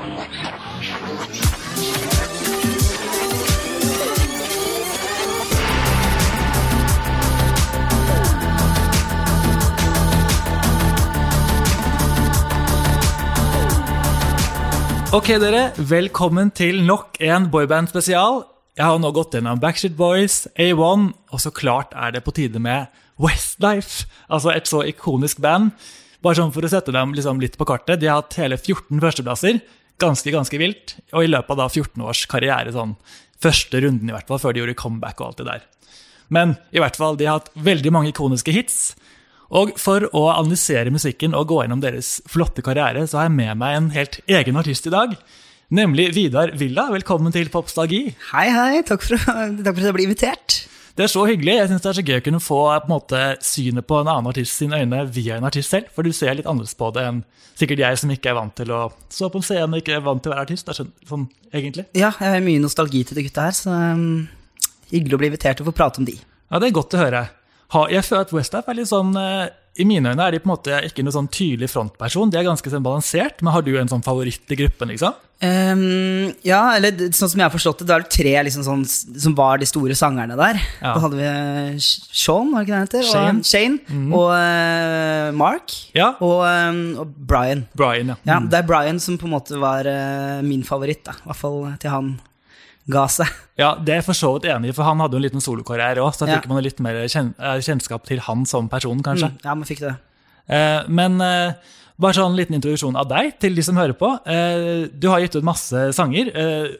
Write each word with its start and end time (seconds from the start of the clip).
Ok, 0.00 0.06
dere. 15.36 15.72
Velkommen 15.76 16.48
til 16.56 16.80
nok 16.86 17.18
en 17.20 17.50
boyband-spesial. 17.52 18.44
Jeg 18.78 18.86
har 18.86 19.00
nå 19.02 19.10
gått 19.12 19.34
gjennom 19.36 19.60
Backstreet 19.60 19.98
Boys, 19.98 20.46
A1, 20.56 21.10
og 21.28 21.42
så 21.44 21.52
klart 21.52 21.92
er 21.92 22.14
det 22.14 22.22
på 22.24 22.32
tide 22.32 22.56
med 22.56 22.88
Westlife. 23.20 24.06
Altså 24.32 24.54
et 24.54 24.70
så 24.70 24.80
ikonisk 24.88 25.42
band. 25.44 25.74
Bare 26.24 26.40
sånn 26.40 26.54
for 26.56 26.64
å 26.64 26.72
sette 26.72 26.92
dem 26.96 27.12
liksom 27.12 27.40
litt 27.40 27.58
på 27.60 27.68
kartet. 27.68 28.00
De 28.00 28.08
har 28.08 28.22
hatt 28.22 28.38
hele 28.40 28.56
14 28.56 28.96
førsteplasser. 28.96 29.60
Ganske, 30.00 30.32
ganske 30.32 30.60
vilt. 30.60 30.96
Og 31.12 31.26
i 31.26 31.30
løpet 31.30 31.52
av 31.54 31.64
da 31.64 31.68
14 31.68 32.06
års 32.06 32.24
karriere, 32.30 32.72
sånn 32.74 32.96
første 33.40 33.80
runden 33.84 34.08
i 34.10 34.14
hvert 34.14 34.28
fall, 34.28 34.40
før 34.42 34.56
de 34.56 34.62
gjorde 34.62 34.78
comeback 34.80 35.20
og 35.20 35.30
alt 35.30 35.42
det 35.42 35.48
der. 35.48 35.68
Men 36.30 36.56
i 36.72 36.80
hvert 36.82 36.98
fall, 36.98 37.18
de 37.18 37.26
har 37.28 37.40
hatt 37.40 37.50
veldig 37.58 37.92
mange 37.94 38.12
ikoniske 38.12 38.54
hits. 38.54 38.80
Og 39.50 39.74
for 39.82 40.06
å 40.14 40.28
analysere 40.30 40.92
musikken 40.94 41.34
og 41.34 41.48
gå 41.50 41.64
gjennom 41.64 41.82
deres 41.82 42.20
flotte 42.30 42.62
karriere, 42.62 43.02
så 43.10 43.18
har 43.20 43.28
jeg 43.28 43.38
med 43.40 43.58
meg 43.58 43.76
en 43.76 43.88
helt 43.96 44.20
egen 44.30 44.60
artist 44.60 44.86
i 44.86 44.94
dag. 44.94 45.16
Nemlig 45.74 46.12
Vidar 46.14 46.54
Villa. 46.58 46.88
Velkommen 46.94 47.34
til 47.34 47.50
Popstalgi. 47.50 48.04
Hei, 48.30 48.46
hei. 48.54 48.82
Takk 48.86 49.04
for, 49.06 49.18
takk 49.18 49.74
for 49.74 49.82
at 49.82 49.88
jeg 49.90 49.96
ble 49.98 50.06
invitert. 50.06 50.60
Det 50.96 51.06
er 51.06 51.12
så 51.12 51.22
hyggelig. 51.28 51.54
Jeg 51.56 51.70
synes 51.70 51.84
det 51.84 51.90
er 51.90 51.98
så 51.98 52.04
gøy 52.04 52.18
å 52.18 52.24
kunne 52.26 52.42
få 52.42 52.60
på 52.66 52.78
en 52.80 52.92
måte, 52.92 53.20
synet 53.44 53.86
på 53.88 54.00
en 54.00 54.10
annen 54.10 54.30
artist 54.30 54.58
sine 54.58 54.80
øyne 54.82 55.04
via 55.14 55.38
en 55.38 55.46
artist 55.48 55.72
selv. 55.72 55.90
For 55.94 56.06
du 56.06 56.12
ser 56.16 56.36
litt 56.36 56.48
annerledes 56.48 56.76
på 56.78 56.90
det 56.96 57.06
enn 57.08 57.22
sikkert 57.60 57.82
jeg 57.84 58.00
som 58.00 58.12
ikke 58.14 58.32
er 58.32 58.38
vant 58.38 58.54
til 58.56 58.72
å 58.74 58.82
stå 59.12 59.30
på 59.30 59.40
en 59.40 59.46
scene 59.46 59.68
og 59.70 59.82
ikke 59.82 59.96
er 59.98 60.04
vant 60.04 60.22
til 60.24 60.32
å 60.32 60.34
være 60.34 60.46
artist. 60.48 60.68
Er 60.68 60.78
sånn, 60.80 60.92
sånn 61.08 61.26
egentlig. 61.52 61.86
Ja, 61.94 62.12
jeg 62.12 62.34
har 62.34 62.44
mye 62.44 62.62
nostalgi 62.62 63.04
til 63.06 63.20
de 63.20 63.26
gutta 63.26 63.46
her, 63.48 63.56
så 63.56 63.74
um, 63.74 64.26
hyggelig 64.90 65.16
å 65.16 65.22
bli 65.22 65.30
invitert 65.30 65.62
og 65.62 65.70
få 65.70 65.76
prate 65.82 66.02
om 66.02 66.08
de. 66.08 66.16
Ja, 66.50 66.58
det 66.58 66.70
er 66.70 66.78
godt 66.80 66.96
å 66.96 67.02
høre. 67.04 67.24
Ha, 67.70 67.86
jeg 67.92 68.06
føler 68.06 68.26
at 68.26 68.34
Westaf 68.34 68.68
er 68.70 68.80
litt 68.80 68.90
sånn 68.90 69.12
eh, 69.18 69.50
I 69.80 69.86
mine 69.88 70.12
øyne 70.12 70.26
er 70.26 70.36
de 70.36 70.42
på 70.42 70.48
en 70.50 70.54
måte 70.54 70.82
ikke 70.86 71.04
noen 71.06 71.16
sånn 71.16 71.32
tydelig 71.32 71.70
frontperson. 71.72 72.30
De 72.32 72.38
er 72.40 72.46
ganske 72.46 72.72
sånn 72.72 72.84
balansert, 72.84 73.40
men 73.40 73.54
har 73.54 73.64
du 73.64 73.72
en 73.80 73.90
sånn 73.90 74.04
favoritt 74.04 74.52
i 74.52 74.58
gruppen? 74.60 74.92
liksom? 74.92 75.16
Um, 75.40 76.34
ja, 76.44 76.74
eller 76.76 76.98
sånn 77.16 77.30
som 77.32 77.40
jeg 77.40 77.46
har 77.46 77.52
forstått 77.54 77.80
det, 77.80 77.86
det 77.88 77.94
er 77.94 78.02
tre 78.12 78.32
liksom 78.44 78.64
sånn, 78.66 78.82
som 78.84 79.32
var 79.38 79.60
de 79.60 79.68
store 79.68 79.96
sangerne 79.96 80.36
der. 80.36 80.60
Ja. 80.82 80.92
Da 80.92 81.00
hadde 81.06 81.16
vi 81.16 81.30
Sean, 81.80 82.50
var 82.52 82.60
det 82.60 82.66
ikke 82.66 82.74
det 82.74 82.76
han 82.76 82.88
heter? 82.90 83.06
Shane. 83.08 83.40
Og, 83.40 83.48
Shane 83.48 84.10
og 84.18 84.26
uh, 84.36 85.30
Mark. 85.40 85.76
Ja. 85.96 86.10
Og, 86.20 86.42
um, 86.44 86.82
og 87.00 87.14
Brian. 87.30 87.64
Brian, 87.72 88.12
ja. 88.12 88.18
Ja, 88.28 88.40
Det 88.44 88.60
er 88.60 88.68
Brian 88.68 89.00
som 89.00 89.16
på 89.20 89.30
en 89.30 89.36
måte 89.38 89.60
var 89.62 89.88
uh, 89.88 90.42
min 90.44 90.66
favoritt, 90.66 91.06
da. 91.08 91.16
I 91.22 91.30
hvert 91.30 91.40
fall 91.40 91.62
til 91.80 91.94
han 91.96 92.18
ga 92.90 93.06
seg. 93.08 93.28
Ja, 93.60 93.74
Det 93.76 93.92
er 93.94 93.98
jeg 94.00 94.06
for 94.10 94.16
så 94.18 94.30
vidt 94.36 94.48
enig 94.52 94.70
i, 94.72 94.76
for 94.76 94.84
han 94.88 95.00
hadde 95.02 95.16
jo 95.16 95.20
en 95.22 95.26
liten 95.28 95.42
solokarriere 95.44 96.02
òg, 96.04 96.12
så 96.16 96.26
da 96.26 96.32
Ja. 96.34 96.38
fikk 96.40 96.48
man 96.52 96.62
litt 96.64 96.80
mer 96.80 97.00
kjen 97.08 97.34
eh, 97.38 97.58
kjennskap 97.64 98.04
til 98.08 98.20
han 98.26 98.44
som 98.46 98.68
person, 98.68 99.02
kanskje. 99.02 99.30
Mm, 99.32 99.44
ja, 99.44 99.54
man 99.54 99.64
fikk 99.68 99.80
det. 99.84 99.94
Eh, 100.50 100.82
men 100.88 101.20
eh, 101.20 101.52
bare 102.00 102.16
sånn 102.16 102.34
liten 102.36 102.56
introduksjon 102.56 102.96
av 102.96 103.08
deg 103.10 103.34
til 103.38 103.54
de 103.54 103.62
som 103.62 103.76
hører 103.76 103.92
på. 103.94 104.08
Eh, 104.26 104.88
du 104.98 105.08
har 105.12 105.20
gitt 105.20 105.36
ut 105.36 105.44
masse 105.44 105.92
sanger. 105.94 106.32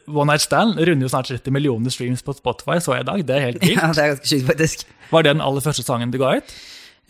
One 0.09 0.31
Night 0.33 0.41
Stand 0.41 0.79
runder 0.81 1.05
jo 1.05 1.11
snart 1.13 1.29
30 1.29 1.51
millioner 1.53 1.93
streams 1.93 2.23
på 2.25 2.33
Spotify, 2.35 2.79
så 2.81 2.95
jeg 2.97 3.05
i 3.05 3.09
dag. 3.11 3.25
Det 3.25 3.35
er 3.37 3.45
helt 3.51 3.61
vilt. 3.65 3.77
Ja, 3.77 3.91
det 3.93 4.01
er 4.03 4.13
ganske 4.15 4.27
sykt, 4.33 4.47
faktisk. 4.49 4.85
Var 5.11 5.23
det 5.23 5.35
den 5.37 5.41
aller 5.45 5.61
første 5.61 5.85
sangen 5.85 6.11
du 6.11 6.17
ga 6.17 6.37
ut? 6.41 6.53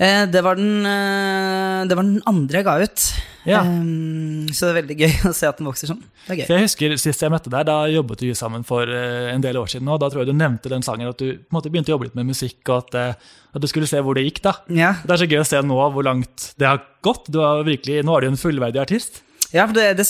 Eh, 0.01 0.23
det, 0.33 0.41
var 0.41 0.57
den, 0.57 0.81
eh, 0.87 1.83
det 1.85 1.97
var 1.97 2.07
den 2.07 2.23
andre 2.25 2.61
jeg 2.61 2.65
ga 2.65 2.73
ut. 2.81 3.03
Ja. 3.45 3.59
Eh, 3.61 4.49
så 4.53 4.65
det 4.67 4.71
er 4.71 4.77
veldig 4.79 4.97
gøy 4.97 5.13
å 5.29 5.33
se 5.37 5.49
at 5.49 5.61
den 5.61 5.69
vokser 5.69 5.91
sånn. 5.91 6.01
Det 6.25 6.33
er 6.33 6.39
gøy. 6.41 6.45
For 6.47 6.57
jeg 6.57 6.67
husker 6.69 6.95
Sist 7.01 7.21
jeg 7.21 7.33
møtte 7.33 7.53
deg, 7.53 7.67
da 7.69 7.77
jobbet 7.91 8.25
vi 8.25 8.33
sammen 8.37 8.65
for 8.67 8.89
eh, 8.89 9.29
en 9.33 9.45
del 9.45 9.59
år 9.61 9.69
siden. 9.75 9.91
Og 9.93 10.01
da 10.01 10.09
tror 10.09 10.23
jeg 10.23 10.31
du 10.31 10.37
nevnte 10.39 10.73
den 10.73 10.85
sangen, 10.85 11.11
at 11.11 11.21
du 11.21 11.27
på 11.37 11.53
en 11.53 11.59
måte 11.59 11.73
begynte 11.73 11.93
å 11.93 11.97
jobbe 11.97 12.09
litt 12.09 12.17
med 12.17 12.31
musikk, 12.33 12.59
og 12.69 12.79
at, 12.97 13.19
at 13.53 13.61
du 13.61 13.69
skulle 13.69 13.89
se 13.89 14.01
hvor 14.01 14.17
det 14.17 14.25
gikk. 14.25 14.41
da. 14.47 14.55
Ja, 14.73 14.95
Det 15.05 15.15
er 15.15 15.23
så 15.23 15.29
gøy 15.29 15.43
å 15.43 15.49
se 15.53 15.61
nå 15.65 15.77
hvor 15.93 16.07
langt 16.07 16.51
det 16.57 16.69
har 16.71 16.81
gått. 17.05 17.29
Du 17.29 17.43
har 17.45 17.61
virkelig, 17.67 18.01
nå 18.07 18.17
er 18.17 18.25
du 18.25 18.33
en 18.33 18.41
fullverdig 18.41 18.81
artist. 18.81 19.21
Ja 19.51 19.65
for 19.67 19.73
det, 19.75 19.85
det 19.99 20.05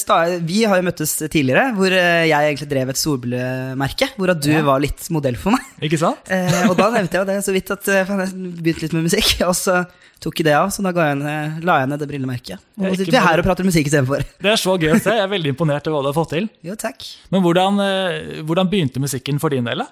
Vi 0.48 0.64
har 0.70 0.78
jo 0.78 0.86
møttes 0.86 1.16
tidligere, 1.32 1.72
hvor 1.78 1.92
eh, 1.92 2.28
jeg 2.30 2.52
egentlig 2.52 2.70
drev 2.70 2.90
et 2.94 3.00
solbrillemerke. 3.02 4.12
Hvor 4.18 4.32
at 4.36 4.42
du 4.44 4.52
Ja. 4.52 4.62
var 4.68 4.80
litt 4.84 5.10
modell 5.10 5.36
for 5.40 5.52
meg. 5.56 5.66
Ikke 5.82 6.00
sant? 6.02 6.22
Eh, 6.32 6.70
og 6.70 6.76
da 6.78 6.90
nevnte 6.94 7.18
jeg 7.20 7.28
det 7.28 7.40
så 7.46 7.54
vidt 7.56 7.72
at 7.74 7.88
eh, 7.92 8.06
faen, 8.06 8.22
jeg 8.26 8.54
begynte 8.62 8.86
litt 8.86 8.94
med 8.98 9.08
musikk. 9.10 9.32
Og 9.50 9.56
så 9.58 9.82
tok 10.22 10.38
jeg 10.40 10.46
det 10.52 10.54
av, 10.54 10.70
så 10.70 10.84
da 10.86 10.92
ga 10.94 11.08
jeg 11.10 11.18
ned, 11.18 11.64
la 11.66 11.80
jeg 11.82 11.90
ned 11.90 12.00
det 12.04 12.08
brillemerket. 12.12 12.62
Og 12.78 12.86
nå 12.86 12.92
sitter 12.94 13.16
vi 13.16 13.24
her 13.26 13.42
og 13.42 13.48
prater 13.48 13.66
musikk 13.66 13.90
istedenfor. 13.90 14.22
Det 14.46 14.52
er 14.54 14.60
så 14.62 14.76
gøy 14.78 14.92
å 14.94 15.00
se. 15.02 15.16
Jeg 15.18 15.26
er 15.26 15.32
veldig 15.32 15.54
imponert 15.56 15.88
over 15.90 15.98
hva 15.98 16.04
du 16.06 16.10
har 16.12 16.18
fått 16.20 16.36
til. 16.36 16.46
Jo, 16.68 16.76
takk. 16.78 17.02
Men 17.34 17.42
hvordan, 17.42 17.82
eh, 17.82 18.44
hvordan 18.46 18.70
begynte 18.70 19.02
musikken 19.02 19.42
for 19.42 19.50
din 19.54 19.66
del? 19.66 19.82
da? 19.82 19.90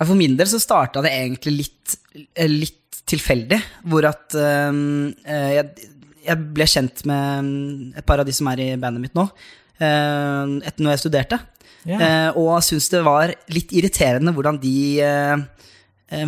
Ja, 0.00 0.06
For 0.08 0.16
min 0.18 0.38
del 0.40 0.48
så 0.50 0.58
starta 0.62 1.04
det 1.04 1.12
egentlig 1.12 1.52
litt, 1.60 1.98
litt 2.48 3.02
tilfeldig. 3.04 3.60
Hvor 3.92 4.08
at 4.08 4.32
eh, 4.40 4.80
jeg, 5.58 5.90
jeg 6.24 6.46
ble 6.56 6.66
kjent 6.70 7.04
med 7.08 7.48
mm, 7.48 7.98
et 8.00 8.06
par 8.06 8.22
av 8.22 8.28
de 8.28 8.34
som 8.36 8.48
er 8.52 8.62
i 8.64 8.70
bandet 8.80 9.02
mitt 9.02 9.16
nå, 9.16 9.26
uh, 9.28 10.54
etter 10.64 10.80
når 10.80 10.96
jeg 10.96 11.04
studerte. 11.06 11.40
Yeah. 11.84 12.00
Eh, 12.00 12.36
og 12.40 12.62
syntes 12.64 12.88
det 12.92 13.02
var 13.04 13.34
litt 13.52 13.72
irriterende 13.76 14.32
hvordan 14.32 14.56
de 14.62 14.76
eh, 15.04 15.34
eh, 15.34 15.42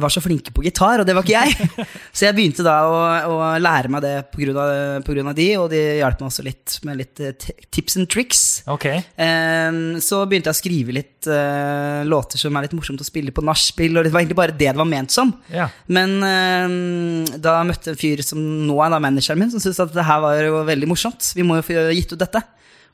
var 0.01 0.11
så 0.11 0.23
flinke 0.25 0.53
på 0.57 0.65
gitar, 0.65 1.03
og 1.03 1.07
det 1.07 1.15
var 1.15 1.25
ikke 1.27 1.37
jeg. 1.37 1.87
så 2.17 2.27
jeg 2.27 2.37
begynte 2.37 2.65
da 2.65 2.77
å, 2.89 2.97
å 3.29 3.51
lære 3.61 3.91
meg 3.93 4.03
det 4.03 4.15
av 4.25 5.35
de, 5.37 5.47
og 5.61 5.69
de 5.71 5.83
hjalp 6.01 6.23
meg 6.23 6.31
også 6.31 6.45
litt 6.47 6.79
med 6.89 7.01
litt 7.03 7.21
eh, 7.21 7.37
tips 7.71 7.99
and 8.01 8.09
tricks. 8.11 8.43
Ok. 8.73 8.87
Eh, 8.89 9.79
så 10.03 10.23
begynte 10.25 10.51
jeg 10.51 10.57
å 10.57 10.61
skrive 10.63 10.97
litt 10.97 11.29
eh, 11.31 12.03
låter 12.09 12.41
som 12.41 12.57
er 12.57 12.67
litt 12.67 12.77
morsomt 12.77 13.05
å 13.05 13.07
spille 13.07 13.35
på 13.37 13.45
nachspiel, 13.47 13.97
og 13.97 14.07
det 14.07 14.15
var 14.15 14.25
egentlig 14.25 14.41
bare 14.41 14.57
det 14.57 14.73
det 14.73 14.81
var 14.81 14.89
ment 14.89 15.15
som. 15.15 15.31
Ja. 15.53 15.69
Men 15.93 16.19
eh, 16.25 17.39
da 17.43 17.61
møtte 17.69 17.93
jeg 17.93 17.97
en 17.97 18.03
fyr 18.03 18.27
som 18.27 18.43
nå 18.67 18.81
er 18.83 18.93
da 18.97 19.03
manageren 19.03 19.45
min, 19.45 19.53
som 19.53 19.63
syntes 19.63 19.85
at 19.85 19.95
det 19.95 20.09
her 20.09 20.23
var 20.25 20.41
jo 20.41 20.65
veldig 20.67 20.91
morsomt. 20.91 21.33
Vi 21.37 21.47
må 21.47 21.61
jo 21.61 21.67
få 21.69 21.89
gitt 21.95 22.17
ut 22.17 22.21
dette. 22.21 22.43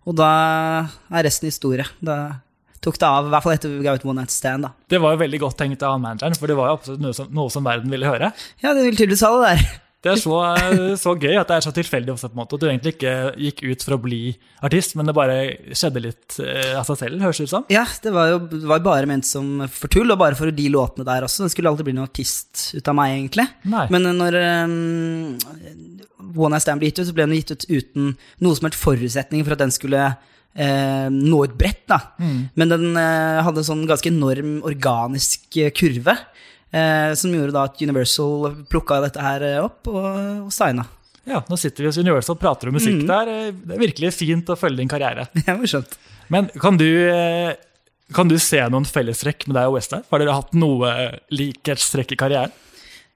Og 0.08 0.16
da 0.18 0.30
er 1.14 1.26
resten 1.28 1.50
historie. 1.50 1.86
Da 2.02 2.42
tok 2.82 2.98
det 2.98 3.08
av, 3.08 3.28
i 3.28 3.32
hvert 3.32 3.46
fall 3.46 3.54
etter 3.54 3.72
vi 3.72 3.86
ga 3.86 3.94
ut 3.96 4.04
One 4.08 4.24
Night 4.24 4.34
Stand. 4.34 4.66
da. 4.66 4.72
Det 4.90 5.00
var 5.02 5.14
jo 5.14 5.22
veldig 5.22 5.40
godt 5.44 5.60
tenkt 5.62 5.84
av 5.86 6.00
manageren, 6.02 6.36
for 6.38 6.50
det 6.50 6.58
var 6.58 6.72
jo 6.72 6.80
absolutt 6.80 7.04
noe 7.04 7.16
som, 7.16 7.30
noe 7.34 7.54
som 7.54 7.64
verden 7.66 7.92
ville 7.92 8.08
høre. 8.08 8.32
Ja, 8.64 8.74
det 8.74 8.84
vil 8.88 8.98
tydeligvis 8.98 9.24
ha 9.26 9.32
det 9.38 9.48
der. 9.52 9.80
Det 10.02 10.10
er 10.10 10.18
så, 10.18 10.34
så 10.98 11.12
gøy 11.14 11.36
at 11.38 11.46
det 11.46 11.56
er 11.60 11.62
så 11.62 11.70
tilfeldig 11.74 12.10
også, 12.16 12.32
på 12.32 12.34
en 12.34 12.40
måte. 12.40 12.58
At 12.58 12.64
du 12.64 12.66
egentlig 12.66 12.96
ikke 12.96 13.12
gikk 13.38 13.60
ut 13.62 13.84
for 13.86 13.94
å 13.94 14.00
bli 14.02 14.20
artist, 14.66 14.96
men 14.98 15.06
det 15.06 15.14
bare 15.14 15.36
skjedde 15.78 16.02
litt 16.02 16.40
eh, 16.42 16.72
av 16.74 16.88
seg 16.88 17.04
selv, 17.04 17.22
høres 17.22 17.38
det 17.38 17.46
ut 17.46 17.52
som. 17.52 17.68
Ja, 17.70 17.84
det 18.02 18.10
var 18.14 18.32
jo 18.32 18.40
det 18.50 18.64
var 18.66 18.82
bare 18.82 19.06
ment 19.06 19.28
som 19.28 19.62
for 19.70 19.92
tull, 19.92 20.10
og 20.10 20.18
bare 20.18 20.38
for 20.38 20.50
de 20.50 20.66
låtene 20.74 21.06
der 21.06 21.28
også. 21.28 21.46
Det 21.46 21.54
skulle 21.54 21.70
aldri 21.70 21.86
bli 21.86 21.94
noen 21.94 22.10
artist 22.10 22.72
ut 22.74 22.90
av 22.90 22.98
meg, 22.98 23.14
egentlig. 23.14 23.46
Nei. 23.70 23.86
Men 23.94 24.10
når 24.18 24.40
um, 24.42 24.74
One 26.34 26.56
Night 26.56 26.66
Stand 26.66 26.82
ble 26.82 26.90
gitt 26.90 26.98
ut, 27.04 27.06
så 27.06 27.14
ble 27.14 27.28
den 27.28 27.38
gitt 27.38 27.54
ut 27.54 27.68
uten 27.70 28.12
noe 28.42 28.58
som 28.58 28.66
helst 28.66 28.82
forutsetning 28.82 29.46
for 29.46 29.54
at 29.54 29.62
den 29.62 29.74
skulle 29.74 30.10
eh, 30.54 31.08
nå 31.12 31.42
et 31.46 31.54
brett. 31.58 31.82
da. 31.88 31.98
Men 32.54 32.68
den 32.72 32.88
eh, 32.96 33.40
hadde 33.46 33.62
en 33.62 33.68
sånn 33.70 33.86
ganske 33.88 34.10
enorm 34.12 34.58
organisk 34.68 35.56
eh, 35.62 35.70
kurve, 35.76 36.14
eh, 36.72 37.12
som 37.18 37.32
gjorde 37.34 37.54
da 37.56 37.66
at 37.68 37.82
Universal 37.82 38.64
plukka 38.72 39.00
dette 39.04 39.20
her 39.22 39.46
eh, 39.48 39.58
opp 39.64 39.88
og, 39.92 40.06
og 40.46 40.52
signa. 40.54 40.86
Ja, 41.28 41.38
nå 41.46 41.54
sitter 41.60 41.84
vi 41.84 41.90
hos 41.92 41.98
Universal 42.02 42.34
og 42.34 42.40
prater 42.42 42.68
om 42.70 42.74
musikk 42.74 43.04
der. 43.06 43.28
Eh, 43.30 43.52
Det 43.54 43.76
er 43.76 43.84
virkelig 43.84 44.14
fint 44.16 44.48
å 44.50 44.56
følge 44.58 44.80
din 44.82 44.90
karriere. 44.90 45.28
Ja, 45.46 45.54
morsomt. 45.58 45.94
Men 46.32 46.48
kan 46.58 46.78
du, 46.80 46.88
kan 48.16 48.28
du 48.30 48.38
se 48.40 48.58
noen 48.72 48.86
fellestrekk 48.88 49.46
med 49.50 49.58
deg 49.58 49.68
og 49.70 49.76
Westlife? 49.76 50.08
Har 50.10 50.22
dere 50.22 50.34
hatt 50.38 50.54
noe 50.56 50.90
likhetstrekk 51.34 52.14
i 52.16 52.18
karrieren? 52.18 52.54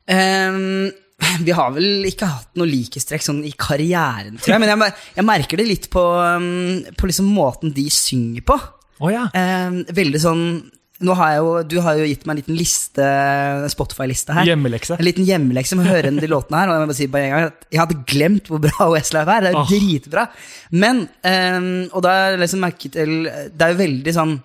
Ehm, 0.06 0.90
vi 1.46 1.54
har 1.56 1.74
vel 1.74 2.06
ikke 2.08 2.28
hatt 2.28 2.58
noe 2.60 2.68
likestrekk 2.68 3.24
sånn 3.24 3.42
i 3.48 3.52
karrieren, 3.56 4.38
tror 4.40 4.56
jeg. 4.56 4.62
Men 4.62 4.72
jeg, 4.72 4.94
jeg 5.16 5.26
merker 5.26 5.60
det 5.60 5.68
litt 5.68 5.90
på, 5.92 6.02
um, 6.02 6.80
på 6.96 7.10
liksom 7.10 7.28
måten 7.32 7.74
de 7.76 7.86
synger 7.92 8.44
på. 8.46 8.58
Oh, 8.96 9.10
ja. 9.12 9.26
eh, 9.36 9.82
veldig 9.92 10.20
sånn 10.22 10.46
nå 11.04 11.12
har 11.12 11.34
jeg 11.34 11.40
jo, 11.42 11.48
Du 11.68 11.74
har 11.84 11.98
jo 11.98 12.06
gitt 12.08 12.22
meg 12.24 12.32
en 12.32 12.38
liten 12.40 12.56
liste, 12.56 13.06
Spotify-liste 13.72 14.32
her. 14.36 14.48
Hjemmelekse. 14.48 14.96
En 14.96 15.04
liten 15.04 15.26
hjemmelekse 15.28 15.76
med 15.76 15.84
å 15.84 15.92
høre 15.92 16.12
de 16.16 16.30
låtene 16.32 16.62
her. 16.62 16.70
Og 16.70 16.76
jeg 16.76 16.82
må 16.82 16.88
bare 16.88 16.98
si 16.98 17.08
bare 17.12 17.26
en 17.26 17.34
gang 17.34 17.48
at 17.50 17.66
jeg 17.68 17.82
hadde 17.82 17.98
glemt 18.08 18.50
hvor 18.50 18.62
bra 18.64 18.88
Westlife 18.94 19.34
er. 19.34 19.44
Det 19.44 19.50
er 19.50 19.58
jo 19.58 19.64
oh. 19.64 19.72
dritbra. 19.74 20.26
Men, 20.72 21.02
ehm, 21.28 21.70
og 21.90 22.04
da 22.06 22.14
har 22.14 22.30
jeg 22.32 22.44
liksom 22.46 22.64
merket 22.64 22.96
til 22.96 23.16
Det 23.28 23.66
er 23.66 23.74
jo 23.74 23.80
veldig 23.82 24.16
sånn 24.16 24.36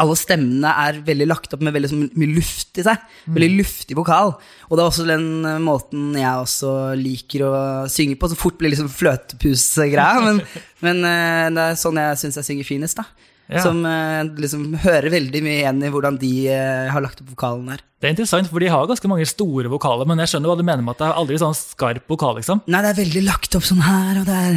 alle 0.00 0.14
stemmene 0.18 0.70
er 0.86 1.00
veldig 1.04 1.26
lagt 1.28 1.52
opp 1.54 1.62
med 1.64 1.74
veldig 1.76 1.90
mye 2.18 2.30
luft 2.32 2.80
i 2.80 2.84
seg. 2.86 3.02
Veldig 3.28 3.50
luftig 3.60 3.96
vokal. 3.98 4.32
Og 4.68 4.72
det 4.78 4.82
er 4.82 4.88
også 4.88 5.06
den 5.08 5.26
eh, 5.48 5.60
måten 5.62 6.14
jeg 6.18 6.44
også 6.46 6.72
liker 6.98 7.44
å 7.46 7.52
synge 7.92 8.16
på. 8.18 8.30
Så 8.32 8.38
fort 8.40 8.56
blir 8.60 8.72
liksom 8.72 8.90
fløtepus-greia. 8.92 10.22
Men, 10.26 10.40
men 10.82 11.04
eh, 11.06 11.50
det 11.54 11.66
er 11.68 11.78
sånn 11.78 12.00
jeg 12.00 12.18
syns 12.22 12.40
jeg 12.40 12.48
synger 12.48 12.66
finest. 12.66 12.98
da 12.98 13.06
Ja. 13.50 13.60
Som 13.64 13.82
eh, 13.84 14.22
liksom 14.40 14.68
hører 14.80 15.10
veldig 15.12 15.40
mye 15.44 15.58
igjen 15.60 15.80
i 15.84 15.88
hvordan 15.92 16.14
de 16.20 16.28
eh, 16.48 16.86
har 16.94 17.02
lagt 17.04 17.18
opp 17.20 17.32
vokalen 17.34 17.66
her. 17.72 17.80
Det 18.00 18.08
er 18.08 18.14
interessant, 18.14 18.48
for 18.48 18.62
de 18.62 18.70
har 18.72 18.86
ganske 18.88 19.10
mange 19.10 19.26
store 19.28 19.68
vokaler, 19.68 20.06
men 20.08 20.22
jeg 20.22 20.30
skjønner 20.32 20.48
hva 20.52 20.56
du 20.56 20.62
mener 20.64 20.80
med 20.86 20.94
at 20.94 21.02
det 21.02 21.08
er 21.10 21.18
aldri 21.20 21.36
sånn 21.42 21.56
skarp 21.58 22.06
vokal, 22.10 22.38
liksom. 22.38 22.62
Nei, 22.72 22.80
det 22.86 22.92
er 22.94 22.98
veldig 23.02 23.22
lagt 23.26 23.58
opp 23.58 23.66
sånn 23.68 23.82
her 23.84 24.22
og 24.22 24.24
der. 24.30 24.56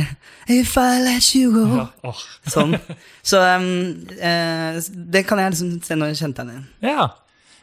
If 0.53 0.77
I 0.79 1.01
let 1.03 1.27
you 1.35 1.51
go. 1.53 1.65
Ja, 1.81 1.87
Oh. 2.05 2.21
Sånn. 2.55 2.77
Så 3.25 3.41
um, 3.41 3.67
eh, 4.15 4.79
det 5.17 5.25
kan 5.27 5.41
jeg 5.41 5.55
liksom 5.57 5.73
se 5.83 5.97
når 5.99 6.13
jeg 6.13 6.21
kjente 6.21 6.45
henne 6.45 6.55
igjen. 6.55 6.69
Ja. 6.95 7.09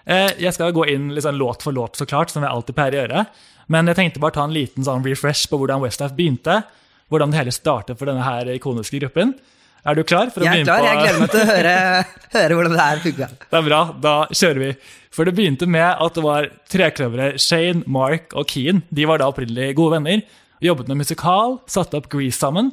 Eh, 0.04 0.32
Jeg 0.42 0.52
skal 0.58 0.75
gå 0.75 0.84
inn 0.90 1.08
liksom 1.14 1.38
låt 1.38 1.62
for 1.64 1.72
låt, 1.72 1.96
så 1.96 2.04
klart, 2.10 2.34
som 2.34 2.42
jeg 2.44 2.50
alltid 2.52 2.76
pleier 2.76 2.98
å 2.98 3.02
gjøre. 3.04 3.25
Men 3.72 3.88
jeg 3.88 3.96
tenkte 4.02 4.20
bare 4.20 4.34
ta 4.36 4.44
en 4.44 4.52
liten 4.54 4.84
sånn 4.84 5.04
refresh 5.06 5.46
på 5.48 5.56
hvordan 5.62 5.80
Westlife 5.86 6.18
begynte. 6.18 6.60
Hvordan 7.08 7.30
det 7.32 7.38
hele 7.40 7.54
startet 7.54 7.96
for 8.00 8.10
denne 8.10 8.26
her 8.26 8.50
ikoniske 8.58 8.98
gruppen. 9.00 9.36
Er 9.82 9.99
du 9.99 10.05
klar? 10.06 10.31
for 10.31 10.44
å 10.44 10.46
begynne 10.46 10.69
klar, 10.69 10.79
på... 10.79 10.87
jeg 10.87 10.99
gleder 11.00 11.20
meg 11.23 11.32
til 11.32 11.40
å 11.40 11.46
høre, 11.49 11.75
høre 12.37 12.58
hvordan 12.58 12.75
det 12.75 12.82
her 12.82 13.00
funka. 13.02 13.29
Det 13.43 13.58
er 13.58 13.64
bra, 13.67 13.81
da 14.05 14.14
kjører 14.31 14.61
vi. 14.62 14.70
For 15.12 15.29
det 15.29 15.34
begynte 15.37 15.67
med 15.69 15.88
at 15.90 16.14
det 16.17 16.23
var 16.25 16.46
trekløveret 16.70 17.43
Shane, 17.43 17.82
Mark 17.90 18.37
og 18.38 18.46
Keen. 18.52 18.84
De 18.94 19.08
var 19.11 19.20
da 19.20 19.29
opprinnelig 19.32 19.75
gode 19.81 19.99
venner. 19.99 20.23
Jobbet 20.62 20.93
med 20.93 21.02
musikal, 21.02 21.58
satte 21.67 21.99
opp 21.99 22.06
Grease 22.12 22.38
sammen. 22.38 22.70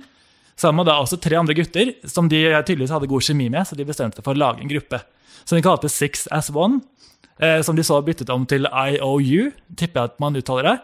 Sammen 0.60 0.84
med 0.84 0.92
da 0.92 1.00
også 1.02 1.18
tre 1.24 1.40
andre 1.40 1.56
gutter 1.58 1.96
som 2.08 2.30
de 2.30 2.44
tydeligvis 2.62 2.94
hadde 2.94 3.10
god 3.10 3.26
kjemi 3.26 3.50
med, 3.50 3.66
så 3.66 3.80
de 3.80 3.88
bestemte 3.88 4.22
for 4.22 4.38
å 4.38 4.42
lage 4.44 4.62
en 4.62 4.70
gruppe. 4.70 5.02
Som 5.48 5.58
de 5.58 5.66
kalte 5.66 5.90
Six 5.90 6.28
as 6.36 6.52
One. 6.54 6.84
Eh, 7.42 7.64
som 7.66 7.74
de 7.74 7.86
så 7.88 7.98
byttet 8.06 8.30
om 8.30 8.46
til 8.46 8.68
IOU, 8.70 9.50
tipper 9.80 10.04
jeg 10.04 10.12
at 10.12 10.22
man 10.22 10.38
uttaler 10.38 10.68
det. 10.68 10.78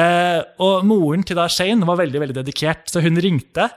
Eh, 0.00 0.40
og 0.64 0.86
moren 0.88 1.26
til 1.26 1.36
da 1.36 1.48
Shane 1.52 1.84
var 1.84 2.00
veldig 2.00 2.22
veldig 2.22 2.40
dedikert, 2.40 2.86
så 2.88 3.02
hun 3.04 3.20
ringte 3.20 3.68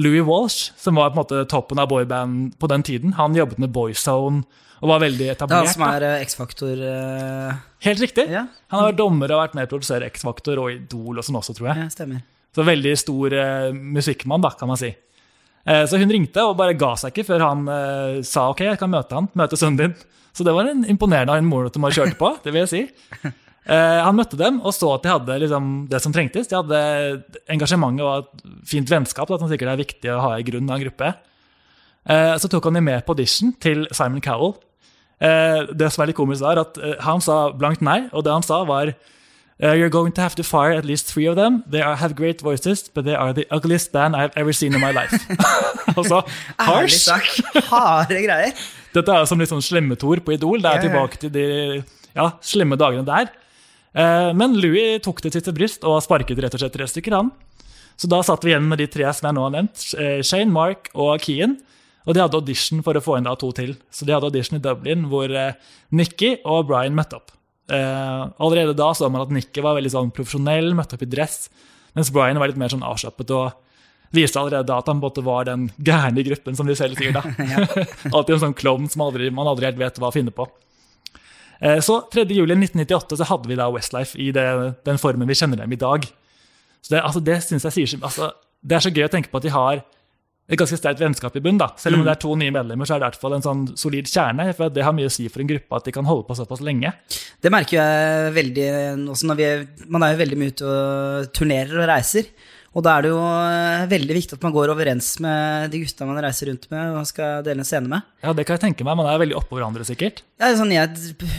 Louis 0.00 0.24
Walsh, 0.24 0.72
som 0.80 0.96
var 0.96 1.12
på 1.12 1.18
en 1.18 1.22
måte 1.22 1.44
toppen 1.50 1.80
av 1.82 1.90
boyband 1.90 2.56
på 2.60 2.70
den 2.72 2.84
tiden. 2.86 3.16
Han 3.18 3.36
jobbet 3.36 3.60
med 3.60 3.72
Boyzone 3.74 4.44
og 4.82 4.90
var 4.90 5.02
veldig 5.04 5.28
Det 5.28 5.46
er 5.46 5.52
han 5.52 5.68
som 5.70 5.84
er 5.86 6.04
eh, 6.08 6.22
X-faktor 6.24 6.80
uh... 6.80 7.60
Helt 7.84 8.02
riktig. 8.02 8.24
Ja. 8.32 8.48
Han 8.72 8.80
har 8.80 8.90
vært 8.90 8.98
dommer 8.98 9.30
og 9.30 9.42
vært 9.44 9.54
med 9.58 9.68
å 9.68 9.70
produsere 9.70 10.08
X-Faktor 10.10 10.58
og 10.58 10.72
Idol 10.74 11.20
og 11.20 11.26
sånn 11.26 11.38
også, 11.38 11.54
tror 11.54 11.70
jeg. 11.70 11.84
Ja, 11.84 11.92
stemmer. 11.92 12.24
Så 12.52 12.66
veldig 12.66 12.92
stor 12.98 13.34
uh, 13.36 13.70
musikkmann, 13.72 14.42
da, 14.42 14.50
kan 14.58 14.70
man 14.70 14.80
si. 14.80 14.90
Eh, 15.62 15.84
så 15.86 15.98
hun 16.00 16.10
ringte 16.10 16.42
og 16.42 16.56
bare 16.58 16.74
ga 16.78 16.94
seg 16.98 17.12
ikke 17.12 17.28
før 17.28 17.44
han 17.46 17.68
eh, 17.70 18.16
sa 18.26 18.48
ok, 18.50 18.64
jeg 18.72 18.80
kan 18.80 18.90
møte 18.90 19.14
han, 19.18 19.30
møte 19.38 19.58
sønnen 19.58 19.78
din. 19.78 19.94
Så 20.34 20.46
det 20.46 20.54
var 20.56 20.66
en 20.66 20.82
imponerende 20.88 21.34
av 21.34 21.42
en 21.42 21.48
mor 21.48 21.68
som 21.70 21.84
har 21.86 21.94
kjørt 21.94 22.18
på, 22.18 22.32
det 22.42 22.54
vil 22.54 22.64
jeg 22.64 22.72
si. 22.72 23.32
Eh, 23.62 24.00
han 24.02 24.16
møtte 24.18 24.34
dem 24.34 24.56
og 24.66 24.72
så 24.74 24.88
at 24.96 25.04
de 25.04 25.12
hadde 25.12 25.36
liksom, 25.44 25.68
det 25.90 26.00
som 26.02 26.14
trengtes. 26.14 26.50
De 26.50 26.58
hadde 26.58 26.80
engasjementet 27.52 28.06
og 28.06 28.24
et 28.24 28.50
fint 28.68 28.90
vennskap, 28.90 29.30
da, 29.30 29.38
som 29.38 29.50
sikkert 29.50 29.74
er 29.74 29.84
viktig 29.84 30.10
å 30.10 30.20
ha 30.24 30.34
i 30.38 30.46
grunnen 30.46 30.72
av 30.72 30.80
en 30.80 30.86
gruppe. 30.88 31.12
Eh, 32.10 32.34
så 32.42 32.50
tok 32.50 32.66
han 32.68 32.80
dem 32.80 32.88
med 32.90 33.06
på 33.06 33.14
audition 33.14 33.54
til 33.62 33.86
Simon 33.94 34.22
Cowell. 34.24 34.56
Eh, 35.22 35.70
det 35.70 35.92
som 35.94 36.02
er 36.02 36.10
litt 36.10 36.18
komisk, 36.18 36.42
var 36.42 36.64
at 36.64 36.78
han 37.06 37.22
sa 37.22 37.44
blankt 37.54 37.84
nei, 37.86 38.04
og 38.10 38.26
det 38.26 38.34
han 38.34 38.46
sa, 38.46 38.64
var 38.66 38.94
you're 39.62 39.92
going 39.92 40.10
to 40.10 40.20
have 40.20 40.34
to 40.34 40.42
fire 40.42 40.72
at 40.74 40.84
least 40.84 41.06
three 41.06 41.28
of 41.28 41.36
them. 41.36 41.62
They 41.70 41.80
are, 41.80 41.94
have 41.94 42.16
great 42.16 42.40
voices, 42.40 42.88
but 42.88 43.04
they 43.04 43.14
are 43.14 43.32
the 43.32 43.46
ugliest 43.54 43.92
band 43.92 44.16
I've 44.16 44.32
ever 44.34 44.50
seen 44.52 44.74
in 44.74 44.80
my 44.80 44.90
life. 44.90 45.14
altså, 45.96 46.24
harsh. 46.58 47.08
harde 47.68 48.24
greier. 48.26 48.50
Dette 48.92 49.14
er 49.14 49.28
som 49.30 49.38
litt 49.38 49.52
sånn 49.52 49.62
slemmetor 49.62 50.18
på 50.18 50.34
Idol. 50.34 50.58
Det 50.64 50.72
er 50.72 50.82
tilbake 50.88 51.20
til 51.22 51.30
de 51.30 51.46
ja, 52.16 52.26
slemme 52.42 52.74
dagene 52.80 53.06
der. 53.06 53.30
Eh, 53.94 54.30
men 54.36 54.56
Louis 54.60 55.00
tok 55.04 55.20
det 55.24 55.34
til 55.34 55.42
sitt 55.44 55.56
bryst 55.56 55.84
og 55.88 56.00
sparket 56.04 56.38
rett 56.40 56.54
og 56.56 56.62
slett 56.62 56.76
tre 56.76 56.88
stykker, 56.88 57.16
han. 57.16 57.32
Så 58.00 58.08
da 58.08 58.22
satt 58.24 58.44
vi 58.44 58.52
igjen 58.54 58.66
med 58.70 58.80
de 58.80 58.88
tre 58.90 59.04
som 59.12 59.28
jeg 59.28 59.36
nå 59.36 59.44
har 59.44 59.52
nevnt. 59.54 59.84
eh, 60.00 60.22
Shane, 60.24 60.52
Mark 60.52 60.88
og 60.94 61.20
Kean. 61.22 61.58
Og 62.02 62.16
de 62.16 62.22
hadde 62.24 62.34
audition 62.34 62.80
for 62.82 62.98
å 62.98 63.02
få 63.04 63.18
inn 63.18 63.28
da 63.28 63.36
to 63.38 63.52
til. 63.54 63.76
Så 63.94 64.04
de 64.08 64.14
hadde 64.14 64.26
audition 64.26 64.58
i 64.58 64.62
Dublin 64.62 65.04
hvor 65.12 65.30
eh, 65.30 65.54
Nikki 65.94 66.38
og 66.44 66.66
Brian 66.70 66.96
møtte 66.98 67.20
opp. 67.20 67.30
Allerede 67.72 68.74
da 68.76 68.88
så 68.92 69.08
man 69.08 69.22
at 69.22 69.30
Nikki 69.32 69.62
var 69.64 69.78
veldig 69.78 69.92
sånn 69.94 70.10
profesjonell, 70.12 70.74
møtte 70.76 70.98
opp 70.98 71.04
i 71.06 71.08
dress, 71.08 71.46
mens 71.96 72.10
Brian 72.12 72.36
var 72.42 72.50
litt 72.50 72.58
mer 72.60 72.68
sånn 72.68 72.82
avslappet 72.84 73.30
og 73.32 73.54
viste 74.12 74.36
allerede 74.36 74.66
da 74.68 74.80
at 74.82 74.90
han 74.90 75.00
både 75.00 75.22
var 75.24 75.46
den 75.48 75.70
gærne 75.80 76.24
gruppen, 76.26 76.58
som 76.58 76.68
de 76.68 76.74
selv 76.76 76.98
sier. 77.00 77.14
da. 77.14 77.22
Alltid 78.12 78.34
en 78.34 78.42
sånn 78.48 78.58
klovn 78.58 78.90
som 78.92 79.06
aldri, 79.06 79.30
man 79.32 79.48
aldri 79.48 79.70
helt 79.70 79.80
vet 79.80 80.02
hva 80.02 80.10
å 80.10 80.14
finne 80.14 80.34
på. 80.34 80.44
Eh, 81.62 81.78
Så 81.80 82.00
3. 82.10 82.24
juli 82.34 82.54
1998 82.58 83.16
så 83.20 83.24
hadde 83.28 83.48
vi 83.48 83.54
da 83.56 83.68
Westlife 83.70 84.18
i 84.18 84.30
det, 84.34 84.46
den 84.84 84.98
formen 84.98 85.28
vi 85.30 85.34
kjenner 85.38 85.56
dem 85.62 85.72
i 85.72 85.76
dag. 85.80 86.06
Så 86.82 86.90
Det, 86.96 87.02
altså, 87.02 87.22
det 87.24 87.42
synes 87.42 87.62
jeg 87.62 87.72
sier 87.72 87.86
så- 87.86 88.02
altså, 88.02 88.32
Det 88.64 88.76
er 88.76 88.80
så 88.90 88.94
gøy 88.94 89.04
å 89.08 89.10
tenke 89.10 89.28
på 89.30 89.36
at 89.36 89.42
de 89.42 89.48
har 89.50 89.82
et 90.48 90.58
ganske 90.58 90.76
sterkt 90.78 90.98
vennskap 91.00 91.34
i 91.36 91.40
bunn. 91.40 91.58
da. 91.58 91.68
Selv 91.76 91.96
om 91.96 92.04
det 92.04 92.10
er 92.10 92.20
to 92.20 92.34
nye 92.36 92.50
medlemmer, 92.50 92.84
så 92.86 92.94
er 92.94 92.98
det 92.98 93.06
i 93.06 93.10
hvert 93.10 93.20
fall 93.20 93.34
en 93.34 93.42
sånn 93.42 93.76
solid 93.78 94.04
kjerne. 94.06 94.54
for 94.54 94.68
Det 94.68 94.82
har 94.84 94.92
mye 94.92 95.06
å 95.06 95.10
si 95.10 95.28
for 95.28 95.40
en 95.40 95.46
gruppe 95.48 95.76
at 95.76 95.84
de 95.84 95.92
kan 95.92 96.04
holde 96.04 96.26
på 96.26 96.36
såpass 96.36 96.60
lenge. 96.60 96.92
Det 97.40 97.50
merker 97.50 97.78
jeg 97.78 98.34
veldig 98.34 99.08
også 99.08 99.24
når 99.24 99.36
vi 99.36 99.68
Man 99.88 100.02
er 100.02 100.14
jo 100.16 100.24
veldig 100.24 100.38
mye 100.38 100.52
ute 100.52 100.62
og 100.64 101.32
turnerer 101.32 101.82
og 101.82 101.88
reiser. 101.88 102.26
Og 102.72 102.84
da 102.84 102.94
er 102.96 103.04
det 103.04 103.10
jo 103.12 103.20
eh, 103.20 103.86
veldig 103.90 104.14
viktig 104.16 104.36
at 104.38 104.44
man 104.46 104.54
går 104.54 104.72
overens 104.72 105.08
med 105.20 105.72
de 105.72 105.82
gutta 105.82 106.06
man 106.08 106.20
reiser 106.24 106.48
rundt 106.48 106.68
med 106.72 106.94
og 106.96 107.08
skal 107.08 107.42
dele 107.44 107.60
en 107.60 107.68
scene 107.68 107.90
med. 107.90 108.06
Ja, 108.24 108.32
Det 108.32 108.46
kan 108.48 108.56
jeg 108.56 108.64
tenke 108.66 108.86
meg. 108.88 108.96
Man 108.96 109.10
er 109.10 109.20
veldig 109.20 109.36
oppå 109.42 109.58
hverandre, 109.58 109.84
sikkert. 109.84 110.22
Ja, 110.40 110.54
sånn 110.56 110.72
jeg, 110.72 110.94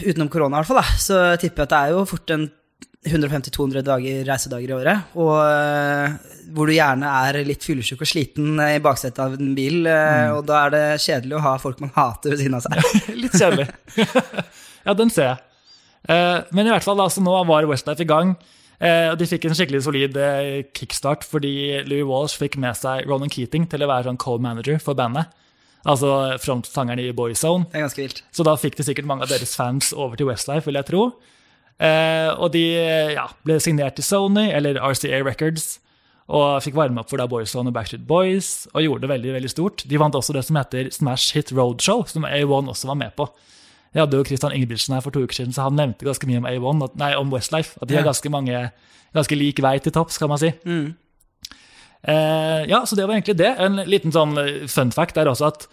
utenom 0.06 0.30
korona, 0.30 0.60
i 0.60 0.62
hvert 0.62 0.70
fall, 0.70 0.82
da, 0.84 1.00
så 1.02 1.24
tipper 1.42 1.64
jeg 1.64 1.70
at 1.70 1.74
det 1.74 1.80
er 1.80 1.96
jo 1.96 2.04
fort 2.12 2.34
en 2.36 2.46
150-200 3.04 4.24
reisedager 4.28 4.70
i 4.70 4.76
året. 4.76 5.10
Og 5.20 5.34
eh, 5.42 6.14
hvor 6.54 6.70
du 6.70 6.74
gjerne 6.76 7.10
er 7.26 7.40
litt 7.46 7.66
fyllesyk 7.66 8.04
og 8.04 8.08
sliten 8.08 8.54
eh, 8.62 8.76
i 8.78 8.84
baksetet 8.84 9.20
av 9.26 9.34
en 9.36 9.52
bil. 9.58 9.82
mm. 9.84 10.36
Og 10.38 10.44
da 10.48 10.62
er 10.64 10.74
det 10.74 10.84
kjedelig 11.04 11.38
å 11.38 11.44
ha 11.44 11.56
folk 11.60 11.82
man 11.84 11.92
hater 11.96 12.34
ved 12.34 12.44
siden 12.44 12.56
av 12.58 12.64
seg. 12.64 12.78
Litt 13.24 13.36
kjedelig. 13.36 13.68
ja, 14.86 14.96
den 14.96 15.12
ser 15.12 15.32
jeg. 15.32 15.42
Eh, 16.08 16.40
men 16.54 16.68
i 16.68 16.72
hvert 16.72 16.86
fall, 16.86 17.00
altså, 17.00 17.24
nå 17.24 17.36
var 17.48 17.68
Westlife 17.68 18.04
i 18.04 18.08
gang. 18.08 18.34
Eh, 18.80 19.10
og 19.10 19.18
De 19.20 19.28
fikk 19.28 19.46
en 19.48 19.56
skikkelig 19.56 19.82
solid 19.86 20.16
eh, 20.20 20.64
kickstart 20.76 21.26
fordi 21.26 21.84
Louis 21.88 22.06
Walsh 22.08 22.38
fikk 22.40 22.58
med 22.60 22.76
seg 22.78 23.08
Ronan 23.10 23.32
Keating 23.32 23.68
til 23.70 23.84
å 23.84 23.90
være 23.90 24.08
sånn 24.08 24.20
co-manager 24.20 24.80
for 24.82 24.98
bandet. 24.98 25.32
Altså 25.84 26.08
frontsangeren 26.40 27.02
i 27.02 27.12
Boyzone. 27.12 27.68
Det 27.68 27.78
er 27.78 27.84
ganske 27.84 28.00
vilt. 28.02 28.24
Så 28.32 28.46
da 28.46 28.56
fikk 28.56 28.78
de 28.78 28.86
sikkert 28.86 29.08
mange 29.08 29.26
av 29.26 29.32
deres 29.32 29.52
fans 29.58 29.92
over 29.92 30.16
til 30.16 30.30
Westlife, 30.30 30.64
vil 30.68 30.80
jeg 30.80 30.88
tro. 30.88 31.08
Eh, 31.82 32.30
og 32.38 32.54
de 32.54 32.64
ja, 33.16 33.26
ble 33.44 33.58
signert 33.60 33.98
til 33.98 34.06
Sony, 34.06 34.46
eller 34.54 34.80
RCA 34.80 35.20
Records, 35.26 35.74
og 36.32 36.62
fikk 36.64 36.78
varme 36.78 37.02
opp 37.02 37.10
for 37.10 37.20
da 37.20 37.26
Boyzone 37.28 37.68
og 37.68 37.76
Backstreet 37.76 38.06
Boys, 38.08 38.64
og 38.72 38.86
gjorde 38.86 39.04
det 39.04 39.12
veldig 39.12 39.34
veldig 39.36 39.50
stort. 39.52 39.84
De 39.90 40.00
vant 40.00 40.16
også 40.16 40.36
det 40.36 40.44
som 40.46 40.56
heter 40.56 40.88
Smash 40.94 41.36
Hit 41.36 41.52
Roadshow, 41.52 42.06
som 42.08 42.24
A1 42.24 42.70
også 42.72 42.88
var 42.88 43.00
med 43.02 43.12
på. 43.18 43.28
Jeg 43.94 44.02
hadde 44.02 44.18
jo 44.18 44.26
Christian 44.26 44.52
Ingebrigtsen 44.56 44.96
her 44.96 45.04
for 45.04 45.14
to 45.14 45.22
uker 45.22 45.38
siden, 45.38 45.54
så 45.54 45.68
han 45.68 45.78
nevnte 45.78 46.06
ganske 46.06 46.26
mye 46.26 46.42
om 46.42 46.48
A1, 46.50 46.84
at, 46.88 46.98
nei, 46.98 47.12
om 47.18 47.30
Westlife. 47.32 47.78
At 47.80 47.88
de 47.88 47.98
har 47.98 48.06
ganske 48.06 48.32
mange 48.32 48.66
ganske 49.14 49.38
lik 49.38 49.62
vei 49.62 49.76
til 49.82 49.94
topps, 49.94 50.18
kan 50.18 50.32
man 50.32 50.40
si. 50.42 50.50
Eh, 52.04 52.62
ja, 52.68 52.82
så 52.84 52.98
det 52.98 53.06
var 53.06 53.16
egentlig 53.16 53.38
det. 53.38 53.54
En 53.62 53.80
liten 53.88 54.14
sånn 54.14 54.36
eh, 54.40 54.66
fun 54.70 54.92
fact 54.94 55.20
er 55.20 55.30
også 55.30 55.48
at 55.52 55.68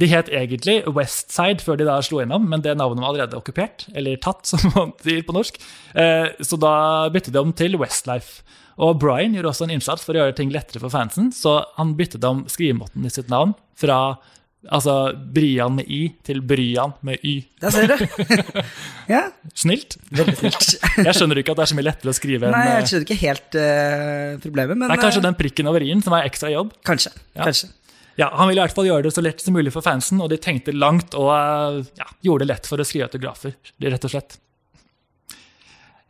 de 0.00 0.08
het 0.08 0.30
egentlig 0.32 0.78
Westside 0.88 1.60
før 1.64 1.76
de 1.76 1.86
da 1.88 1.98
slo 2.04 2.22
innom, 2.22 2.46
men 2.48 2.62
det 2.64 2.76
navnet 2.78 3.04
var 3.04 3.12
allerede 3.12 3.36
okkupert, 3.38 3.86
eller 3.94 4.20
tatt, 4.22 4.42
som 4.50 4.64
man 4.74 4.94
sier 5.04 5.24
på 5.26 5.36
norsk. 5.36 5.60
Eh, 5.94 6.32
så 6.44 6.58
da 6.60 6.74
byttet 7.12 7.36
de 7.36 7.42
om 7.42 7.54
til 7.56 7.78
Westlife. 7.80 8.42
Og 8.80 8.96
Brian 9.00 9.34
gjorde 9.36 9.52
også 9.52 9.66
en 9.66 9.74
innsats 9.76 10.04
for 10.06 10.16
å 10.16 10.22
gjøre 10.22 10.36
ting 10.38 10.52
lettere 10.54 10.80
for 10.80 10.92
fansen, 10.92 11.28
så 11.36 11.60
han 11.76 11.96
byttet 11.98 12.24
om 12.24 12.46
skrivemåten 12.48 13.04
i 13.04 13.12
sitt 13.12 13.28
navn 13.32 13.52
fra 13.78 14.16
altså 14.68 14.94
Brian 15.34 15.74
med 15.78 15.88
i 15.88 16.00
til 16.26 16.42
Bryan 16.44 16.92
med 17.06 17.22
Y. 17.24 17.46
Der 17.62 17.72
ser 17.72 17.88
du. 17.88 18.04
ja. 19.14 19.22
Snilt. 19.54 19.96
Veldig 20.10 20.36
snilt. 20.36 20.74
Jeg 21.00 21.16
skjønner 21.16 21.40
ikke 21.40 21.54
at 21.54 21.62
det 21.62 21.64
er 21.66 21.72
så 21.72 21.78
mye 21.78 21.88
lettere 21.88 22.12
å 22.12 22.16
skrive 22.16 22.48
enn 22.50 22.56
Nei, 22.56 22.66
eh, 22.66 22.78
jeg 22.80 22.90
skjønner 22.90 23.06
ikke 23.08 23.20
helt 23.22 23.58
uh, 23.58 24.36
problemet, 24.44 24.76
men 24.76 24.86
Det 24.90 24.98
er 24.98 25.04
kanskje 25.06 25.22
eh, 25.22 25.28
den 25.30 25.38
prikken 25.40 25.70
over 25.72 25.86
i-en 25.86 26.04
som 26.04 26.16
er 26.18 26.28
ekstra 26.28 26.52
jobb. 26.52 26.74
kanskje. 26.86 27.14
Ja. 27.32 27.48
kanskje. 27.48 27.72
Ja, 28.20 28.28
Han 28.36 28.50
ville 28.50 28.60
i 28.60 28.64
hvert 28.66 28.76
fall 28.76 28.90
gjøre 28.90 29.08
det 29.08 29.14
så 29.16 29.24
lett 29.24 29.40
som 29.40 29.56
mulig 29.56 29.72
for 29.72 29.86
fansen, 29.86 30.20
og 30.20 30.28
de 30.32 30.36
tenkte 30.42 30.76
langt 30.76 31.16
og 31.16 31.32
uh, 31.32 31.80
ja, 31.96 32.12
gjorde 32.26 32.44
det 32.44 32.52
lett 32.52 32.68
for 32.68 32.82
å 32.82 32.86
skrive 32.86 33.08
autografer, 33.08 33.56
rett 33.80 34.08
og 34.08 34.12
slett. 34.12 34.40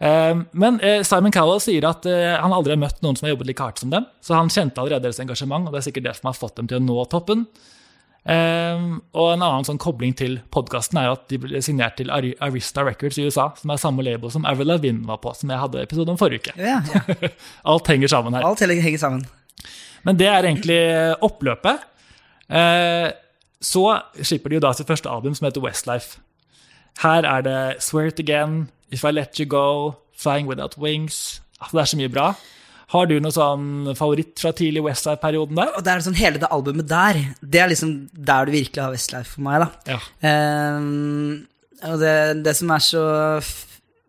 Eh, 0.01 0.37
Men 0.53 0.81
eh, 0.81 1.03
Simon 1.05 1.33
Cowell 1.33 1.61
sier 1.61 1.85
at 1.89 2.07
eh, 2.09 2.33
han 2.41 2.55
aldri 2.57 2.73
har 2.73 2.81
møtt 2.81 3.03
noen 3.05 3.19
som 3.19 3.29
har 3.29 3.35
jobbet 3.35 3.51
like 3.51 3.65
hardt 3.67 3.83
som 3.83 3.93
dem, 3.93 4.07
så 4.25 4.39
han 4.39 4.53
kjente 4.53 4.81
allerede 4.81 5.09
deres 5.09 5.21
engasjement, 5.21 5.69
og 5.69 5.77
det 5.77 5.83
er 5.83 5.89
sikkert 5.91 6.09
det 6.09 6.17
som 6.17 6.31
har 6.31 6.39
fått 6.39 6.57
dem 6.61 6.71
til 6.71 6.81
å 6.81 6.85
nå 6.85 7.05
toppen. 7.13 7.45
Eh, 8.27 8.83
Og 9.17 9.33
en 9.33 9.43
annen 9.43 9.65
sånn 9.65 9.81
kobling 9.81 10.13
til 10.17 10.39
podkasten 10.53 10.99
er 11.01 11.11
at 11.15 11.27
de 11.33 11.39
ble 11.41 11.63
signert 11.65 11.97
til 11.97 12.11
Ar 12.13 12.27
Arista 12.45 12.85
Records 12.85 13.19
i 13.19 13.25
USA, 13.27 13.49
som 13.57 13.73
er 13.73 13.81
samme 13.81 14.05
label 14.05 14.31
som 14.33 14.45
Avril 14.49 14.69
Lavigne 14.69 15.07
var 15.09 15.23
på, 15.25 15.33
som 15.37 15.51
jeg 15.51 15.63
hadde 15.63 15.83
episode 15.83 16.13
om 16.13 16.19
forrige 16.21 16.45
uke. 16.51 16.57
Ja, 16.61 16.81
ja. 16.95 17.31
Alt 17.73 17.89
henger 17.89 18.13
sammen 18.13 18.37
her. 18.37 18.45
Alt 18.47 18.61
henger 18.61 18.99
sammen. 19.01 19.25
Men 20.05 20.17
det 20.17 20.29
er 20.29 20.45
egentlig 20.49 20.81
oppløpet. 21.25 21.87
Uh, 22.51 23.11
så 23.61 23.85
slipper 24.25 24.49
de 24.51 24.57
jo 24.57 24.65
da 24.65 24.73
sitt 24.73 24.89
første 24.89 25.09
album, 25.13 25.35
som 25.37 25.47
heter 25.47 25.61
Westlife. 25.65 26.19
Her 27.03 27.25
er 27.29 27.45
det 27.45 27.59
Swear 27.85 28.09
It 28.09 28.21
Again, 28.21 28.71
If 28.91 29.05
I 29.05 29.13
Let 29.13 29.37
You 29.39 29.47
Go, 29.47 29.93
Flying 30.17 30.49
Without 30.49 30.79
Wings. 30.79 31.43
Altså, 31.61 31.77
det 31.77 31.83
er 31.83 31.91
så 31.93 31.97
mye 32.01 32.09
bra. 32.13 32.31
Har 32.91 33.07
du 33.07 33.17
noe 33.23 33.35
sånn 33.35 33.93
favoritt 33.99 34.41
fra 34.43 34.51
tidlig 34.57 34.83
Westside-perioden 34.83 35.59
der? 35.61 35.73
Og 35.79 35.85
det 35.87 35.93
er 35.93 36.05
sånn 36.05 36.19
hele 36.19 36.41
det 36.43 36.51
albumet 36.51 36.89
der, 36.91 37.21
det 37.41 37.63
er 37.63 37.71
liksom 37.71 37.95
der 38.11 38.49
du 38.49 38.55
virkelig 38.57 38.83
har 38.83 38.95
Westlife 38.95 39.37
for 39.37 39.47
meg, 39.47 39.63
da. 39.63 39.95
Ja. 39.95 40.01
Um, 40.77 41.45
og 41.87 42.01
det, 42.03 42.15
det 42.45 42.57
som 42.59 42.73
er 42.75 42.83
så 42.85 43.05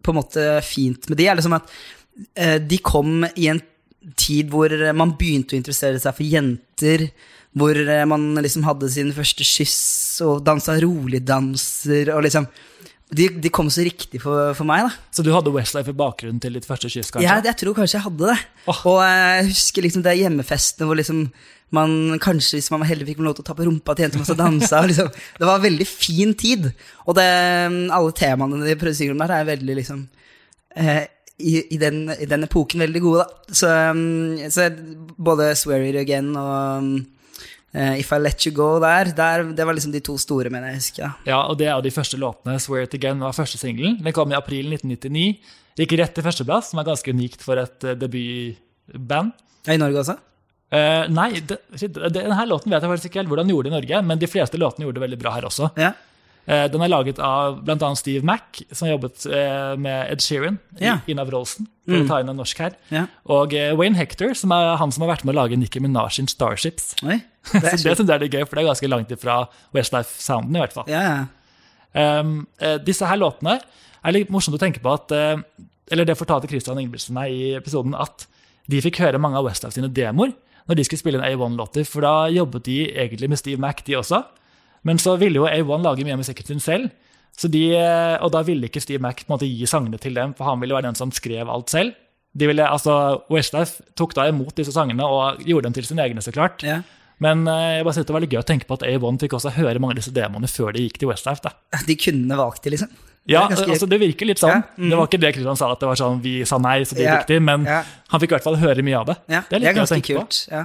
på 0.01 0.13
en 0.13 0.17
måte 0.17 0.45
fint 0.65 1.05
med 1.11 1.19
de, 1.21 1.27
er 1.29 1.37
liksom 1.37 1.59
at 1.59 1.69
uh, 1.69 2.57
de 2.57 2.81
kom 2.81 3.21
i 3.35 3.51
en 3.53 3.61
tid 4.17 4.49
hvor 4.49 4.73
man 4.97 5.13
begynte 5.17 5.53
å 5.53 5.61
interessere 5.61 6.01
seg 6.01 6.17
for 6.17 6.25
jenter, 6.25 7.05
hvor 7.57 7.75
eh, 7.75 8.05
man 8.07 8.31
liksom 8.39 8.63
hadde 8.65 8.89
sin 8.89 9.11
første 9.13 9.45
kyss 9.45 10.21
og 10.25 10.41
dansa 10.47 10.77
roligdanser 10.81 12.13
og 12.15 12.23
liksom 12.25 12.47
de, 13.11 13.27
de 13.43 13.49
kom 13.51 13.67
så 13.71 13.83
riktig 13.83 14.21
for, 14.23 14.53
for 14.55 14.67
meg, 14.67 14.85
da. 14.87 14.91
Så 15.11 15.23
du 15.25 15.31
hadde 15.35 15.51
Westlife 15.51 15.91
i 15.91 15.97
bakgrunnen 15.97 16.39
til 16.43 16.55
ditt 16.55 16.67
første 16.67 16.87
kyss, 16.91 17.11
kanskje? 17.11 17.27
Ja, 17.27 17.41
jeg 17.43 17.57
tror 17.59 17.75
kanskje 17.75 17.97
jeg 17.97 18.05
hadde 18.05 18.29
det. 18.29 18.37
Oh. 18.71 18.83
Og 18.93 18.99
jeg 19.03 19.49
husker 19.49 19.85
liksom 19.85 20.05
det 20.05 20.15
hjemmefestene 20.21 20.87
hvor 20.87 20.99
liksom 20.99 21.25
man 21.75 22.19
kanskje, 22.23 22.57
hvis 22.59 22.71
man 22.71 22.83
var 22.83 22.89
heldig, 22.91 23.07
fikk 23.07 23.21
man 23.21 23.29
lov 23.29 23.37
til 23.37 23.45
å 23.45 23.47
ta 23.47 23.55
på 23.55 23.67
rumpa 23.67 23.95
til 23.95 24.07
jenter 24.07 24.25
som 24.27 24.39
dansa. 24.39 24.81
og 24.81 24.89
Liksom. 24.91 25.11
Det 25.39 25.47
var 25.47 25.59
en 25.59 25.67
veldig 25.67 25.87
fin 25.87 26.33
tid. 26.39 26.67
Og 27.05 27.15
det, 27.19 27.27
alle 27.95 28.15
temaene 28.17 28.63
de 28.65 28.75
prøvde 28.79 28.95
å 28.95 28.99
synge 28.99 29.15
om 29.15 29.23
der, 29.23 29.35
er 29.37 29.47
veldig 29.51 29.77
liksom 29.79 30.03
eh, 30.75 31.05
i, 31.39 31.55
i, 31.75 31.79
den, 31.81 32.03
I 32.11 32.27
den 32.31 32.47
epoken 32.47 32.83
veldig 32.83 33.03
gode, 33.03 33.23
da. 33.23 33.55
Så, 33.55 33.71
um, 33.91 34.35
så 34.51 34.67
både 35.17 35.53
Swear 35.59 35.87
It 35.87 35.99
Again 36.03 36.31
og 36.39 36.91
eh, 37.73 37.99
If 37.99 38.11
I 38.11 38.19
Let 38.19 38.45
You 38.47 38.53
Go 38.55 38.79
der, 38.83 39.11
der, 39.15 39.43
det 39.57 39.65
var 39.65 39.73
liksom 39.77 39.91
de 39.93 39.99
to 40.03 40.17
store, 40.17 40.49
mener 40.49 40.67
jeg. 40.73 40.81
husker. 40.81 41.13
Ja, 41.27 41.41
og 41.47 41.57
det 41.59 41.67
er 41.67 41.75
jo 41.77 41.81
de 41.85 41.91
første 41.95 42.17
låtene. 42.19 42.57
Swear 42.59 42.83
It 42.87 42.93
Again 42.97 43.19
var 43.23 43.31
første 43.37 43.57
singelen. 43.61 43.99
Den 44.03 44.13
kom 44.13 44.31
i 44.31 44.35
april 44.37 44.71
1999. 44.73 45.39
Gikk 45.79 45.93
rett 46.01 46.13
til 46.17 46.23
førsteplass, 46.25 46.71
som 46.73 46.79
er 46.81 46.89
ganske 46.89 47.13
unikt 47.15 47.41
for 47.45 47.57
et 47.61 47.83
eh, 47.87 47.95
debutband. 47.95 49.31
Ja, 49.67 49.73
I 49.75 49.79
Norge 49.81 50.01
også? 50.03 50.17
Uh, 50.71 51.03
nei, 51.11 51.33
det, 51.43 51.57
det- 51.75 52.11
denne 52.15 52.45
låten 52.47 52.71
vet 52.71 52.79
jeg 52.83 52.91
faktisk 52.93 53.09
ikke 53.09 53.19
helt 53.19 53.27
hvordan 53.31 53.49
de 53.49 53.51
gjorde 53.55 53.67
det 53.67 53.73
i 53.73 53.75
Norge, 53.75 53.97
men 54.07 54.19
de 54.21 54.27
fleste 54.31 54.59
låtene 54.59 54.85
gjorde 54.87 55.01
det 55.01 55.03
veldig 55.03 55.19
bra 55.19 55.33
her 55.35 55.47
også. 55.49 55.67
Ja. 55.79 55.89
Eh, 56.47 56.65
den 56.73 56.81
er 56.81 56.89
laget 56.89 57.19
av 57.21 57.59
bl.a. 57.63 57.89
Steve 57.95 58.25
Mack, 58.25 58.63
som 58.73 58.87
har 58.87 58.95
jobbet 58.95 59.25
eh, 59.29 59.73
med 59.77 60.09
Ed 60.11 60.23
Sheeran 60.25 60.57
i 60.79 60.87
Ja. 60.87 60.95
Ina 61.07 61.25
Wroldsen, 61.27 61.67
for 61.85 61.99
å 62.01 62.07
ta 62.09 62.19
inn 62.23 62.31
en 62.33 62.39
norsk 62.41 62.57
her. 62.63 62.73
ja. 62.89 63.03
Og 63.29 63.53
eh, 63.53 63.71
Wayne 63.77 63.95
Hector, 63.99 64.33
som 64.37 64.51
er 64.55 64.75
han 64.81 64.91
som 64.91 65.05
har 65.05 65.13
vært 65.13 65.25
med 65.27 65.35
å 65.35 65.39
lage 65.43 65.59
Nicki 65.59 65.79
Minaj 65.83 66.15
sin 66.17 66.27
Starships. 66.31 66.95
Oi. 67.05 67.19
Det 67.51 67.61
er 67.61 67.77
Så 67.77 67.89
det 67.89 67.97
syns 67.97 68.09
jeg 68.09 68.21
er 68.21 68.33
gøy, 68.39 68.43
for 68.45 68.57
det 68.57 68.63
er 68.65 68.69
ganske 68.69 68.89
langt 68.89 69.11
ifra 69.13 69.37
Westlife-sounden, 69.73 70.57
i 70.57 70.61
hvert 70.61 70.75
fall. 70.75 70.89
Ja. 70.91 71.25
Um, 71.93 72.45
disse 72.85 73.07
her 73.09 73.17
låtene 73.19 73.57
er 73.59 74.13
litt 74.15 74.29
morsomt 74.31 74.55
å 74.55 74.61
tenke 74.61 74.79
på 74.79 74.93
at 74.93 75.11
Eller 75.91 76.05
det 76.07 76.15
fortalte 76.15 76.47
Christian 76.47 76.77
Ingebrigtsen 76.79 77.17
meg 77.17 77.33
i 77.35 77.49
episoden, 77.57 77.93
at 77.97 78.27
de 78.71 78.79
fikk 78.81 79.01
høre 79.03 79.19
mange 79.19 79.35
av 79.41 79.43
Westlife 79.49 79.75
sine 79.75 79.89
demoer 79.91 80.31
når 80.69 80.77
de 80.77 80.85
skulle 80.85 81.01
spille 81.01 81.17
inn 81.19 81.25
A1-låter, 81.25 81.83
for 81.89 82.05
da 82.05 82.29
jobbet 82.31 82.63
de 82.69 82.77
egentlig 82.93 83.27
med 83.33 83.39
Steve 83.41 83.59
Mack, 83.59 83.81
de 83.87 83.97
også. 83.97 84.21
Men 84.87 84.97
så 85.01 85.17
ville 85.21 85.41
jo 85.41 85.47
A1 85.49 85.83
lage 85.85 86.05
mye 86.07 86.15
av 86.17 86.21
musikken 86.23 86.47
sin 86.47 86.63
selv, 86.63 86.89
så 87.37 87.47
de, 87.51 87.63
eh, 87.77 88.15
og 88.21 88.31
da 88.33 88.41
ville 88.43 88.67
ikke 88.67 88.81
Steve 88.83 88.99
på 89.01 89.27
en 89.27 89.33
måte 89.35 89.47
gi 89.47 89.65
sangene 89.69 89.99
til 90.01 90.13
dem, 90.17 90.33
for 90.37 90.49
han 90.49 90.59
ville 90.61 90.75
være 90.75 90.89
den 90.89 90.97
som 90.99 91.11
skrev 91.15 91.49
alt 91.49 91.69
selv. 91.69 91.93
De 92.33 92.47
ville, 92.47 92.63
altså, 92.63 93.21
Westlife 93.31 93.83
tok 93.99 94.15
da 94.15 94.27
imot 94.31 94.55
disse 94.55 94.71
sangene 94.75 95.03
og 95.03 95.41
gjorde 95.47 95.67
dem 95.69 95.73
til 95.75 95.85
sine 95.87 96.03
egne, 96.05 96.23
så 96.23 96.33
klart. 96.35 96.63
ja. 96.63 96.81
Men 97.21 97.43
eh, 97.45 97.77
jeg 97.77 97.85
bare 97.85 97.93
synes 97.93 98.07
det 98.09 98.13
var 98.15 98.23
litt 98.23 98.31
gøy 98.33 98.39
å 98.39 98.47
tenke 98.49 98.65
på 98.65 98.73
at 98.79 98.83
A1 98.87 99.19
fikk 99.21 99.35
også 99.37 99.51
høre 99.53 99.77
mange 99.77 99.93
av 99.93 99.99
disse 99.99 100.09
demoene 100.15 100.47
før 100.49 100.71
de 100.73 100.87
gikk 100.87 100.95
til 101.03 101.11
Westlife. 101.11 101.43
da. 101.45 101.51
De 101.85 101.93
kunne 101.93 102.37
valgt 102.39 102.63
det, 102.65 102.71
liksom. 102.73 102.89
Ja, 103.29 103.43
Det 103.45 103.59
er 103.61 103.69
altså 103.75 103.85
det 103.85 103.99
virker 104.01 104.25
litt 104.25 104.41
sånn. 104.41 104.49
Ja, 104.49 104.63
mm. 104.73 104.87
Det 104.89 104.97
var 104.97 105.05
ikke 105.05 105.19
det 105.21 105.29
Kristian 105.35 105.59
sa, 105.59 105.67
at 105.75 105.83
det 105.83 105.85
var 105.91 105.99
sånn 105.99 106.17
vi 106.23 106.39
sa 106.49 106.57
nei, 106.57 106.79
så 106.81 106.97
det 106.97 107.05
Ja, 107.05 107.19
gikk 107.19 107.27
de, 107.29 107.37
men 107.45 107.67
ja. 107.69 107.83
han 108.09 108.23
fikk 108.23 108.31
i 108.33 108.35
hvert 108.39 108.47
fall 108.47 108.57
høre 108.57 108.81
mye 108.87 108.97
av 108.97 109.11
det. 109.11 109.15
Ja, 109.29 109.43
det 109.45 109.59
er 109.59 109.61
litt 109.61 109.77
gøy 109.77 109.83
å 109.83 109.91
tenke 109.91 110.15
på. 110.17 110.23
kult. 110.25 110.39
Ja. 110.49 110.63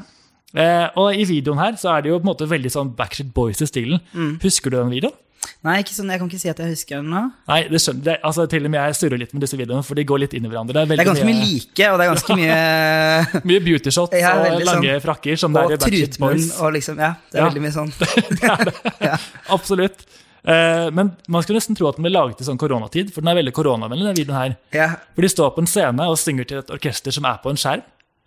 Eh, 0.55 0.89
og 0.97 1.15
i 1.15 1.25
videoen 1.29 1.59
her 1.59 1.73
så 1.81 1.97
er 1.97 2.03
det 2.03 2.11
jo 2.13 2.19
på 2.21 2.25
en 2.29 2.33
måte 2.35 2.47
veldig 2.49 2.71
sånn 2.73 2.95
Backstreet 2.97 3.33
Boys 3.35 3.61
i 3.61 3.67
stilen. 3.67 4.01
Mm. 4.15 4.37
Husker 4.43 4.71
du 4.71 4.77
den 4.79 4.91
videoen? 4.95 5.17
Nei, 5.63 5.83
sånn, 5.85 6.09
jeg 6.11 6.19
kan 6.19 6.29
ikke 6.31 6.41
si 6.41 6.49
at 6.51 6.59
jeg 6.59 6.73
husker 6.73 6.97
den 7.03 7.11
nå. 7.13 7.21
Nei, 7.47 7.59
det 7.71 7.79
skjønner 7.83 8.03
det, 8.07 8.15
altså 8.27 8.47
Til 8.51 8.65
og 8.67 8.71
med 8.73 8.81
jeg 8.81 8.97
surrer 8.99 9.21
litt 9.21 9.33
med 9.35 9.43
disse 9.45 9.59
videoene, 9.59 9.85
for 9.87 9.95
de 9.99 10.05
går 10.09 10.19
litt 10.25 10.35
inn 10.35 10.47
i 10.47 10.51
hverandre. 10.51 10.73
Det 10.75 10.83
er, 10.83 10.89
Det 10.91 11.05
er 11.05 11.09
ganske 11.11 11.27
mye 11.29 11.39
like, 11.45 11.87
og 11.93 11.99
det 12.01 12.07
er 12.07 12.11
ganske 12.11 12.37
mye 12.41 13.43
mye 13.51 13.63
beauty 13.67 13.93
shots 13.95 14.17
Ja, 14.19 14.33
og 14.43 14.65
lange 14.67 14.91
sånn- 14.97 15.05
frakker, 15.05 15.39
som 15.39 15.55
Og 15.61 15.73
er 15.77 15.83
trutmunn 15.83 16.35
Boys. 16.39 16.49
og 16.61 16.73
liksom 16.75 16.99
Ja, 17.03 17.13
det 17.31 17.39
er 17.39 17.45
Ja. 17.45 17.49
veldig 17.51 17.63
mye 17.67 17.75
sånn. 17.77 17.93
det 18.41 18.51
er 18.51 18.65
det. 18.71 19.13
Absolutt. 19.55 20.07
Eh, 20.47 20.89
men 20.95 21.13
man 21.29 21.43
skulle 21.43 21.59
nesten 21.61 21.77
tro 21.79 21.89
at 21.91 21.97
den 21.99 22.07
ble 22.07 22.15
laget 22.17 22.41
i 22.43 22.47
sånn 22.49 22.59
koronatid, 22.59 23.13
for 23.15 23.21
den 23.23 23.31
er 23.35 23.39
veldig 23.43 23.55
koronavennlig. 23.55 24.07
den 24.15 24.19
videoen 24.25 24.41
her. 24.41 24.57
Ja. 24.75 24.89
For 25.15 25.23
de 25.27 25.31
står 25.31 25.55
på 25.55 25.63
en 25.63 25.71
scene 25.71 26.07
og 26.11 26.19
synger 26.23 26.47
til 26.47 26.59
et 26.65 26.71
orkester 26.75 27.13
som 27.15 27.25
er 27.27 27.39
på 27.43 27.51
en 27.51 27.59
skjerm. 27.61 27.83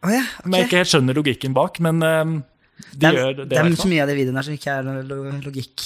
Å 0.06 0.14
ja, 0.14 0.24
Som 0.42 0.54
jeg 0.56 0.68
ikke 0.70 0.80
helt 0.80 0.92
skjønner 0.94 1.18
logikken 1.20 1.54
bak, 1.58 1.80
men 1.84 2.00
ehm, 2.06 2.38
de 2.94 3.00
Det 3.04 3.10
gjør 3.18 3.34
det. 3.42 3.46
det 3.52 3.58
er 3.60 3.74
så 3.76 3.88
mye 3.92 4.02
av 4.06 4.08
de 4.08 4.16
videoene 4.16 4.40
her 4.40 4.46
som 4.48 4.54
ikke 4.56 4.76
er 4.78 4.86
noe 4.88 5.02
lo- 5.04 5.34
logikk. 5.44 5.84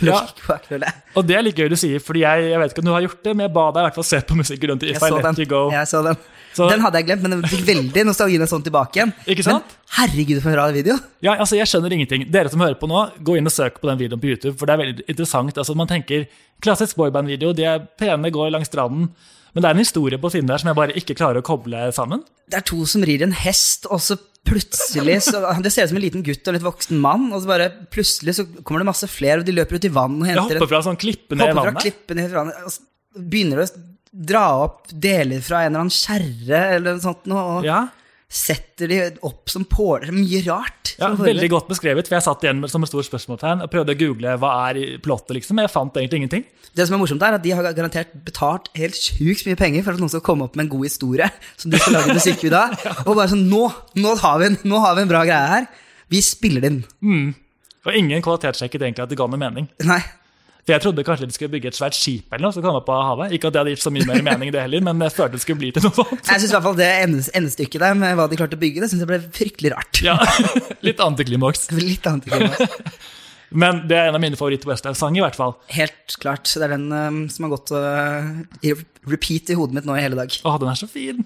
Ja. 0.00 0.22
bak, 0.48 0.64
Det. 0.70 0.92
Og 1.14 1.26
det 1.28 1.36
er 1.36 1.42
litt 1.44 1.58
gøy 1.60 1.68
du 1.68 1.76
sier, 1.76 2.00
fordi 2.00 2.22
jeg, 2.24 2.46
jeg 2.54 2.58
vet 2.62 2.72
ikke 2.72 2.80
om 2.80 2.88
du 2.88 2.94
har 2.94 3.04
gjort 3.04 3.20
det, 3.26 3.34
men 3.36 3.44
jeg 3.44 3.52
ba 3.52 3.66
deg 3.74 3.82
i 3.82 3.86
hvert 3.90 3.98
fall 4.00 4.06
se 4.08 4.20
på 4.30 4.38
musikken 4.38 4.72
rundt 4.72 4.86
i 4.86 4.94
Jeg 4.94 4.96
If 4.96 5.04
I 5.04 5.10
Let 5.12 5.26
den. 5.28 5.36
You 5.44 5.50
Go. 5.50 5.60
Jeg 5.74 5.90
så 5.92 6.00
den. 6.06 6.16
Så- 6.54 6.70
Den 6.70 6.80
hadde 6.80 6.96
jeg 7.02 7.06
glemt, 7.10 7.22
men 7.26 7.30
den 7.34 7.42
fikk 7.50 7.64
veldig 7.66 8.04
nostalgien 8.08 8.46
sånn 8.48 8.62
tilbake 8.64 8.96
igjen. 9.02 9.12
Ikke 9.26 9.44
sant? 9.44 9.64
Men 9.74 9.98
herregud, 9.98 10.40
for 10.40 10.54
en 10.54 10.56
rar 10.62 10.72
video. 10.72 10.96
Ja, 11.20 11.34
altså 11.34 11.58
Jeg 11.58 11.66
skjønner 11.68 11.92
ingenting. 11.92 12.24
Dere 12.30 12.48
som 12.48 12.60
hører 12.64 12.78
på 12.80 12.88
nå, 12.88 13.02
gå 13.26 13.36
inn 13.36 13.44
og 13.50 13.52
søk 13.52 13.80
på 13.82 13.90
den 13.90 13.98
videoen 13.98 14.22
på 14.22 14.30
YouTube, 14.32 14.56
for 14.56 14.64
det 14.70 14.72
er 14.78 14.82
veldig 14.86 15.04
interessant. 15.10 15.52
Altså 15.60 15.74
Man 15.76 15.90
tenker 15.90 16.24
klassisk 16.62 16.96
boyband-video, 16.96 17.52
de 17.52 17.64
er 17.68 17.84
pene, 17.98 18.30
går 18.32 18.54
langs 18.54 18.70
stranden. 18.72 19.10
Men 19.54 19.62
det 19.62 19.68
er 19.68 19.76
en 19.76 19.84
historie 19.84 20.18
på 20.20 20.30
siden 20.34 20.50
der 20.50 20.60
som 20.60 20.70
jeg 20.70 20.78
bare 20.78 20.96
ikke 20.98 21.16
klarer 21.18 21.40
å 21.40 21.46
koble 21.46 21.86
sammen. 21.94 22.24
Det 22.50 22.58
er 22.58 22.66
to 22.66 22.80
som 22.90 23.04
rir 23.06 23.22
en 23.24 23.34
hest, 23.38 23.86
og 23.86 24.02
så 24.02 24.18
plutselig 24.44 25.20
så, 25.28 25.40
Det 25.64 25.72
ser 25.72 25.86
ut 25.86 25.92
som 25.94 26.00
en 26.00 26.04
liten 26.04 26.24
gutt 26.26 26.42
og 26.42 26.52
en 26.52 26.58
litt 26.58 26.66
voksen 26.66 27.00
mann, 27.00 27.30
og 27.32 27.44
så 27.44 27.50
bare 27.52 27.70
plutselig 27.94 28.36
så 28.40 28.46
kommer 28.62 28.82
det 28.84 28.90
masse 28.90 29.08
flere, 29.10 29.40
og 29.40 29.48
de 29.48 29.56
løper 29.56 29.78
ut 29.78 29.88
i 29.88 29.92
vann 29.94 30.18
og 30.18 30.28
Jeg 30.28 30.36
henter 30.36 30.60
hopper 30.60 30.72
fra 30.74 30.82
sånn 30.88 31.00
klippe 31.00 31.38
ned 31.38 31.46
i 31.46 31.52
hopper 31.52 31.60
fra 31.60 31.74
vannet. 31.78 32.24
i 32.26 32.38
vannet, 32.40 32.62
og 32.66 32.74
så 32.74 33.24
begynner 33.30 33.62
å 33.62 33.68
dra 34.14 34.44
opp 34.66 34.90
deler 34.90 35.42
fra 35.42 35.62
en 35.62 35.72
eller 35.72 35.84
annen 35.84 35.94
kjerre 35.94 36.60
eller 36.76 36.98
noe 36.98 37.02
sånt, 37.02 37.30
og 37.30 37.66
Ja, 37.66 37.84
setter 38.30 38.90
de 38.90 38.98
opp 39.26 39.50
som 39.52 39.64
påler. 39.68 40.10
Mye 40.14 40.40
rart. 40.46 40.94
ja. 40.98 41.10
Veldig 41.18 41.50
godt 41.52 41.68
beskrevet, 41.70 42.08
for 42.08 42.16
jeg 42.16 42.26
satt 42.26 42.46
igjen 42.46 42.64
som 42.70 42.82
et 42.82 42.90
stort 42.90 43.06
spørsmålstegn 43.06 43.64
og 43.64 43.70
prøvde 43.72 43.94
å 43.94 44.00
google 44.00 44.34
hva 44.42 44.52
er 44.70 44.98
plottet, 45.04 45.36
liksom. 45.38 45.60
Jeg 45.62 45.72
fant 45.72 46.00
egentlig 46.00 46.24
ingenting. 46.24 46.46
Det 46.74 46.88
som 46.88 46.96
er 46.96 47.02
morsomt, 47.04 47.22
er 47.22 47.36
at 47.38 47.44
de 47.44 47.54
har 47.54 47.68
garantert 47.76 48.10
betalt 48.26 48.72
helt 48.78 48.98
sjukt 48.98 49.46
mye 49.46 49.58
penger 49.60 49.86
for 49.86 49.94
at 49.94 50.02
noen 50.02 50.10
skal 50.10 50.24
komme 50.26 50.48
opp 50.48 50.58
med 50.58 50.66
en 50.66 50.72
god 50.74 50.88
historie 50.88 51.30
som 51.60 51.70
de 51.70 51.78
skal 51.78 51.98
lage 52.00 52.16
musikkvideo 52.18 52.58
av. 52.58 52.90
Og 53.06 53.14
bare 53.14 53.30
sånn 53.30 53.46
nå, 53.50 53.62
nå, 54.00 54.16
har 54.24 54.42
vi 54.42 54.50
en, 54.50 54.58
nå 54.66 54.82
har 54.82 54.98
vi 54.98 55.06
en 55.06 55.14
bra 55.14 55.22
greie 55.28 55.54
her. 55.54 55.70
Vi 56.10 56.20
spiller 56.24 56.66
den. 56.66 56.82
Og 57.84 57.96
ingen 57.96 58.24
kvalitetssjekket 58.24 58.82
egentlig 58.82 59.06
at 59.06 59.12
det 59.12 59.20
ga 59.20 59.28
noe 59.30 59.40
mening. 59.40 59.70
Nei. 59.86 60.02
For 60.64 60.72
Jeg 60.72 60.80
trodde 60.80 61.04
kanskje 61.04 61.26
de 61.28 61.36
skulle 61.36 61.52
bygge 61.52 61.68
et 61.68 61.76
svært 61.76 61.96
skip 61.96 62.32
eller 62.32 62.46
noe 62.46 62.56
som 62.56 62.64
kom 62.64 62.78
opp 62.78 62.86
av 62.88 63.02
havet. 63.10 63.34
Ikke 63.36 63.50
at 63.50 63.56
det 63.56 63.60
hadde 63.60 63.74
gitt 63.74 63.84
så 63.84 63.92
mye 63.92 64.06
mer 64.08 64.22
mening, 64.24 64.52
det 64.54 64.62
heller, 64.64 64.84
men 64.86 65.02
jeg 65.04 65.12
følte 65.12 65.36
det 65.36 65.42
skulle 65.44 65.60
bli 65.60 65.72
til 65.76 65.84
noe 65.84 65.92
sånt. 65.98 66.22
Jeg 66.22 66.40
synes 66.40 66.46
i 66.46 66.54
hvert 66.56 66.66
fall 66.68 66.78
det 66.78 66.92
endestykket 67.36 67.84
der 67.84 67.98
med 68.00 68.16
hva 68.16 68.24
de 68.30 68.38
klarte 68.40 68.56
å 68.56 68.62
bygge, 68.62 68.80
det 68.80 68.88
synes 68.92 69.04
jeg 69.04 69.10
ble 69.10 69.20
fryktelig 69.36 69.74
rart. 69.74 70.00
Ja, 70.04 70.16
Litt 70.88 71.02
antiklimaks. 71.04 71.68
Litt 71.76 72.08
antiklimaks. 72.08 72.80
Men 73.54 73.84
det 73.86 73.94
er 73.94 74.08
en 74.08 74.16
av 74.16 74.22
mine 74.24 74.38
favoritt-Westlife-sanger, 74.38 75.20
i 75.20 75.22
hvert 75.22 75.36
fall. 75.38 75.52
Helt 75.70 76.16
klart. 76.18 76.48
Det 76.48 76.64
er 76.64 76.72
den 76.72 76.88
um, 76.90 77.20
som 77.30 77.46
har 77.46 77.52
gått 77.52 77.70
uh, 77.76 78.32
i 78.66 78.72
repeat 79.06 79.52
i 79.52 79.58
hodet 79.58 79.76
mitt 79.76 79.86
nå 79.86 79.94
i 79.94 80.02
hele 80.02 80.18
dag. 80.18 80.32
Å, 80.42 80.56
den 80.58 80.72
er 80.72 80.80
så 80.80 80.88
fin! 80.90 81.20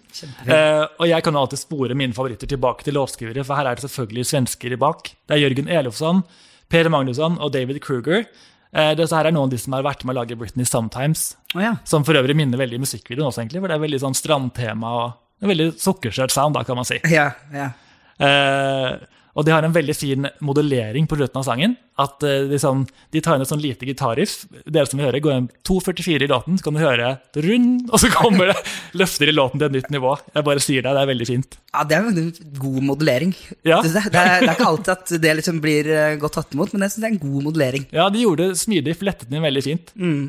Uh, 0.44 0.84
og 0.98 1.06
jeg 1.08 1.24
kan 1.24 1.38
jo 1.38 1.46
alltid 1.46 1.62
spore 1.62 1.96
mine 1.96 2.16
favoritter 2.16 2.50
tilbake 2.50 2.84
til 2.84 2.98
låtskrivere, 2.98 3.46
for 3.48 3.56
her 3.56 3.70
er 3.70 3.78
det 3.78 3.86
selvfølgelig 3.86 4.26
svensker 4.28 4.76
i 4.76 4.80
bak. 4.82 5.08
Det 5.24 5.38
er 5.38 5.44
Jørgen 5.46 5.72
Elofsson, 5.72 6.20
Per 6.68 6.92
Magnusson 6.92 7.40
og 7.40 7.54
David 7.54 7.80
Kruger. 7.86 8.26
Eh, 8.72 8.92
dette 8.98 9.16
her 9.16 9.28
er 9.28 9.34
noen 9.34 9.48
av 9.48 9.54
de 9.54 9.60
som 9.60 9.76
har 9.76 9.86
vært 9.86 10.04
med 10.04 10.16
å 10.16 10.20
lage 10.20 10.36
Britney 10.38 10.68
Sometimes. 10.68 11.30
Oh, 11.54 11.62
ja. 11.64 11.76
Som 11.88 12.04
for 12.04 12.18
øvrig 12.18 12.36
minner 12.36 12.60
veldig 12.60 12.80
i 12.80 12.82
musikkvideoen 12.84 13.30
også, 13.30 13.42
egentlig, 13.44 13.62
for 13.62 13.72
det 13.72 13.78
er 13.78 13.84
veldig 13.86 14.02
sånn 14.04 14.18
strandtema 14.18 14.92
og 14.98 15.44
en 15.44 15.52
veldig 15.52 15.68
sukkersøt 15.78 16.34
sound, 16.34 16.56
da, 16.58 16.64
kan 16.66 16.78
man 16.78 16.88
si. 16.88 16.98
Ja, 17.14 17.30
ja. 17.54 17.70
Eh, 18.18 18.90
og 19.38 19.46
de 19.46 19.52
har 19.54 19.62
en 19.62 19.74
veldig 19.74 19.94
fin 19.94 20.26
modellering 20.42 21.06
på 21.06 21.16
slutten 21.18 21.38
av 21.38 21.44
sangen. 21.46 21.76
At 21.98 22.24
eh, 22.26 22.48
de, 22.50 22.58
sånn, 22.58 22.84
de 23.14 23.22
tar 23.22 23.38
inn 23.38 23.44
et 23.44 23.50
sånn 23.50 23.62
lite 23.62 23.86
gitarriff. 23.86 24.40
Dere 24.66 24.88
som 24.90 24.98
vil 24.98 25.06
høre, 25.06 25.20
går 25.22 25.36
inn 25.36 25.46
2.44 25.66 26.26
i 26.26 26.30
låten, 26.30 26.58
så 26.58 26.66
kan 26.66 26.78
du 26.78 26.82
høre 26.82 27.12
rund, 27.46 27.84
og 27.86 28.02
så 28.02 28.10
kommer 28.14 28.50
det 28.50 28.56
løfter 29.00 29.30
i 29.30 29.36
låten 29.36 29.62
til 29.62 29.68
et 29.68 29.76
nytt 29.78 29.92
nivå. 29.94 30.16
Jeg 30.34 30.46
bare 30.48 30.64
sier 30.64 30.82
det, 30.82 30.94
det 30.96 31.04
er 31.04 31.12
veldig 31.12 31.28
fint. 31.30 31.58
Ja, 31.70 31.84
det 31.86 31.98
er 31.98 32.10
en 32.10 32.32
god 32.58 32.80
modellering. 32.90 33.36
Ja. 33.62 33.78
Det, 33.84 33.94
det, 33.94 34.18
er, 34.18 34.42
det 34.42 34.50
er 34.50 34.56
ikke 34.56 34.70
alltid 34.72 34.94
at 34.96 35.14
det 35.22 35.36
liksom 35.38 35.62
blir 35.62 35.92
eh, 35.94 36.16
godt 36.18 36.38
tatt 36.40 36.58
imot, 36.58 36.74
men 36.74 36.86
jeg 36.86 36.96
synes 36.96 37.04
det 37.04 37.10
er 37.10 37.14
en 37.14 37.22
god 37.28 37.48
modellering. 37.50 37.86
Ja, 37.94 38.08
de 38.10 38.26
gjorde 38.26 38.50
det 38.50 38.62
smidig, 38.64 38.98
flettet 38.98 39.30
den 39.30 39.38
inn 39.38 39.46
veldig 39.46 39.64
fint. 39.68 39.94
Eh, 39.94 40.26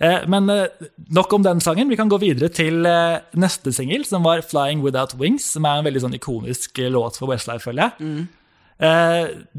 men 0.00 0.48
eh, 0.48 0.66
nok 1.12 1.32
om 1.36 1.42
den 1.44 1.60
sangen. 1.60 1.88
Vi 1.92 1.96
kan 1.98 2.08
gå 2.08 2.16
videre 2.22 2.48
til 2.48 2.86
eh, 2.88 3.18
neste 3.36 3.72
singel, 3.76 4.04
som 4.08 4.24
var 4.24 4.40
'Flying 4.40 4.80
Without 4.82 5.12
Wings', 5.20 5.44
som 5.52 5.64
er 5.68 5.78
en 5.78 5.84
veldig 5.84 6.00
sånn 6.06 6.14
ikonisk 6.16 6.78
eh, 6.80 6.88
låt 6.90 7.18
for 7.20 7.28
Westlife, 7.28 7.64
føler 7.68 7.90
jeg. 7.90 7.92
Mm. 8.00 8.28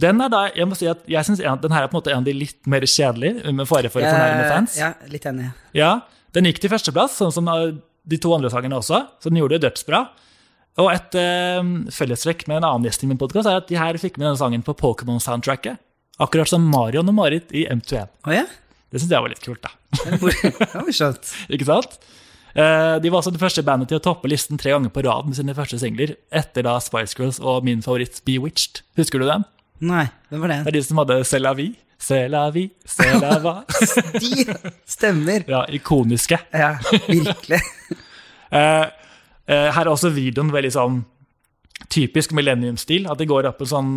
den 0.01 0.21
er 0.21 0.29
da, 0.33 0.39
jeg 0.55 0.65
må 0.65 0.75
si 0.75 0.88
at 0.89 1.03
jeg 1.05 1.24
synes 1.25 1.39
en- 1.45 1.62
den 1.62 1.71
her 1.71 1.83
er 1.83 1.88
på 1.88 1.93
en 1.93 2.01
måte 2.01 2.10
en 2.12 2.17
av 2.17 2.24
de 2.25 2.33
litt 2.33 2.65
mer 2.65 2.81
kjedelige, 2.81 3.53
med 3.53 3.67
fare 3.67 3.88
for 3.89 4.01
å 4.01 4.10
fornærme 4.10 4.50
fans. 4.50 4.77
Ja, 4.79 4.93
litt 5.07 5.25
enig. 5.25 5.53
Ja, 5.74 6.01
Den 6.33 6.45
gikk 6.45 6.60
til 6.60 6.69
førsteplass, 6.71 7.17
sånn 7.19 7.31
som 7.33 7.48
eh, 7.50 7.74
de 8.07 8.17
to 8.17 8.33
andre 8.33 8.50
sangene 8.50 8.77
også, 8.79 9.05
så 9.21 9.29
den 9.29 9.38
gjorde 9.38 9.60
det 9.60 9.67
dødsbra. 9.69 10.07
Og 10.79 10.89
et 10.91 11.13
eh, 11.19 11.62
fellestrekk 11.91 12.48
med 12.48 12.57
en 12.57 12.63
annen 12.63 12.86
gjest 12.89 13.03
i 13.03 13.07
min 13.07 13.17
podkast 13.19 13.45
er 13.45 13.57
at 13.57 13.67
de 13.67 13.75
her 13.75 13.93
fikk 14.00 14.17
med 14.17 14.25
denne 14.29 14.39
sangen 14.39 14.63
på 14.63 14.74
Pokémon-soundtracket. 14.74 15.77
Akkurat 16.19 16.48
som 16.48 16.63
Marion 16.71 17.07
og 17.10 17.13
Marit 17.13 17.51
i 17.51 17.65
M21. 17.67 18.07
Oh, 18.25 18.31
ja? 18.33 18.45
Det 18.91 19.00
syns 19.01 19.12
jeg 19.13 19.24
var 19.24 19.31
litt 19.31 19.43
kult, 19.45 19.62
da. 19.63 19.71
Det 20.03 20.17
var 20.21 20.83
morsomt. 20.86 21.29
Ikke 21.50 21.67
sant? 21.69 21.93
Eh, 22.51 22.98
De 23.00 23.10
var 23.10 23.21
også 23.21 23.31
det 23.31 23.39
første 23.39 23.63
bandet 23.63 23.88
til 23.91 24.00
å 24.01 24.03
toppe 24.03 24.27
listen 24.27 24.60
tre 24.60 24.74
ganger 24.74 24.91
på 24.91 25.03
rad 25.05 25.29
med 25.29 25.38
sine 25.38 25.55
første 25.55 25.79
singler, 25.79 26.17
etter 26.36 26.65
da 26.67 26.74
Spice 26.83 27.15
Girls 27.17 27.39
og 27.39 27.63
min 27.63 27.81
favoritt 27.86 28.19
Bewitched. 28.27 28.81
Husker 29.00 29.24
du 29.24 29.27
dem? 29.29 29.45
Nei, 29.81 30.10
hvem 30.29 30.43
var 30.43 30.51
Det 30.51 30.57
det? 30.65 30.67
er 30.67 30.77
de 30.77 30.83
som 30.83 31.00
hadde 31.01 31.21
C'est 31.24 31.39
la 31.41 31.53
vie, 31.57 31.71
c'est 31.98 32.27
la 32.29 32.50
vie, 32.51 32.69
c'est 32.86 33.15
la 33.21 33.38
va. 33.45 33.53
De 34.19 34.45
stemmer. 34.86 35.45
Ja, 35.48 35.63
ikoniske. 35.71 36.38
Ja, 36.53 36.75
virkelig. 37.07 37.62
Eh, 38.51 38.83
eh, 39.48 39.69
her 39.71 39.86
er 39.86 39.89
også 39.93 40.10
videoen 40.12 40.50
veldig 40.51 40.74
sånn 40.75 40.95
typisk 41.90 42.32
millennium-stil. 42.38 43.08
At 43.12 43.18
de 43.22 43.26
går 43.30 43.48
opp 43.50 43.62
en 43.66 43.72
sånn 43.72 43.92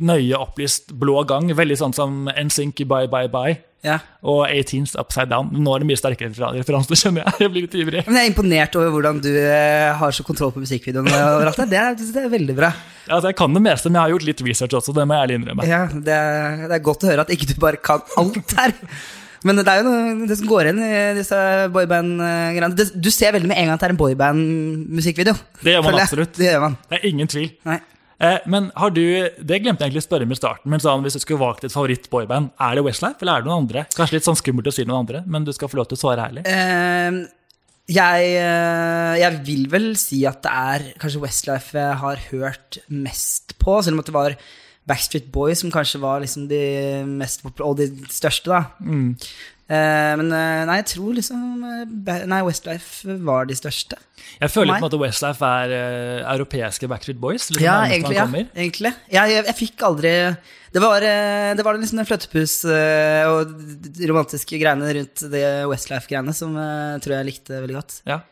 nøye 0.00 0.36
opplyst 0.38 0.92
blå 0.98 1.22
gang, 1.28 1.50
veldig 1.54 1.78
sånn 1.80 1.94
som 1.96 2.26
NSYNC 2.32 2.84
i 2.84 2.88
Bye 2.88 3.08
Bye 3.12 3.30
Bye. 3.32 3.58
Ja. 3.86 4.00
Og 4.26 4.40
18s 4.50 4.96
Upside 4.98 5.30
Down. 5.30 5.52
Nå 5.54 5.70
er 5.76 5.84
det 5.84 5.86
mye 5.86 5.98
sterkere 6.00 6.32
refer- 6.32 6.56
referanser, 6.58 6.98
skjønner 7.00 7.22
jeg. 7.28 7.34
Jeg 7.44 7.52
blir 7.54 7.66
litt 7.68 7.76
ivrig. 7.78 8.00
Men 8.08 8.16
jeg 8.18 8.26
er 8.26 8.32
imponert 8.32 8.74
over 8.80 8.90
hvordan 8.96 9.20
du 9.22 9.30
eh, 9.38 9.92
har 10.00 10.16
så 10.16 10.24
kontroll 10.26 10.50
på 10.56 10.64
musikkvideoene. 10.64 11.12
overalt 11.38 11.60
der. 11.62 11.70
Det 11.70 11.78
er, 11.84 11.94
det 12.16 12.24
er 12.24 12.32
veldig 12.32 12.56
bra. 12.58 12.72
Altså, 13.08 13.30
jeg 13.30 13.38
kan 13.38 13.54
det 13.54 13.62
meste, 13.64 13.88
men 13.88 14.00
jeg 14.00 14.02
har 14.08 14.14
gjort 14.16 14.26
litt 14.28 14.42
research 14.48 14.74
også. 14.80 14.96
Det 14.98 15.06
må 15.06 15.14
jeg 15.16 15.28
ærlig 15.28 15.38
innrømme. 15.38 15.68
Ja, 15.70 15.84
det, 15.94 16.16
er, 16.18 16.66
det 16.66 16.74
er 16.80 16.84
godt 16.90 17.06
å 17.06 17.12
høre 17.12 17.24
at 17.24 17.30
ikke 17.36 17.48
du 17.52 17.54
bare 17.62 17.78
kan 17.80 18.02
alt 18.20 18.56
her. 18.58 18.74
Men 19.46 19.60
det 19.60 19.70
er 19.70 19.82
jo 19.82 19.86
noe, 19.86 20.26
det 20.26 20.38
som 20.40 20.48
går 20.50 20.72
inn 20.72 20.80
i 20.82 20.94
disse 21.18 21.36
boyband-greiene. 21.74 22.88
Du 22.98 23.10
ser 23.14 23.36
veldig 23.36 23.50
med 23.50 23.60
en 23.60 23.70
gang 23.70 23.76
at 23.76 23.84
det 23.84 23.90
er 23.90 23.94
en 23.94 24.00
boyband-musikkvideo. 24.00 25.36
Det 25.62 25.76
gjør 25.76 25.86
man 25.86 26.00
absolutt. 26.02 26.34
Det 26.38 26.50
gjør 26.50 26.66
man. 26.66 26.76
Det 26.88 26.98
er 26.98 27.08
ingen 27.12 27.30
tvil. 27.30 27.52
Nei. 27.68 27.78
Eh, 28.18 28.38
men 28.50 28.70
har 28.74 28.90
du, 28.90 29.02
det 29.38 29.60
glemte 29.62 29.84
jeg 29.84 29.92
egentlig 29.92 30.02
å 30.02 30.08
spørre 30.08 30.26
om 30.26 30.34
i 30.34 30.38
starten, 30.38 30.70
men 30.72 30.82
sånn, 30.82 31.04
hvis 31.06 31.14
du 31.14 31.22
skulle 31.22 31.42
valgt 31.42 31.66
et 31.68 31.74
favoritt-boyband, 31.74 32.50
er 32.66 32.74
det 32.74 32.82
Westlife 32.88 33.22
eller 33.22 33.38
er 33.38 33.44
det 33.44 33.50
noen 33.50 33.62
andre? 33.62 33.84
Kanskje 33.94 34.18
litt 34.18 34.26
sånn 34.26 34.38
skummelt 34.40 34.70
å 34.70 34.74
si 34.74 34.86
noen 34.88 35.04
andre, 35.04 35.22
men 35.30 35.46
du 35.46 35.52
skal 35.54 35.70
få 35.70 35.78
lov 35.78 35.86
til 35.90 36.00
å 36.00 36.02
svare 36.02 36.24
ærlig. 36.26 36.42
Uh, 36.42 37.28
jeg, 37.88 38.32
eh, 38.36 39.14
jeg 39.22 39.38
vil 39.46 39.68
vel 39.72 39.92
si 39.96 40.18
at 40.28 40.42
det 40.44 40.50
er 40.52 40.88
kanskje 41.00 41.22
Westlife 41.22 41.78
jeg 41.78 42.00
har 42.02 42.24
hørt 42.32 42.80
mest 42.92 43.54
på, 43.62 43.78
selv 43.84 43.96
om 43.96 44.02
det 44.04 44.16
var 44.16 44.36
Backstreet 44.88 45.28
Boys 45.32 45.62
som 45.62 45.72
kanskje 45.72 46.00
var 46.02 46.22
liksom 46.24 46.48
de 46.50 46.64
mest 47.20 47.44
og 47.44 47.78
de 47.78 47.90
største, 48.12 48.50
da. 48.50 48.64
Mm. 48.80 49.14
Uh, 49.68 50.14
men 50.16 50.30
uh, 50.32 50.64
nei, 50.64 50.78
jeg 50.78 50.86
tror 50.94 51.10
liksom 51.12 51.40
eh, 51.60 52.22
Nei, 52.24 52.38
Westlife 52.46 53.16
var 53.20 53.44
de 53.50 53.56
største. 53.58 53.98
Jeg 54.38 54.48
føler 54.48 54.72
på 54.72 54.80
en 54.80 54.86
måte 54.86 55.00
Westlife 55.02 55.44
er 55.44 55.74
europeiske 56.22 56.88
Backstreet 56.88 57.20
Boys. 57.20 57.50
Liksom 57.50 57.66
Ja, 57.66 57.82
egentlig. 57.84 58.16
Ja, 58.16 58.24
egentlig. 58.56 58.94
Jeg, 59.12 59.34
jeg, 59.34 59.44
jeg 59.50 59.56
fikk 59.58 59.84
aldri 59.90 60.14
Det 60.72 60.80
var, 60.80 61.04
det 61.04 61.66
var 61.66 61.76
liksom 61.76 62.00
den 62.00 62.08
flyttepus 62.08 62.56
eh, 62.64 63.28
og 63.28 63.52
de 63.84 64.08
romantiske 64.08 64.56
greiene 64.56 64.88
rundt 65.02 65.26
det 65.36 65.44
Westlife-greiene 65.68 66.32
som 66.36 66.56
tror 67.04 67.18
jeg 67.18 67.28
likte 67.28 67.60
veldig 67.60 67.76
godt. 67.76 68.00
Ja, 68.08 68.22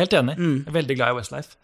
helt 0.00 0.16
enig. 0.16 0.40
Mm. 0.40 0.58
Veldig 0.80 0.96
glad 0.96 1.12
i 1.12 1.20
Westlife. 1.20 1.60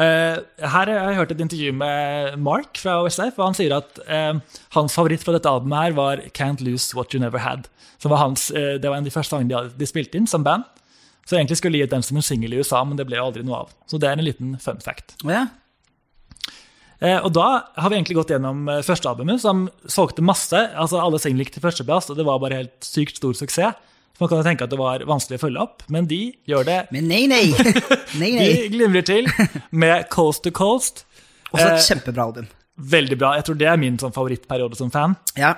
Eh, 0.00 0.38
her 0.64 0.88
har 0.88 1.10
jeg 1.10 1.18
hørt 1.18 1.32
et 1.34 1.42
intervju 1.44 1.72
med 1.76 2.38
Mark 2.40 2.78
fra 2.80 3.00
Westlife, 3.04 3.36
og 3.36 3.50
han 3.50 3.58
sier 3.58 3.74
at 3.76 4.00
eh, 4.08 4.38
hans 4.76 4.96
favoritt 4.96 5.24
fra 5.26 5.34
dette 5.36 5.50
albumet 5.50 5.76
her 5.82 5.96
var 5.98 6.22
Can't 6.36 6.62
Lose 6.64 6.96
What 6.96 7.12
You 7.12 7.20
Never 7.20 7.42
Had. 7.44 7.68
Som 8.00 8.14
var 8.14 8.22
hans, 8.22 8.48
eh, 8.50 8.78
det 8.80 8.88
var 8.88 8.96
en 8.96 9.04
av 9.04 9.10
de 9.10 9.14
første 9.14 9.36
sangene 9.36 9.52
de, 9.68 9.74
de 9.76 9.88
spilte 9.88 10.16
inn 10.16 10.28
som 10.30 10.46
band. 10.46 10.64
Så 11.28 11.36
egentlig 11.36 11.60
skulle 11.60 11.76
de 11.76 11.84
gitt 11.84 11.92
den 11.92 12.04
som 12.06 12.16
en 12.16 12.24
singel 12.24 12.56
i 12.56 12.62
USA, 12.62 12.80
men 12.84 12.96
det 12.96 13.04
ble 13.10 13.20
aldri 13.20 13.44
noe 13.44 13.66
av. 13.66 13.74
Så 13.90 14.00
det 14.00 14.08
er 14.08 14.16
en 14.16 14.24
liten 14.24 14.54
fun 14.62 14.80
fact. 14.82 15.18
Ja. 15.28 15.46
Og 17.00 17.30
da 17.32 17.46
har 17.80 17.88
vi 17.88 17.96
egentlig 17.96 18.18
gått 18.18 18.32
gjennom 18.32 18.66
eh, 18.68 18.82
første 18.84 19.08
albumet, 19.08 19.40
som 19.44 19.68
solgte 19.84 20.24
masse. 20.24 20.56
altså 20.56 21.00
Alle 21.00 21.20
singlene 21.20 21.44
gikk 21.44 21.58
til 21.58 21.64
førsteplass, 21.64 22.10
og 22.12 22.18
det 22.18 22.26
var 22.28 22.40
bare 22.42 22.62
helt 22.64 22.88
sykt 22.88 23.20
stor 23.20 23.36
suksess. 23.36 23.76
Så 24.20 24.26
man 24.26 24.28
kan 24.34 24.42
jo 24.42 24.44
tenke 24.44 24.66
at 24.68 24.72
det 24.74 24.76
var 24.76 25.00
vanskelig 25.08 25.38
å 25.38 25.42
følge 25.46 25.62
opp, 25.64 25.82
men 25.88 26.04
de 26.10 26.18
gjør 26.44 26.66
det 26.68 26.74
Men 26.92 27.06
nei, 27.08 27.22
nei! 27.30 27.46
nei, 28.20 28.30
nei. 28.36 28.48
De 28.52 28.68
glimrer 28.74 29.06
til 29.08 29.30
med 29.72 30.10
Coast 30.12 30.44
to 30.44 30.52
Coast. 30.52 31.06
Også 31.54 31.64
et 31.64 31.78
Eh, 31.78 31.84
kjempebra 31.88 32.26
album. 32.28 32.50
Veldig 32.76 33.16
bra. 33.20 33.30
Jeg 33.40 33.46
tror 33.48 33.56
det 33.62 33.66
er 33.72 33.78
min 33.80 33.96
sånn 34.00 34.12
favorittperiode 34.12 34.76
som 34.76 34.90
fan. 34.92 35.16
Ja. 35.40 35.54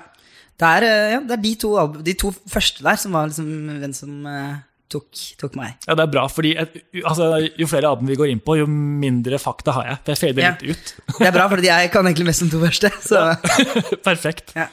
Det 0.63 0.69
er, 0.79 0.87
eh, 0.87 1.09
ja, 1.17 1.21
det 1.27 1.35
er 1.35 1.43
de, 1.43 1.55
to 1.59 1.73
album, 1.81 2.05
de 2.07 2.15
to 2.23 2.31
første 2.51 2.85
der 2.87 3.01
som 3.03 3.19
var 3.19 3.27
liksom 3.33 3.51
den 3.83 3.97
som 3.99 4.27
eh, 4.31 4.61
tok, 4.95 5.11
tok 5.43 5.57
meg. 5.59 5.75
Ja, 5.89 5.97
det 5.99 6.07
er 6.07 6.13
bra, 6.15 6.29
fordi 6.31 6.53
et, 6.63 6.79
altså, 7.03 7.33
Jo 7.59 7.67
flere 7.67 7.91
album 7.91 8.07
vi 8.13 8.19
går 8.21 8.31
inn 8.31 8.43
på, 8.47 8.61
jo 8.61 8.69
mindre 8.71 9.43
fakta 9.43 9.75
har 9.81 9.91
jeg. 9.91 9.99
For 10.05 10.15
jeg 10.15 10.23
fader 10.23 10.47
Ja. 10.47 10.53
litt 10.63 10.77
ut. 10.79 10.95
Det 11.19 11.27
er 11.33 11.35
bra, 11.35 11.49
fordi 11.51 11.67
jeg 11.73 11.91
kan 11.99 12.07
egentlig 12.07 12.29
mest 12.31 12.47
om 12.47 12.53
to 12.55 12.63
første. 12.63 12.93
Så. 13.11 13.25
Perfekt. 14.07 14.55
Ja. 14.55 14.69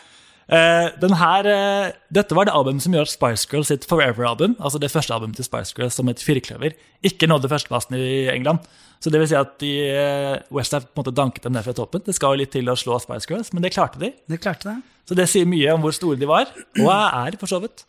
Eh, 0.49 0.87
den 0.97 1.13
her, 1.13 1.45
uh, 1.45 1.91
dette 2.09 2.33
var 2.33 2.47
det 2.49 2.53
albumet 2.57 2.81
som 2.81 2.95
gjør 2.95 3.09
Spice 3.09 3.45
Girls 3.51 3.69
sitt 3.69 3.85
Forever-album, 3.85 4.55
altså 4.57 4.81
det 4.81 4.89
første 4.89 5.13
albumet 5.13 5.37
til 5.37 5.45
Spice 5.45 5.75
Girls 5.77 5.99
som 5.99 6.09
et 6.09 6.23
firkløver, 6.25 6.73
ikke 7.05 7.29
nådde 7.29 7.51
førsteplassen 7.51 7.99
i 7.99 8.25
England. 8.33 8.65
Så 8.99 9.13
det 9.13 9.21
vil 9.21 9.29
si 9.29 9.37
at 9.37 9.53
de, 9.61 9.73
uh, 9.93 10.55
Westlife 10.57 10.89
på 10.89 10.97
en 10.97 11.03
måte 11.03 11.15
danket 11.15 11.45
dem 11.45 11.53
ned 11.53 11.67
fra 11.67 11.75
toppen. 11.77 12.01
Det 12.05 12.17
skal 12.17 12.33
jo 12.33 12.41
litt 12.41 12.53
til 12.55 12.71
å 12.71 12.77
slå 12.79 12.97
Spice 13.03 13.29
Girls, 13.29 13.53
men 13.53 13.63
det 13.63 13.75
klarte 13.77 14.01
de. 14.01 14.09
Det 14.25 14.41
klarte 14.41 14.71
det. 14.71 14.79
Så 15.09 15.17
det 15.17 15.29
sier 15.29 15.47
mye 15.49 15.77
om 15.77 15.85
hvor 15.85 15.93
store 15.95 16.17
de 16.19 16.27
var, 16.29 16.49
og 16.81 16.91
er, 16.91 17.37
for 17.41 17.49
så 17.49 17.61
vidt. 17.61 17.85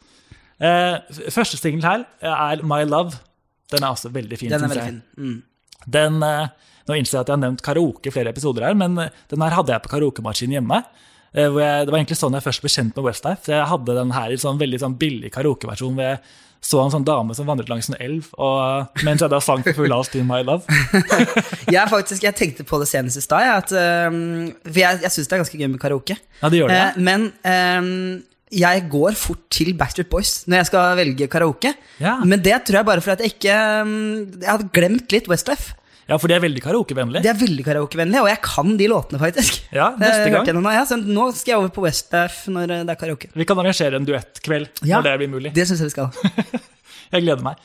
Eh, 0.61 0.97
første 1.33 1.57
singel 1.57 1.85
her 1.87 2.05
er 2.21 2.65
My 2.67 2.83
Love. 2.85 3.17
Den 3.73 3.85
er 3.85 3.95
også 3.95 4.11
veldig 4.13 4.39
fin. 4.39 4.53
Den 4.53 4.67
er 4.67 4.73
veldig 4.73 4.87
fin. 4.87 5.03
Mm. 5.17 5.39
Den, 5.89 6.23
eh, 6.23 6.49
nå 6.89 6.97
innser 6.99 7.19
jeg 7.19 7.25
at 7.25 7.31
jeg 7.31 7.39
har 7.39 7.45
nevnt 7.47 7.65
karaoke 7.65 8.11
i 8.11 8.13
flere 8.13 8.33
episoder 8.35 8.69
her, 8.69 8.77
men 8.77 8.99
eh, 8.99 9.15
den 9.33 9.41
her 9.45 9.57
hadde 9.57 9.73
jeg 9.73 9.85
på 9.85 9.93
karaokemaskinen 9.95 10.59
hjemme. 10.59 10.83
Eh, 11.35 11.49
Hvor 11.49 11.63
jeg, 11.63 11.87
det 11.87 11.95
var 11.95 11.99
egentlig 12.01 12.21
sånn 12.21 12.37
jeg 12.39 12.47
først 12.47 12.65
ble 12.65 12.73
kjent 12.77 12.95
med 12.97 13.09
Westlife. 13.09 13.51
Jeg 13.53 13.71
hadde 13.73 13.99
den 13.99 14.15
her 14.17 14.31
i 14.33 14.39
sånn 14.41 14.61
veldig 14.61 14.81
sånn 14.85 14.97
billig 15.01 15.33
karaokeversjon 15.35 15.99
hvor 15.99 16.09
jeg 16.13 16.23
så 16.61 16.83
en 16.83 16.93
sånn 16.93 17.07
dame 17.09 17.33
som 17.37 17.49
vandret 17.49 17.71
langs 17.73 17.89
en 17.89 17.97
elv, 17.97 18.27
og 18.37 18.99
mens 19.07 19.23
jeg 19.25 19.33
da 19.33 19.39
sang 19.41 19.63
for 19.65 19.79
full 19.79 19.95
hals 19.95 20.11
til 20.13 20.27
My 20.29 20.43
Love. 20.45 20.69
Jeg, 21.71 21.87
faktisk, 21.89 22.25
jeg 22.27 22.35
tenkte 22.37 22.65
på 22.67 22.81
det 22.83 22.89
senest 22.91 23.17
i 23.17 23.23
stad. 23.23 23.47
at, 23.47 23.71
øhm, 23.73 24.51
For 24.67 24.81
jeg, 24.83 24.99
jeg 25.05 25.13
syns 25.15 25.29
det 25.31 25.37
er 25.37 25.41
ganske 25.45 25.59
gøy 25.61 25.69
med 25.71 25.81
karaoke. 25.81 26.17
Ja, 26.41 26.51
det 26.51 26.59
gjør 26.59 26.73
det. 26.73 26.79
Eh, 26.81 26.99
men 27.07 27.29
um, 27.47 28.23
jeg 28.51 28.83
går 28.91 29.15
fort 29.15 29.45
til 29.55 29.71
Backstreet 29.79 30.11
Boys 30.11 30.33
når 30.51 30.61
jeg 30.61 30.69
skal 30.73 30.99
velge 30.99 31.29
karaoke. 31.31 31.73
Ja. 32.03 32.17
Men 32.27 32.43
det 32.43 32.57
tror 32.67 32.81
jeg 32.81 32.89
bare 32.91 33.05
fordi 33.05 33.29
jeg 33.29 33.37
ikke 33.37 33.55
øhm, 33.55 34.01
Jeg 34.41 34.51
hadde 34.51 34.71
glemt 34.75 35.15
litt 35.15 35.31
Westlife. 35.31 35.77
Ja, 36.11 36.17
for 36.19 36.27
det 36.31 36.37
er 36.41 36.43
veldig 36.43 36.63
karaokevennlig. 36.65 37.21
Det 37.23 37.31
er 37.31 37.39
veldig 37.39 37.65
karaokevennlig, 37.69 38.21
og 38.25 38.29
jeg 38.33 38.41
kan 38.43 38.73
de 38.81 38.89
låtene, 38.91 39.21
faktisk. 39.23 39.61
Ja, 39.73 39.93
neste 40.01 40.31
gang. 40.35 40.45
gjennom 40.49 40.67
ja, 40.75 40.83
så 40.89 40.99
nå 40.99 41.29
skal 41.39 41.53
jeg 41.55 41.61
over 41.63 41.71
på 41.77 41.85
Westlife 41.87 42.51
når 42.51 42.73
eh, 42.75 42.83
det 42.89 42.97
er 42.97 42.99
karaoke. 43.05 43.31
Vi 43.39 43.47
kan 43.47 43.61
arrangere 43.63 44.01
en 44.01 44.09
duettkveld 44.09 44.83
Ja. 44.83 44.99
når 44.99 45.07
det 45.07 45.19
blir 45.23 45.31
mulig. 45.37 45.53
Det 45.55 45.69
syns 45.71 45.85
jeg 45.85 45.93
vi 45.93 45.95
skal. 45.95 46.11
Jeg 47.15 47.23
gleder 47.25 47.43
meg. 47.43 47.57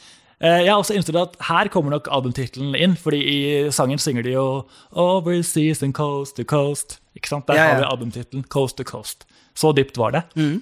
Eh, 0.42 0.62
Jeg 0.66 0.70
har 0.72 0.80
også 0.82 0.96
innstilt 0.98 1.18
at 1.22 1.36
her 1.50 1.68
kommer 1.74 1.92
nok 1.94 2.08
albumtittelen 2.14 2.74
inn, 2.78 2.96
fordi 2.98 3.20
i 3.26 3.40
sangen 3.74 3.98
synger 4.02 4.24
de 4.26 4.32
jo 4.38 4.46
'Overseas 4.94 5.84
and 5.84 5.94
Coast 5.94 6.36
to 6.38 6.44
Coast'. 6.44 6.98
Ikke 7.18 7.30
sant? 7.30 7.46
Der 7.48 7.56
Ja, 7.56 7.64
ja. 7.66 7.74
har 7.74 7.82
vi 7.82 7.86
albumtittelen 7.92 8.44
'Coast 8.50 8.78
to 8.78 8.84
Coast'. 8.84 9.26
Så 9.56 9.74
dypt 9.74 9.98
var 9.98 10.12
det. 10.12 10.24
Mm. 10.36 10.62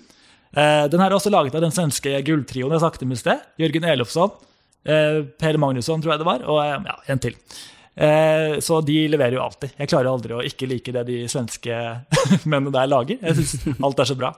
Eh, 0.55 0.87
Den 0.87 0.99
her 0.99 1.09
er 1.09 1.15
også 1.17 1.31
laget 1.31 1.55
av 1.55 1.61
den 1.61 1.71
svenske 1.71 2.21
gulltrioen 2.23 2.71
jeg 2.71 2.79
snakket 2.83 3.01
om 3.03 3.11
i 3.11 3.15
sted. 3.15 3.39
Jørgen 3.59 3.83
Elofsson, 3.89 4.31
Per 4.83 5.57
Magnusson, 5.61 6.01
tror 6.03 6.13
jeg 6.15 6.19
det 6.23 6.27
var, 6.27 6.43
og 6.49 6.59
eh, 6.63 6.75
ja, 6.89 6.95
en 7.13 7.21
til. 7.23 7.35
Eh, 7.95 8.57
Så 8.59 8.81
de 8.85 8.97
leverer 9.07 9.37
jo 9.37 9.43
alltid. 9.45 9.75
Jeg 9.79 9.87
klarer 9.91 10.09
aldri 10.11 10.33
å 10.35 10.43
ikke 10.43 10.67
like 10.67 10.91
det 10.95 11.05
de 11.07 11.21
svenske 11.31 11.77
mennene 12.49 12.73
der 12.75 12.89
lager. 12.91 13.19
Jeg 13.21 13.37
syns 13.39 13.79
alt 13.79 13.99
er 14.03 14.09
så 14.11 14.17
bra. 14.19 14.33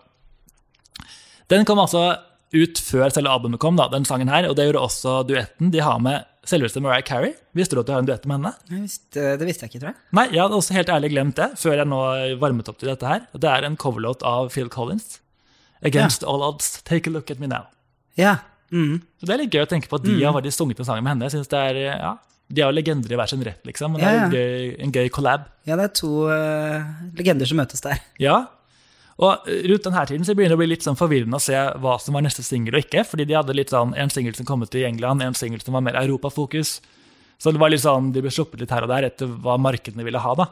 Den 1.52 1.66
kom 1.66 1.80
altså 1.82 2.08
ut 2.56 2.80
før 2.80 3.10
selve 3.12 3.32
albumet 3.34 3.60
kom, 3.60 3.76
da, 3.78 3.90
den 3.92 4.06
sangen 4.08 4.30
her, 4.32 4.46
og 4.50 4.56
det 4.56 4.68
gjorde 4.70 4.84
også 4.86 5.18
duetten 5.28 5.72
de 5.74 5.82
har 5.84 5.98
med 6.00 6.24
selveste 6.46 6.80
Mariah 6.82 7.04
Carey. 7.04 7.34
Visste 7.58 7.76
du 7.76 7.82
at 7.82 7.88
du 7.90 7.92
har 7.96 8.04
en 8.04 8.08
duett 8.08 8.26
med 8.30 8.38
henne? 8.38 8.52
Visste, 8.86 9.32
det 9.42 9.48
visste 9.50 9.66
jeg 9.66 9.74
ikke, 9.74 9.82
tror 9.82 9.92
jeg. 9.92 10.00
Nei, 10.16 10.26
jeg 10.32 10.44
hadde 10.44 10.60
også 10.62 10.76
helt 10.78 10.92
ærlig 10.94 11.10
glemt 11.12 11.40
det, 11.42 11.48
før 11.60 11.80
jeg 11.82 11.90
nå 11.90 12.00
varmet 12.42 12.70
opp 12.72 12.78
til 12.80 12.92
dette 12.92 13.10
her. 13.10 13.26
Det 13.34 13.50
er 13.50 13.66
en 13.68 13.78
coverlåt 13.82 14.24
av 14.30 14.52
Phil 14.54 14.70
Collins. 14.74 15.18
Against 15.86 16.24
all 16.24 16.46
odds, 16.46 16.70
take 16.88 17.10
a 17.10 17.14
look 17.14 17.34
at 17.34 17.42
me 17.42 17.50
now. 17.52 17.66
Ja. 18.18 18.38
Mm. 18.72 19.02
Så 19.22 19.26
Det 19.28 19.34
er 19.36 19.42
litt 19.44 19.52
gøy 19.54 19.64
å 19.66 19.70
tenke 19.70 19.88
på 19.92 20.00
at 20.00 20.04
de 20.08 20.16
har 20.24 20.34
faktisk 20.34 20.58
sunget 20.58 20.80
en 20.82 20.86
sang 20.88 21.04
med 21.04 21.12
henne. 21.14 21.28
Jeg 21.30 21.36
synes 21.38 21.48
det 21.52 21.60
er, 21.60 21.76
ja, 22.00 22.14
De 22.50 22.62
har 22.62 22.72
jo 22.72 22.76
legender 22.78 23.12
i 23.14 23.16
hver 23.18 23.30
sin 23.30 23.44
rett, 23.46 23.62
liksom. 23.66 23.94
Men 23.94 24.02
det 24.02 24.08
er 24.10 24.16
Ja, 24.16 24.26
en 24.26 24.32
gøy, 24.36 24.76
en 24.86 24.92
gøy 24.92 25.10
collab. 25.10 25.46
ja, 25.66 25.76
det 25.76 25.84
er 25.86 25.94
to 25.98 26.12
uh, 26.30 26.84
legender 27.18 27.46
som 27.50 27.58
møtes 27.58 27.82
der. 27.82 28.02
Ja. 28.20 28.48
Og 29.18 29.48
eh, 29.48 29.62
rundt 29.70 29.86
denne 29.88 30.02
tiden 30.10 30.26
så 30.28 30.34
begynner 30.36 30.56
det 30.56 30.60
å 30.60 30.64
bli 30.64 30.68
litt 30.74 30.84
sånn 30.84 30.98
forvirrende 31.00 31.38
å 31.40 31.42
se 31.42 31.56
hva 31.56 31.96
som 32.04 32.14
var 32.18 32.22
neste 32.26 32.44
singel 32.44 32.76
og 32.76 32.84
ikke. 32.84 33.06
Fordi 33.08 33.26
de 33.30 33.38
hadde 33.38 33.56
litt 33.56 33.72
sånn 33.72 33.94
en 33.96 34.10
singel 34.12 34.36
som 34.36 34.46
kom 34.46 34.62
ut 34.66 34.76
i 34.76 34.84
England, 34.84 35.24
en 35.24 35.34
singel 35.38 35.62
som 35.64 35.74
var 35.78 35.82
mer 35.86 35.96
europafokus. 36.02 36.82
Så 37.40 37.52
det 37.56 37.60
var 37.60 37.70
litt 37.72 37.82
sånn, 37.84 38.12
de 38.16 38.22
ble 38.22 38.32
sluppet 38.32 38.60
litt 38.62 38.72
her 38.76 38.84
og 38.84 38.92
der 38.92 39.08
etter 39.10 39.28
hva 39.28 39.56
markedene 39.60 40.04
ville 40.04 40.20
ha. 40.20 40.36
da. 40.36 40.50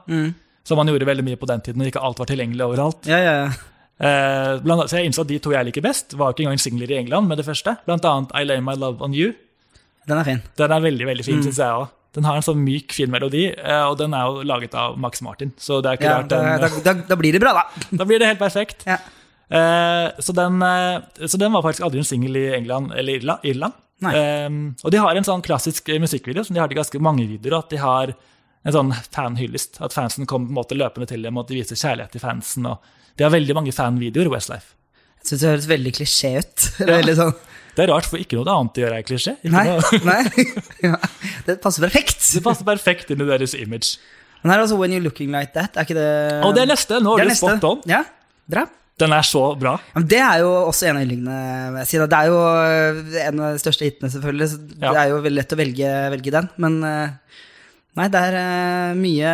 Så 0.64 0.76
man 0.80 0.88
gjorde 0.88 1.06
veldig 1.10 1.26
mye 1.28 1.36
på 1.40 1.48
den 1.50 1.60
tiden, 1.64 1.82
og 1.84 1.88
ikke 1.92 2.02
alt 2.04 2.20
var 2.24 2.28
tilgjengelig 2.32 2.64
overalt. 2.66 3.06
Ja, 3.12 3.18
ja, 3.20 3.34
ja. 3.44 3.52
Eh, 4.02 4.60
annet, 4.64 4.90
så 4.90 4.98
jeg 4.98 5.10
innså 5.12 5.24
at 5.24 5.30
de 5.30 5.40
to 5.44 5.54
jeg 5.54 5.68
liker 5.70 5.84
best, 5.86 6.16
var 6.20 6.34
ikke 6.34 6.48
engang 6.48 6.62
singler 6.62 6.92
i 6.92 6.98
England 7.00 7.30
med 7.30 7.40
det 7.40 7.46
første. 7.48 7.76
Blant 7.88 8.06
annet 8.10 8.34
I 8.36 8.46
Lay 8.48 8.64
My 8.64 8.76
Love 8.80 9.04
On 9.06 9.14
You. 9.16 9.34
Den 10.10 10.20
er 10.20 10.28
fin. 10.28 10.42
Den 10.60 10.74
er 10.76 10.84
veldig 10.84 11.06
veldig 11.08 11.26
fin, 11.28 11.44
synes 11.46 11.62
jeg 11.62 11.82
òg. 11.84 11.92
Den 12.14 12.28
har 12.28 12.38
en 12.38 12.46
sånn 12.46 12.60
myk, 12.62 12.94
fin 12.94 13.10
melodi, 13.10 13.48
eh, 13.50 13.84
og 13.88 13.98
den 13.98 14.14
er 14.14 14.28
jo 14.30 14.44
laget 14.46 14.76
av 14.78 14.98
Max 15.02 15.24
Martin. 15.26 15.54
Så 15.58 15.80
det 15.82 15.94
er 15.94 15.98
ikke 15.98 16.10
Ja, 16.10 16.18
rart 16.20 16.30
den, 16.30 16.50
da, 16.62 16.70
da, 16.86 16.94
da 17.10 17.18
blir 17.18 17.34
det 17.34 17.42
bra, 17.42 17.54
da. 17.58 17.64
Da 18.02 18.06
blir 18.10 18.22
det 18.22 18.28
helt 18.30 18.42
perfekt. 18.42 18.86
Ja. 18.90 19.00
Eh, 19.50 20.10
så, 20.22 20.36
den, 20.38 20.60
eh, 20.62 21.26
så 21.26 21.40
den 21.42 21.54
var 21.56 21.64
faktisk 21.66 21.88
aldri 21.88 22.04
en 22.04 22.10
singel 22.10 22.38
i 22.38 22.46
England 22.58 22.94
eller 22.98 23.18
Irland. 23.18 23.48
Irland. 23.50 23.80
Og 24.84 24.92
de 24.92 25.00
har 25.00 25.16
en 25.16 25.26
sånn 25.26 25.42
klassisk 25.46 25.88
musikkvideo 26.02 26.44
som 26.44 26.54
de 26.58 26.62
har 26.62 26.70
til 26.70 26.78
ganske 26.78 27.02
mange 27.02 27.26
videoer. 27.30 27.62
At 27.62 27.72
de 27.72 27.80
har 27.82 28.14
en 28.14 28.76
sånn 28.76 28.92
fanhyllest. 29.14 29.80
At 29.82 29.96
fansen 29.96 30.28
kommer 30.30 30.50
på 30.50 30.54
en 30.54 30.60
måte 30.60 30.78
løpende 30.78 31.08
til 31.10 31.24
dem, 31.24 31.38
og 31.38 31.46
at 31.46 31.54
de 31.54 31.62
viser 31.62 31.80
kjærlighet 31.80 32.14
til 32.14 32.24
fansen. 32.24 32.68
og 32.68 32.84
De 33.18 33.26
har 33.26 33.34
veldig 33.34 33.56
mange 33.58 33.74
fanvideoer, 33.76 34.32
Westlife. 34.34 34.74
Jeg 35.24 35.30
syns 35.32 35.44
det 35.44 35.52
høres 35.54 35.68
veldig 35.72 35.94
klisjé 35.96 36.32
ut. 36.42 36.70
Ja. 36.84 36.90
veldig 36.98 37.16
sånn 37.20 37.34
Det 37.78 37.86
er 37.86 37.90
rart, 37.94 38.08
for 38.10 38.22
ikke 38.22 38.38
noe 38.38 38.54
annet 38.54 38.80
å 38.80 38.84
gjøre 38.84 39.00
er 39.00 39.06
klisjé. 39.08 39.36
Nei. 39.50 39.66
nei. 40.06 40.22
Ja, 40.88 40.98
det 41.48 41.60
passer 41.64 41.86
perfekt. 41.88 42.20
Det 42.34 42.44
passer 42.46 42.68
perfekt 42.68 43.14
inn 43.14 43.24
i 43.24 43.30
deres 43.30 43.56
image. 43.58 43.96
Men 44.44 44.52
her 44.52 44.60
er 44.60 44.66
også 44.68 44.78
When 44.82 44.92
You're 44.92 45.04
Looking 45.06 45.32
Like 45.34 45.54
That. 45.56 45.78
Er 45.80 45.88
ikke 45.88 45.96
det 45.98 46.10
Og 46.44 46.54
det 46.58 46.66
er 46.66 46.72
neste. 46.74 47.00
Nå 47.00 47.16
Det 47.18 47.24
er 47.24 47.30
er 47.32 47.38
du 47.38 47.40
spot 47.40 47.70
on. 47.70 47.84
Ja, 47.90 48.02
bra. 48.52 48.66
Den 49.02 49.14
er 49.16 49.26
så 49.26 49.42
bra. 49.58 49.78
Ja, 49.82 49.96
men 49.98 50.06
det 50.12 50.20
er 50.22 50.42
jo 50.44 50.50
også 50.68 50.86
en 50.90 51.00
av 51.00 51.06
yndlingene. 51.08 51.86
Det 51.90 52.18
er 52.20 52.28
jo 52.30 52.36
øh, 52.38 53.00
en 53.24 53.40
av 53.42 53.56
de 53.56 53.62
største 53.64 53.88
hitene, 53.88 54.12
selvfølgelig. 54.14 54.50
Så 54.52 54.60
Ja. 54.84 54.92
Det 54.92 55.00
er 55.02 55.08
jo 55.10 55.22
veldig 55.24 55.40
lett 55.40 55.56
å 55.56 55.58
velge, 55.58 55.94
velge 56.14 56.34
den. 56.36 56.50
Men 56.62 56.78
øh, 56.86 57.40
nei, 57.98 58.08
det 58.14 58.22
er 58.28 58.38
øh, 58.44 59.00
mye 59.00 59.34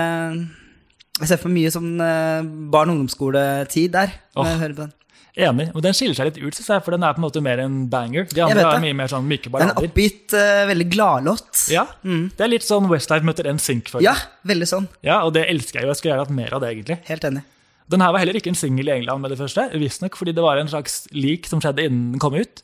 Jeg 1.20 1.28
ser 1.34 1.38
for 1.42 1.50
mye 1.54 1.70
sånn 1.74 1.98
barn- 2.00 2.70
barne- 2.72 2.94
og 2.94 2.98
ungdomsskoletid 3.00 3.92
der. 3.92 4.14
når 4.36 4.46
jeg 4.46 4.60
hører 4.64 4.74
på 4.76 4.84
den. 4.88 4.94
Enig. 5.40 5.70
Og 5.76 5.82
den 5.86 5.94
skiller 5.96 6.16
seg 6.18 6.26
litt 6.30 6.40
ut, 6.42 6.56
synes 6.58 6.68
jeg, 6.68 6.84
for 6.84 6.92
den 6.92 7.04
er 7.06 7.14
på 7.14 7.22
en 7.22 7.26
måte 7.28 7.42
mer 7.42 7.60
en 7.64 7.88
banger. 7.88 8.26
De 8.34 8.42
andre 8.44 8.64
er 8.76 8.82
mye 8.84 8.96
mer 8.98 9.08
sånn 9.12 9.28
myke 9.28 9.48
Det 9.52 9.62
er 9.62 9.70
en 9.70 9.84
oppgitt, 9.84 10.34
uh, 10.34 10.66
veldig 10.68 10.88
gladlåt. 10.92 11.70
Ja, 11.72 11.86
Det 12.04 12.42
er 12.44 12.48
litt 12.52 12.66
sånn 12.66 12.90
Westlife 12.90 13.24
møter 13.24 13.46
NSYNC. 13.48 14.02
Ja, 14.02 14.16
veldig 14.46 14.68
sånn. 14.68 14.88
Ja, 15.06 15.22
og 15.24 15.34
det 15.34 15.46
elsker 15.48 15.80
jeg 15.80 15.84
jo. 15.88 15.94
Jeg 15.94 15.98
skulle 15.98 16.14
gjerne 16.16 16.26
hatt 16.28 16.36
mer 16.36 16.54
av 16.54 16.62
det, 16.62 16.74
egentlig. 16.76 17.00
Helt 17.08 17.24
enig. 17.24 17.44
Den 17.90 18.02
her 18.02 18.12
var 18.12 18.20
heller 18.20 18.34
ikke 18.38 18.52
en 18.52 18.60
singel 18.60 18.88
i 18.90 18.92
England 19.00 19.22
med 19.22 19.32
det 19.32 19.40
første, 19.40 19.64
visstnok 19.74 20.16
fordi 20.18 20.34
det 20.36 20.44
var 20.44 20.58
en 20.62 20.68
slags 20.68 21.08
leak 21.12 21.48
som 21.50 21.60
skjedde 21.62 21.86
innen 21.88 22.12
den 22.14 22.20
kom 22.20 22.36
ut. 22.36 22.62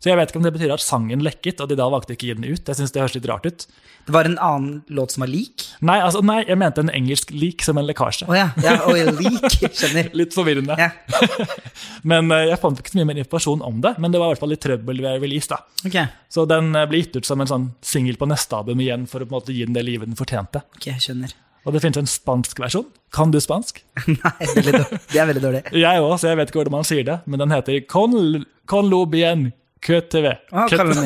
Så 0.00 0.08
jeg 0.08 0.16
vet 0.16 0.30
ikke 0.32 0.40
om 0.40 0.44
det 0.46 0.54
betyr 0.54 0.70
at 0.72 0.80
sangen 0.80 1.20
lekket, 1.20 1.58
og 1.60 1.68
de 1.68 1.76
da 1.76 1.84
valgte 1.92 2.14
ikke 2.14 2.24
å 2.24 2.28
gi 2.30 2.36
den 2.38 2.46
ut. 2.48 2.64
Jeg 2.64 2.78
synes 2.78 2.94
det 2.94 3.02
høres 3.02 3.16
litt 3.18 3.26
rart 3.28 3.44
ut. 3.44 3.66
Det 4.06 4.14
var 4.14 4.24
en 4.24 4.38
annen 4.40 4.78
låt 4.88 5.12
som 5.12 5.26
var 5.26 5.28
lik. 5.28 5.66
Nei, 5.84 5.98
altså, 6.00 6.22
nei, 6.24 6.38
jeg 6.48 6.56
mente 6.56 6.80
en 6.80 6.92
engelsk 6.96 7.34
lik 7.36 7.60
som 7.66 7.76
en 7.76 7.84
lekkasje. 7.84 8.24
Oh, 8.30 8.36
ja. 8.36 8.46
ja 8.64 8.78
og 8.88 8.96
lik, 9.18 9.44
skjønner. 9.76 10.08
Litt 10.16 10.32
forvirrende. 10.32 10.78
Ja, 10.80 10.88
Men 12.14 12.32
eh, 12.32 12.46
jeg 12.48 12.62
fant 12.62 12.80
ikke 12.80 12.94
så 12.94 13.00
mye 13.02 13.10
mer 13.10 13.20
informasjon 13.20 13.66
om 13.66 13.84
det, 13.84 13.92
men 14.00 14.14
det 14.14 14.22
var 14.22 14.30
i 14.30 14.34
hvert 14.34 14.44
fall 14.46 14.54
litt 14.54 14.64
trøbbel 14.64 15.04
ved 15.04 15.20
release. 15.20 15.52
da. 15.52 15.60
Okay. 15.84 16.08
Så 16.32 16.46
den 16.48 16.72
eh, 16.72 16.88
ble 16.88 17.04
gitt 17.04 17.20
ut 17.20 17.28
som 17.28 17.44
en 17.44 17.52
sånn 17.52 17.68
singel 17.84 18.16
på 18.16 18.30
neste 18.30 18.56
album 18.56 18.80
igjen, 18.80 19.04
for 19.10 19.20
å 19.20 19.28
på 19.28 19.34
en 19.34 19.42
måte 19.42 19.52
gi 19.52 19.68
den 19.68 19.76
det 19.76 19.84
livet 19.84 20.08
den 20.08 20.16
fortjente. 20.16 20.64
Ok, 20.80 20.94
skjønner. 20.96 21.36
Og 21.68 21.76
det 21.76 21.84
finnes 21.84 22.00
en 22.00 22.08
spansk 22.08 22.64
versjon. 22.64 22.88
Kan 23.12 23.36
du 23.36 23.40
spansk? 23.42 23.84
Nei, 24.08 24.34
det 24.56 25.20
er 25.20 25.28
veldig 25.28 25.44
dårlig. 25.44 25.64
Jeg 25.76 26.00
òg, 26.00 26.16
så 26.16 26.32
jeg 26.32 26.40
vet 26.40 26.48
ikke 26.48 26.62
hvordan 26.62 26.78
man 26.80 26.88
sier 26.88 27.04
det, 27.04 27.20
men 27.28 27.44
den 27.44 27.52
heter 27.52 27.82
Con, 27.84 28.46
con 28.64 28.88
lo 28.88 29.04
bien 29.04 29.50
kaller 30.70 30.94
du 30.94 31.04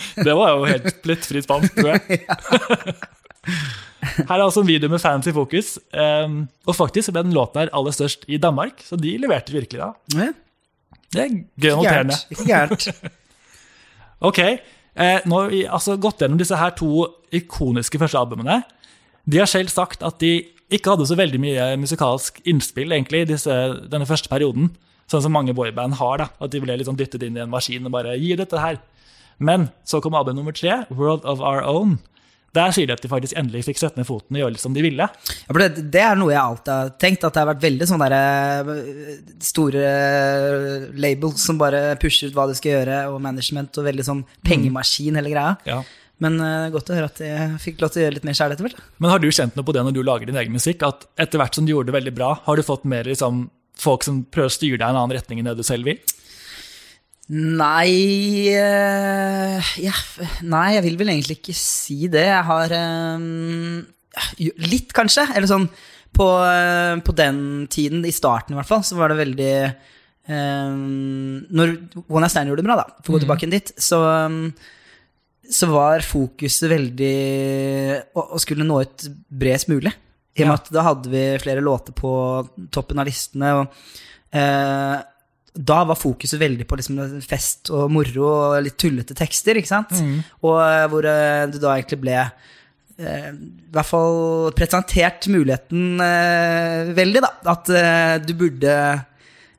det? 0.26 0.34
Var 0.36 0.52
jo 0.52 0.66
helt 0.68 1.00
plettfritt 1.04 1.48
spansk, 1.48 1.78
tror 1.78 1.94
jeg. 1.94 2.20
Her 4.28 4.36
er 4.36 4.44
altså 4.44 4.62
en 4.62 4.68
video 4.68 4.90
med 4.92 5.00
fans 5.02 5.28
i 5.28 5.34
fokus. 5.34 5.74
Um, 5.92 6.44
og 6.68 6.76
faktisk 6.76 7.12
ble 7.14 7.24
den 7.26 7.36
låten 7.36 7.62
her 7.62 7.72
aller 7.76 7.94
størst 7.94 8.26
i 8.28 8.40
Danmark, 8.40 8.82
så 8.84 8.98
de 9.00 9.16
leverte 9.20 9.54
virkelig 9.54 9.80
da. 9.80 9.90
Det 11.10 11.24
er 11.24 11.32
gøy 11.60 11.72
å 11.74 11.80
notere. 11.80 12.18
Ikke 12.30 12.46
gærent. 12.48 12.86
Ok, 14.30 14.38
eh, 14.44 15.26
nå 15.26 15.40
har 15.40 15.50
vi 15.52 15.64
altså 15.64 15.96
gått 16.00 16.20
gjennom 16.22 16.38
disse 16.40 16.58
her 16.60 16.74
to 16.76 17.06
ikoniske 17.34 17.98
første 18.00 18.20
albumene. 18.20 18.60
De 19.24 19.40
har 19.40 19.48
selv 19.50 19.72
sagt 19.72 20.04
at 20.06 20.20
de 20.22 20.34
ikke 20.70 20.92
hadde 20.92 21.08
så 21.08 21.16
veldig 21.18 21.40
mye 21.42 21.64
musikalsk 21.80 22.38
innspill 22.48 22.92
egentlig, 22.94 23.24
i 23.24 23.30
disse, 23.32 23.56
denne 23.90 24.06
første 24.06 24.30
perioden. 24.30 24.70
Sånn 25.10 25.24
som 25.24 25.34
mange 25.34 25.54
boyband 25.56 25.98
har. 25.98 26.22
da, 26.22 26.28
At 26.38 26.52
de 26.52 26.62
ble 26.62 26.78
sånn 26.86 26.98
dyttet 26.98 27.24
inn 27.26 27.38
i 27.38 27.42
en 27.42 27.50
maskin 27.50 27.86
og 27.86 27.94
bare 27.96 28.14
gi 28.20 28.36
dette 28.38 28.60
her. 28.60 28.78
Men 29.40 29.70
så 29.88 30.02
kom 30.04 30.14
album 30.14 30.36
nummer 30.36 30.54
tre, 30.54 30.84
World 30.92 31.24
of 31.24 31.40
Our 31.40 31.64
Own. 31.66 31.98
Der 32.56 32.72
sier 32.74 32.88
de 32.88 32.94
at 32.96 33.02
de 33.02 33.08
faktisk 33.10 33.36
endelig 33.38 33.62
fikk 33.68 33.78
sette 33.78 33.98
ned 34.00 34.08
foten 34.08 34.34
og 34.34 34.40
gjøre 34.42 34.54
litt 34.56 34.62
som 34.62 34.74
de 34.74 34.82
ville. 34.82 35.06
Ja, 35.06 35.54
det, 35.54 35.84
det 35.94 36.02
er 36.02 36.18
noe 36.18 36.32
jeg 36.32 36.42
alltid 36.42 36.70
har 36.74 36.90
tenkt, 36.98 37.26
at 37.26 37.36
det 37.36 37.42
har 37.44 37.48
vært 37.52 37.62
veldig 37.62 37.86
sånne 37.86 38.08
der, 38.10 38.72
eh, 38.74 39.20
store 39.46 39.84
labels 40.98 41.46
som 41.46 41.60
bare 41.60 41.94
pusher 42.02 42.30
ut 42.30 42.34
hva 42.34 42.48
de 42.50 42.58
skal 42.58 42.74
gjøre, 42.74 43.04
og 43.12 43.20
management, 43.22 43.78
og 43.78 43.86
veldig 43.86 44.06
sånn 44.08 44.24
pengemaskin, 44.46 45.20
hele 45.20 45.30
greia. 45.30 45.54
Ja. 45.68 45.78
Men 46.20 46.36
uh, 46.42 46.68
godt 46.74 46.90
å 46.90 46.98
høre 46.98 47.08
at 47.08 47.22
jeg 47.22 47.60
fikk 47.62 47.78
lov 47.80 47.94
til 47.94 48.02
å 48.02 48.04
gjøre 48.04 48.18
litt 48.18 48.26
mer 48.28 48.36
sjæl 48.36 48.52
etter 48.52 48.66
hvert. 48.66 48.82
Men 49.00 49.14
har 49.14 49.22
du 49.22 49.30
kjent 49.30 49.54
noe 49.56 49.64
på 49.64 49.72
det 49.72 49.86
når 49.86 49.94
du 49.96 50.02
lager 50.04 50.28
din 50.28 50.40
egen 50.42 50.52
musikk? 50.52 50.82
At 50.84 51.06
etter 51.22 51.40
hvert 51.40 51.56
som 51.56 51.64
du 51.64 51.72
gjorde 51.72 51.88
det 51.88 51.96
veldig 51.96 52.12
bra, 52.18 52.34
har 52.44 52.58
du 52.58 52.66
fått 52.66 52.84
mer 52.90 53.08
liksom, 53.08 53.46
folk 53.78 54.06
som 54.06 54.22
prøver 54.26 54.50
å 54.50 54.54
styre 54.54 54.80
deg 54.80 54.86
i 54.86 54.90
en 54.90 54.98
annen 55.02 55.16
retning 55.16 55.40
enn 55.40 55.50
det 55.50 55.58
du 55.60 55.66
selv 55.66 55.88
vil? 55.88 56.00
Nei 57.30 58.50
eh, 58.58 59.70
ja, 59.84 59.94
Nei, 60.42 60.66
jeg 60.74 60.84
vil 60.88 60.98
vel 60.98 61.12
egentlig 61.12 61.38
ikke 61.38 61.54
si 61.54 62.08
det. 62.10 62.26
Jeg 62.26 62.46
har 62.48 62.74
um, 62.74 63.78
Litt, 64.66 64.90
kanskje. 64.96 65.28
Eller 65.36 65.46
sånn 65.50 65.68
på, 66.16 66.26
eh, 66.42 66.96
på 67.06 67.14
den 67.14 67.68
tiden, 67.70 68.02
i 68.02 68.14
starten 68.14 68.56
i 68.56 68.58
hvert 68.58 68.70
fall, 68.70 68.82
så 68.82 68.98
var 68.98 69.12
det 69.12 69.20
veldig 69.20 69.54
um, 70.26 71.38
Når 71.54 71.76
One 72.08 72.24
Night 72.24 72.34
Stand 72.34 72.50
gjorde 72.50 72.64
det 72.64 72.66
bra, 72.66 72.80
da, 72.82 72.98
for 72.98 73.12
å 73.12 73.16
gå 73.16 73.22
tilbake 73.22 73.46
inn 73.46 73.54
dit, 73.54 73.70
så 73.78 74.02
um, 74.26 74.42
så 75.50 75.66
var 75.70 76.04
fokuset 76.06 76.68
veldig 76.70 77.16
å, 78.14 78.22
å 78.36 78.38
skulle 78.42 78.66
nå 78.66 78.82
ut 78.86 79.06
bredest 79.30 79.70
mulig. 79.70 79.92
I 80.38 80.44
og 80.44 80.48
med 80.52 80.58
at 80.60 80.68
da 80.72 80.84
hadde 80.86 81.10
vi 81.12 81.24
flere 81.42 81.62
låter 81.64 81.92
på 81.96 82.10
toppen 82.72 83.00
av 83.02 83.08
listene. 83.08 83.50
Og 83.60 84.36
eh, 84.36 85.00
da 85.50 85.78
var 85.88 85.98
fokuset 85.98 86.38
veldig 86.40 86.66
på 86.70 86.78
liksom 86.78 87.00
fest 87.26 87.72
og 87.74 87.90
moro 87.90 88.28
og 88.30 88.60
litt 88.62 88.78
tullete 88.78 89.16
tekster, 89.18 89.58
ikke 89.58 89.72
sant? 89.72 89.96
Og 90.46 90.56
eh, 90.62 90.86
hvor 90.92 91.08
eh, 91.10 91.48
det 91.50 91.60
da 91.62 91.74
egentlig 91.74 91.98
ble 92.04 92.14
eh, 92.22 93.28
i 93.34 93.74
hvert 93.74 93.90
fall 93.90 94.52
presentert 94.56 95.26
muligheten 95.32 95.98
eh, 96.04 96.94
veldig, 96.96 97.24
da. 97.26 97.32
At 97.56 97.72
eh, 97.74 98.14
du 98.22 98.32
burde, 98.38 98.78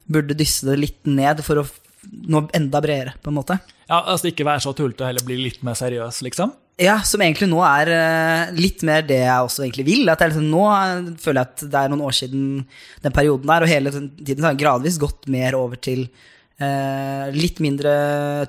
burde 0.07 0.39
dysse 0.39 0.71
det 0.71 0.79
litt 0.79 1.12
ned 1.12 1.43
for 1.45 1.62
å 1.62 1.67
nå 2.31 2.45
enda 2.57 2.79
bredere, 2.81 3.13
på 3.21 3.29
en 3.29 3.38
måte. 3.38 3.60
Ja, 3.91 3.99
altså 4.10 4.31
Ikke 4.31 4.47
være 4.47 4.63
så 4.63 4.71
tullete, 4.73 5.05
heller 5.05 5.27
bli 5.27 5.36
litt 5.43 5.62
mer 5.67 5.75
seriøs, 5.77 6.23
liksom? 6.25 6.55
Ja, 6.82 6.96
som 7.06 7.22
egentlig 7.22 7.50
nå 7.52 7.60
er 7.65 7.91
eh, 7.94 8.52
litt 8.58 8.82
mer 8.88 9.04
det 9.06 9.20
jeg 9.22 9.46
også 9.46 9.65
egentlig 9.67 9.86
vil. 9.86 10.10
At 10.10 10.24
jeg 10.24 10.34
liksom, 10.34 10.50
nå 10.50 10.65
eh, 10.74 11.12
føler 11.22 11.44
jeg 11.44 11.50
at 11.52 11.63
det 11.76 11.80
er 11.84 11.94
noen 11.94 12.04
år 12.08 12.17
siden 12.17 12.44
den 13.06 13.15
perioden 13.15 13.52
der, 13.52 13.65
og 13.65 13.70
hele 13.72 13.94
tiden 13.94 14.46
har 14.48 14.56
jeg 14.56 14.63
gradvis 14.63 14.98
gått 15.02 15.30
mer 15.32 15.58
over 15.60 15.78
til 15.78 16.08
eh, 16.62 17.28
litt 17.38 17.62
mindre 17.62 17.94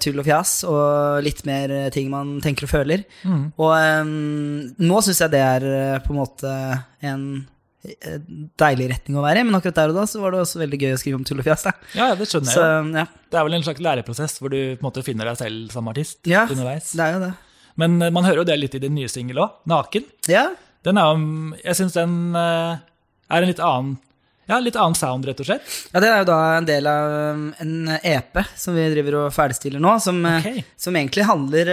tull 0.03 0.23
og 0.23 0.29
fjas, 0.31 0.55
og 0.69 1.21
litt 1.27 1.45
mer 1.49 1.75
ting 1.93 2.09
man 2.13 2.39
tenker 2.45 2.69
og 2.69 2.73
føler. 2.73 3.05
Og 3.29 3.73
um, 3.73 4.15
nå 4.81 5.03
syns 5.05 5.23
jeg 5.27 5.35
det 5.37 5.45
er 5.45 5.69
på 6.05 6.15
en 6.17 6.23
måte 6.23 6.55
en 7.05 7.27
deilig 8.63 8.93
retning 8.93 9.17
å 9.19 9.23
være 9.25 9.43
i, 9.43 9.47
men 9.47 9.57
akkurat 9.59 9.81
der 9.81 9.93
og 9.93 9.97
da 9.99 10.05
så 10.07 10.21
var 10.23 10.33
det 10.33 10.43
også 10.45 10.61
veldig 10.63 10.79
gøy 10.85 10.93
å 10.95 10.99
skrive 11.03 11.19
om 11.19 11.25
tull 11.27 11.41
og 11.43 11.49
fjas. 11.49 11.65
Ja, 11.99 12.13
det 12.17 12.29
skjønner 12.31 12.55
Så 12.55 12.63
jeg. 12.63 12.83
jo. 12.87 12.93
ja, 13.03 13.07
Det 13.33 13.41
er 13.41 13.49
vel 13.49 13.57
en 13.59 13.65
slags 13.67 13.83
læreprosess 13.83 14.37
hvor 14.39 14.53
du 14.55 14.61
på 14.61 14.79
en 14.79 14.87
måte 14.87 15.03
finner 15.05 15.29
deg 15.33 15.41
selv 15.41 15.73
som 15.75 15.89
artist 15.91 16.31
ja 16.31 16.45
underveis. 16.47 16.93
det 16.95 17.09
er 17.09 17.17
jo 17.17 17.25
det. 17.27 17.33
Men 17.81 18.01
eh, 18.03 18.13
man 18.15 18.27
hører 18.29 18.43
jo 18.43 18.49
det 18.49 18.59
litt 18.61 18.79
i 18.79 18.83
din 18.83 18.97
nye 18.97 19.11
singel 19.11 19.43
òg, 19.45 19.59
'Naken'. 19.69 20.09
Ja, 20.31 20.51
Den 20.83 20.99
er, 20.99 21.21
jeg 21.63 21.79
syns 21.79 21.95
den 21.95 22.35
eh, 22.35 22.81
er 23.31 23.45
en 23.45 23.53
litt 23.53 23.63
annen 23.63 24.01
ja, 24.51 24.57
litt 24.59 24.75
annen 24.75 24.97
sound, 24.99 25.25
rett 25.25 25.39
og 25.39 25.47
slett. 25.47 25.69
Ja, 25.93 26.01
det 26.03 26.09
er 26.11 26.17
jo 26.19 26.27
da 26.27 26.39
en 26.57 26.67
del 26.67 26.87
av 26.91 27.13
um, 27.33 27.45
en 27.63 27.93
EP 28.03 28.41
som 28.59 28.75
vi 28.75 28.89
driver 28.91 29.21
og 29.21 29.29
ferdigstiller 29.33 29.81
nå, 29.81 29.93
som, 30.03 30.19
okay. 30.27 30.65
Som 30.77 30.99
egentlig 30.99 31.29
handler 31.29 31.71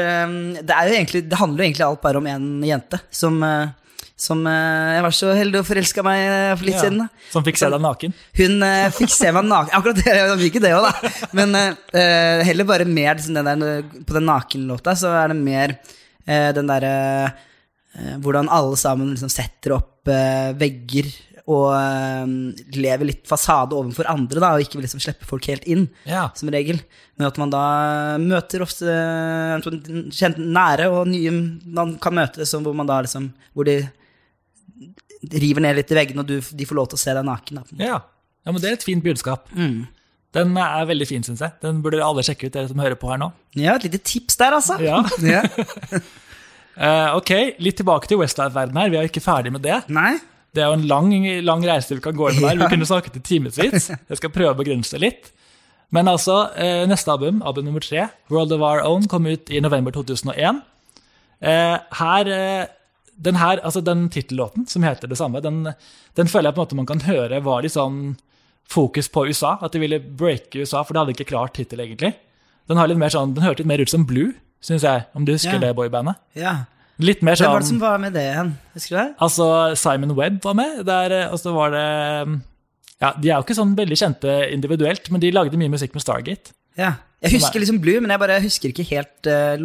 Det 0.62 0.78
jo 0.78 0.94
egentlig, 0.94 1.24
det 1.32 1.40
handler 1.42 1.64
jo 1.64 1.66
egentlig 1.66 1.88
alt 1.88 2.04
bare 2.06 2.22
om 2.22 2.30
en 2.30 2.46
jente 2.64 3.02
som, 3.10 3.42
eh, 3.44 3.74
som 4.20 4.42
eh, 4.48 4.96
Jeg 4.98 5.04
var 5.06 5.16
så 5.16 5.30
heldig 5.38 5.62
å 5.62 5.68
forelske 5.68 6.04
meg 6.06 6.22
eh, 6.26 6.54
for 6.60 6.68
litt 6.68 6.76
Ja, 6.76 6.82
siden. 6.86 6.98
da. 7.06 7.28
Som 7.32 7.46
fikk 7.46 7.60
se 7.62 7.70
deg 7.72 7.84
naken. 7.84 8.16
Hun 8.40 8.66
uh, 8.66 8.90
fikk 8.98 9.14
se 9.16 9.32
meg 9.36 9.48
naken. 9.48 9.76
Akkurat 9.78 10.02
det, 10.04 10.16
hun 10.32 10.42
fikk 10.44 10.58
det 10.64 10.74
òg, 10.76 10.90
da. 10.90 11.12
Men 11.40 11.56
uh, 11.56 12.42
heller 12.48 12.68
bare 12.68 12.88
mer 12.90 13.16
liksom, 13.16 13.38
den 13.40 13.64
der, 13.64 13.88
På 14.04 14.18
den 14.18 14.28
nakenlåta 14.28 14.96
så 15.00 15.14
er 15.22 15.32
det 15.32 15.40
mer 15.40 15.78
uh, 16.28 16.52
den 16.58 16.68
derre 16.70 16.94
Hvordan 18.22 18.48
alle 18.54 18.78
sammen 18.78 19.10
liksom 19.16 19.32
setter 19.34 19.74
opp 19.74 20.08
vegger 20.62 21.08
og 21.50 21.74
lever 22.78 23.08
litt 23.10 23.24
fasade 23.28 23.74
overfor 23.76 24.06
andre, 24.12 24.38
da, 24.40 24.52
og 24.54 24.62
ikke 24.62 24.78
vil 24.78 24.86
liksom 24.86 25.02
slippe 25.02 25.26
folk 25.28 25.48
helt 25.50 25.66
inn, 25.66 25.88
Ja. 26.08 26.28
som 26.38 26.52
regel. 26.54 26.78
Men 27.18 27.28
at 27.28 27.40
man 27.42 27.50
da 27.50 27.64
møter 28.22 28.62
ofte 28.64 28.86
sånn 29.66 30.38
nære 30.54 30.86
og 30.94 31.10
nye 31.10 31.34
man 31.66 31.96
kan 32.00 32.14
møte, 32.22 32.46
som 32.46 32.64
hvor 32.64 32.78
man 32.78 32.88
da 32.88 33.02
liksom 33.02 33.32
Hvor 33.58 33.66
de 33.66 33.80
river 35.44 35.66
ned 35.66 35.80
litt 35.80 35.92
i 35.92 35.98
veggene, 35.98 36.24
og 36.24 36.30
du, 36.30 36.40
de 36.40 36.68
får 36.68 36.78
lov 36.78 36.92
til 36.92 37.00
å 37.00 37.04
se 37.04 37.16
deg 37.18 37.28
naken. 37.28 37.62
Da. 37.62 37.80
Ja. 37.80 38.00
ja, 38.46 38.54
men 38.54 38.62
det 38.64 38.72
er 38.72 38.78
et 38.80 38.88
fint 38.88 39.06
budskap. 39.06 39.50
Mm. 39.56 39.88
Den 40.38 40.58
er 40.62 40.88
veldig 40.90 41.08
fin, 41.10 41.26
syns 41.26 41.42
jeg. 41.42 41.56
Den 41.64 41.82
burde 41.86 42.02
alle 42.06 42.24
sjekke 42.26 42.48
ut, 42.48 42.54
dere 42.54 42.70
som 42.70 42.82
hører 42.82 43.00
på 43.00 43.10
her 43.10 43.22
nå. 43.22 43.32
Ja, 43.58 43.76
et 43.76 43.88
lite 43.88 44.02
tips 44.06 44.38
der, 44.40 44.58
altså. 44.60 44.78
Ja. 44.84 45.02
Eh, 46.80 47.10
ok, 47.12 47.32
litt 47.60 47.76
tilbake 47.82 48.08
til 48.08 48.22
Westlife-verdenen 48.22 48.80
her. 48.80 48.92
Vi 48.94 49.00
er 49.02 49.10
ikke 49.10 49.24
ferdig 49.24 49.52
med 49.52 49.66
det. 49.66 49.82
Nei? 49.92 50.14
Det 50.56 50.64
er 50.64 50.72
jo 50.72 50.78
en 50.78 50.86
lang, 50.88 51.12
lang 51.44 51.66
reise 51.68 51.98
vi 51.98 52.04
kan 52.04 52.16
gå 52.16 52.30
gjennom 52.30 52.48
her. 52.48 52.62
Vi 52.62 52.70
kunne 52.72 52.88
snakket 52.88 53.20
i 53.20 53.24
timevis. 53.26 53.90
Jeg 54.10 54.20
skal 54.22 54.32
prøve 54.32 54.54
å 54.54 54.58
begrense 54.58 54.96
det 54.96 55.04
litt. 55.04 55.30
Men 55.92 56.08
altså, 56.08 56.38
eh, 56.56 56.86
neste 56.88 57.12
album, 57.12 57.42
album 57.44 57.68
nummer 57.68 57.84
tre, 57.84 58.08
World 58.32 58.54
of 58.56 58.64
Our 58.64 58.84
Own, 58.88 59.10
kom 59.12 59.28
ut 59.28 59.52
i 59.52 59.60
november 59.60 59.92
2001. 59.92 60.62
Eh, 61.42 61.76
her, 62.00 62.32
eh, 62.36 62.72
den 63.20 63.40
her, 63.40 63.60
altså 63.68 63.82
den 63.84 64.08
tittellåten, 64.14 64.66
som 64.70 64.86
heter 64.88 65.12
det 65.12 65.18
samme, 65.20 65.42
den, 65.44 65.66
den 66.16 66.32
føler 66.32 66.50
jeg 66.50 66.56
på 66.56 66.62
en 66.62 66.66
måte 66.66 66.80
man 66.80 66.90
kan 66.90 67.04
høre 67.04 67.42
var 67.44 67.66
litt 67.66 67.76
sånn 67.76 68.16
fokus 68.70 69.10
på 69.12 69.26
USA. 69.28 69.58
At 69.66 69.76
de 69.76 69.82
ville 69.84 70.00
breake 70.00 70.62
USA, 70.62 70.84
for 70.84 70.96
det 70.96 71.04
hadde 71.04 71.16
ikke 71.18 71.32
klart 71.34 71.60
hittil, 71.60 71.82
egentlig. 71.84 72.14
Den, 72.70 72.80
har 72.80 72.90
litt 72.90 73.02
mer 73.02 73.12
sånn, 73.14 73.34
den 73.36 73.46
hørte 73.46 73.64
litt 73.64 73.72
mer 73.72 73.84
ut 73.84 73.92
som 73.92 74.06
Blue, 74.08 74.32
syns 74.64 74.86
jeg, 74.86 75.08
om 75.18 75.26
du 75.26 75.34
husker 75.34 75.58
yeah. 75.58 75.66
det 75.68 75.74
boybandet. 75.78 76.20
Ja. 76.38 76.62
Litt 77.00 77.24
mer 77.24 77.40
sånn 77.40 77.48
Hvem 77.48 77.56
var 77.56 77.64
det 77.64 77.70
sånn 77.70 77.78
som 77.78 77.84
var 77.84 78.00
med 78.04 78.16
det 78.16 78.26
igjen? 78.28 78.54
Husker 78.76 78.96
du 78.96 79.00
det? 79.00 79.10
Altså, 79.26 79.50
Simon 79.80 80.16
Webb 80.18 80.40
var 80.44 80.56
med. 80.60 80.82
Der, 80.88 81.16
eh, 81.16 81.34
og 81.34 81.40
så 81.40 81.54
var 81.56 81.72
det 81.76 81.86
Ja, 83.00 83.14
de 83.16 83.30
er 83.30 83.38
jo 83.38 83.46
ikke 83.46 83.56
sånn 83.56 83.76
veldig 83.78 83.98
kjente 84.02 84.34
individuelt, 84.52 85.08
men 85.12 85.24
de 85.24 85.32
lagde 85.32 85.60
mye 85.60 85.72
musikk 85.72 85.96
med 85.96 86.04
Stargate. 86.04 86.52
Ja. 86.80 86.98
Jeg 87.24 87.38
husker 87.38 87.64
liksom 87.64 87.80
Blue, 87.84 88.00
men 88.04 88.12
jeg 88.12 88.22
bare 88.22 88.40
husker 88.44 88.72
ikke 88.72 88.88
helt 88.92 89.28
eh, 89.32 89.56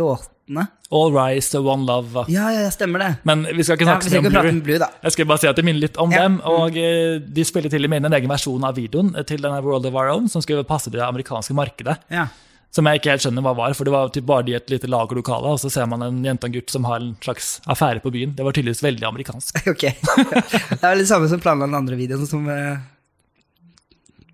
låtene. 0.49 0.67
All 0.91 1.13
Rise 1.13 1.51
to 1.53 1.61
One 1.69 1.85
Love. 1.87 2.25
Ja, 2.29 2.53
ja, 2.53 2.61
ja, 2.63 2.71
stemmer 2.71 2.99
det. 2.99 3.17
Men 3.25 3.45
vi 3.45 3.65
skal 3.65 3.77
ikke 3.77 3.85
snakke 3.89 4.05
ja, 4.05 4.23
skal 4.31 4.49
om 4.49 4.61
Blue. 4.63 4.79
Jeg 4.79 5.13
skal 5.13 5.27
bare 5.27 5.39
si 5.41 5.49
at 5.49 5.57
det 5.57 5.65
minner 5.65 5.81
litt 5.81 5.97
om 5.97 6.11
Ja. 6.13 6.23
dem. 6.23 6.41
Og 6.45 6.77
eh, 6.77 7.19
de 7.19 7.45
spiller 7.45 7.71
til 7.71 7.85
og 7.85 7.91
med 7.91 7.99
inn 8.03 8.07
en 8.07 8.13
egen 8.13 8.29
versjon 8.31 8.65
av 8.65 8.77
videoen 8.77 9.13
til 9.27 9.41
denne 9.41 9.63
World 9.63 9.87
of 9.87 9.95
Our 9.95 10.13
Own, 10.15 10.29
som 10.29 10.43
skulle 10.43 10.65
passe 10.65 10.91
til 10.91 10.99
det 11.01 11.07
amerikanske 11.07 11.55
markedet. 11.55 11.99
Ja. 12.11 12.29
Som 12.75 12.87
jeg 12.87 12.99
ikke 13.01 13.11
helt 13.11 13.23
skjønner 13.23 13.43
hva 13.43 13.55
var, 13.55 13.75
for 13.75 13.85
det 13.85 13.93
var 13.93 14.09
typ 14.11 14.25
bare 14.27 14.43
de 14.43 14.53
i 14.53 14.57
et 14.57 14.71
lite 14.71 14.89
lagerlokale, 14.91 15.47
og 15.47 15.61
så 15.61 15.71
ser 15.71 15.87
man 15.87 16.03
en 16.03 16.25
jente 16.25 16.45
og 16.45 16.51
en 16.51 16.57
gutt 16.59 16.71
som 16.71 16.85
har 16.85 17.01
en 17.01 17.17
slags 17.23 17.61
affære 17.71 18.03
på 18.03 18.11
byen. 18.11 18.35
Det 18.35 18.45
var 18.45 18.53
tydeligvis 18.53 18.83
veldig 18.83 19.07
amerikansk. 19.07 19.63
Ok. 19.75 19.85
Det 19.95 20.83
er 20.83 20.91
vel 20.91 20.99
det 20.99 21.09
samme 21.09 21.29
som 21.31 21.41
planla 21.41 21.67
den 21.67 21.75
andre 21.79 21.97
videoen 21.97 22.27
som 22.27 22.47
uh, 22.51 22.79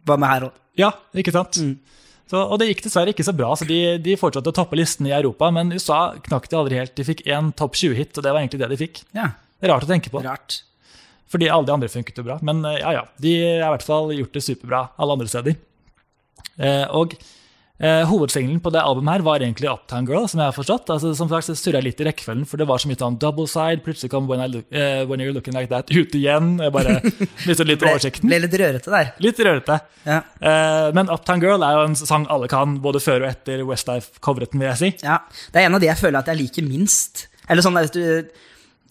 var 0.09 0.17
med 0.19 0.29
her 0.29 0.49
òg. 0.49 0.57
Ja, 0.79 0.91
ikke 1.15 1.33
sant? 1.33 1.59
Mm. 1.61 1.77
Så, 2.31 2.39
og 2.39 2.61
det 2.63 2.69
gikk 2.69 2.85
dessverre 2.85 3.11
ikke 3.11 3.25
så 3.27 3.33
bra, 3.35 3.49
så 3.59 3.67
de, 3.67 3.79
de 3.99 4.15
fortsatte 4.19 4.53
å 4.53 4.55
toppe 4.55 4.79
listen 4.79 5.09
i 5.09 5.15
Europa, 5.17 5.49
men 5.55 5.73
USA 5.75 6.13
knakk 6.29 6.47
de 6.47 6.59
aldri 6.61 6.77
helt. 6.79 6.93
De 6.95 7.07
fikk 7.07 7.25
én 7.27 7.49
topp 7.59 7.75
20-hit, 7.81 8.13
og 8.15 8.23
det 8.27 8.31
var 8.31 8.39
egentlig 8.45 8.61
det 8.63 8.69
de 8.71 8.79
fikk. 8.79 9.01
Ja, 9.17 9.33
Det 9.59 9.67
er 9.67 9.73
rart 9.75 9.87
å 9.89 9.91
tenke 9.91 10.13
på, 10.15 10.23
rart. 10.23 10.61
fordi 11.31 11.49
alle 11.51 11.67
de 11.67 11.75
andre 11.75 11.91
funket 11.91 12.21
jo 12.23 12.27
bra. 12.29 12.39
Men 12.47 12.63
eh, 12.71 12.79
ja, 12.85 12.93
ja, 13.01 13.03
de 13.19 13.35
har 13.41 13.67
i 13.67 13.73
hvert 13.75 13.87
fall 13.89 14.15
gjort 14.15 14.39
det 14.39 14.45
superbra 14.47 14.85
alle 14.97 15.19
andre 15.19 15.27
steder. 15.33 15.59
Eh, 16.61 16.87
og 16.95 17.19
eh, 17.81 18.03
hovedsingelen 18.09 18.61
på 18.63 18.71
det 18.75 18.83
albumet 18.85 19.17
her 19.19 19.25
var 19.27 19.41
egentlig 19.43 19.71
Uptown 19.73 20.07
Girl, 20.09 20.27
som 20.29 20.41
jeg 20.43 20.51
har 20.51 20.57
forstått. 20.57 20.91
Altså, 20.95 21.15
som 21.17 21.31
sagt, 21.33 21.47
så 21.49 21.57
surra 21.59 21.81
jeg 21.81 21.87
litt 21.89 22.03
i 22.05 22.07
rekkefølgen, 22.11 22.45
for 22.49 22.61
det 22.61 22.67
var 22.71 22.83
så 22.83 22.91
mye 22.91 23.01
sånn 23.01 23.17
double 23.23 23.49
side, 23.51 23.83
plutselig 23.87 24.13
kom 24.13 24.29
When, 24.31 24.43
I 24.45 24.49
look, 24.53 24.67
eh, 24.73 25.03
when 25.11 25.21
You're 25.25 25.35
Looking 25.37 25.57
Like 25.57 25.73
That 25.73 25.91
ut 25.91 26.15
igjen. 26.19 26.53
Jeg 26.63 26.75
bare 26.77 26.99
mistet 27.49 27.67
litt 27.71 27.81
Ble, 27.83 27.95
oversikten. 27.97 28.29
ble 28.31 28.43
litt 28.45 28.59
rørete 28.61 28.93
der. 28.95 29.13
Litt 29.25 29.41
rørete. 29.47 29.81
Ja. 30.07 30.21
Eh, 30.41 30.91
men 30.97 31.11
Uptown 31.13 31.41
Girl 31.43 31.65
er 31.67 31.79
jo 31.81 31.87
en 31.89 31.97
sang 31.99 32.29
alle 32.31 32.49
kan, 32.53 32.79
både 32.85 33.01
før 33.03 33.25
og 33.25 33.33
etter 33.33 33.65
Westlife-coveret 33.69 34.55
vil 34.55 34.69
jeg 34.71 34.81
si. 34.85 34.93
ja. 35.07 35.19
Det 35.51 35.63
er 35.63 35.67
en 35.71 35.75
av 35.77 35.83
de 35.83 35.89
jeg 35.91 35.99
føler 36.01 36.21
at 36.23 36.29
jeg 36.31 36.41
liker 36.45 36.67
minst. 36.69 37.27
Eller 37.51 37.65
sånn, 37.65 37.75
hvis 37.81 37.97
du 37.97 38.05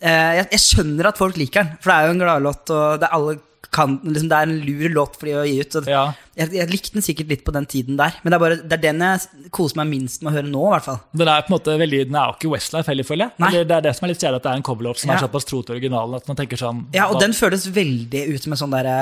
jeg, 0.01 0.47
jeg 0.51 0.59
skjønner 0.63 1.07
at 1.11 1.17
folk 1.19 1.37
liker 1.37 1.63
den, 1.63 1.77
for 1.83 1.91
det 1.91 1.95
er 1.99 2.07
jo 2.09 2.15
en 2.17 2.25
gladlåt, 2.25 2.69
og 2.75 2.99
det 3.03 3.09
er 3.11 3.39
kan, 3.69 3.99
liksom, 4.01 4.29
det 4.31 4.33
er 4.33 4.47
en 4.47 4.61
lur 4.65 4.89
låt 4.95 5.17
for 5.19 5.27
de 5.29 5.33
å 5.37 5.41
gi 5.45 5.59
ut. 5.61 5.75
Ja. 5.85 6.07
jeg, 6.39 6.49
jeg 6.57 6.69
likte 6.71 6.93
den 6.95 7.03
sikkert 7.05 7.27
litt 7.29 7.43
på 7.45 7.53
den 7.53 7.67
tiden 7.69 7.99
der, 7.99 8.15
men 8.23 8.31
det 8.33 8.37
er, 8.39 8.41
bare, 8.41 8.55
det 8.65 8.77
er 8.79 8.81
den 8.81 9.03
jeg 9.05 9.51
koser 9.53 9.77
meg 9.77 9.91
minst 9.91 10.23
med 10.23 10.31
å 10.31 10.33
høre 10.39 10.49
nå, 10.49 10.63
i 10.65 10.71
hvert 10.73 10.87
fall. 10.87 10.97
Den 11.21 11.29
er 11.29 11.43
på 11.45 11.51
en 11.51 11.55
måte 11.59 11.75
veldig, 11.77 11.99
den 12.09 12.17
er 12.17 12.31
jo 12.31 12.37
ikke 12.39 12.49
Westlife 12.55 12.89
heller, 12.89 13.05
føler 13.05 13.29
jeg. 13.29 13.67
Det 13.69 13.75
er 13.77 13.85
det 13.85 13.93
som 13.93 14.07
er 14.07 14.13
litt 14.15 14.23
kjedelig, 14.23 14.39
at 14.41 14.47
det 14.47 14.51
er 14.55 14.57
en 14.63 14.65
coverlåt 14.71 15.03
som 15.03 15.11
Ja. 15.11 15.19
er 15.19 15.25
såpass 15.27 15.45
tro 15.51 15.61
til 15.61 15.75
originalen 15.77 16.17
at 16.17 16.31
man 16.31 16.39
tenker 16.41 16.57
sånn 16.63 16.81
Ja, 16.97 17.05
og 17.11 17.19
da, 17.19 17.27
den 17.27 17.37
føles 17.37 17.67
veldig 17.77 18.23
ut 18.33 18.41
som 18.47 18.55
en 18.57 18.61
sånn 18.63 18.73
derre 18.73 18.97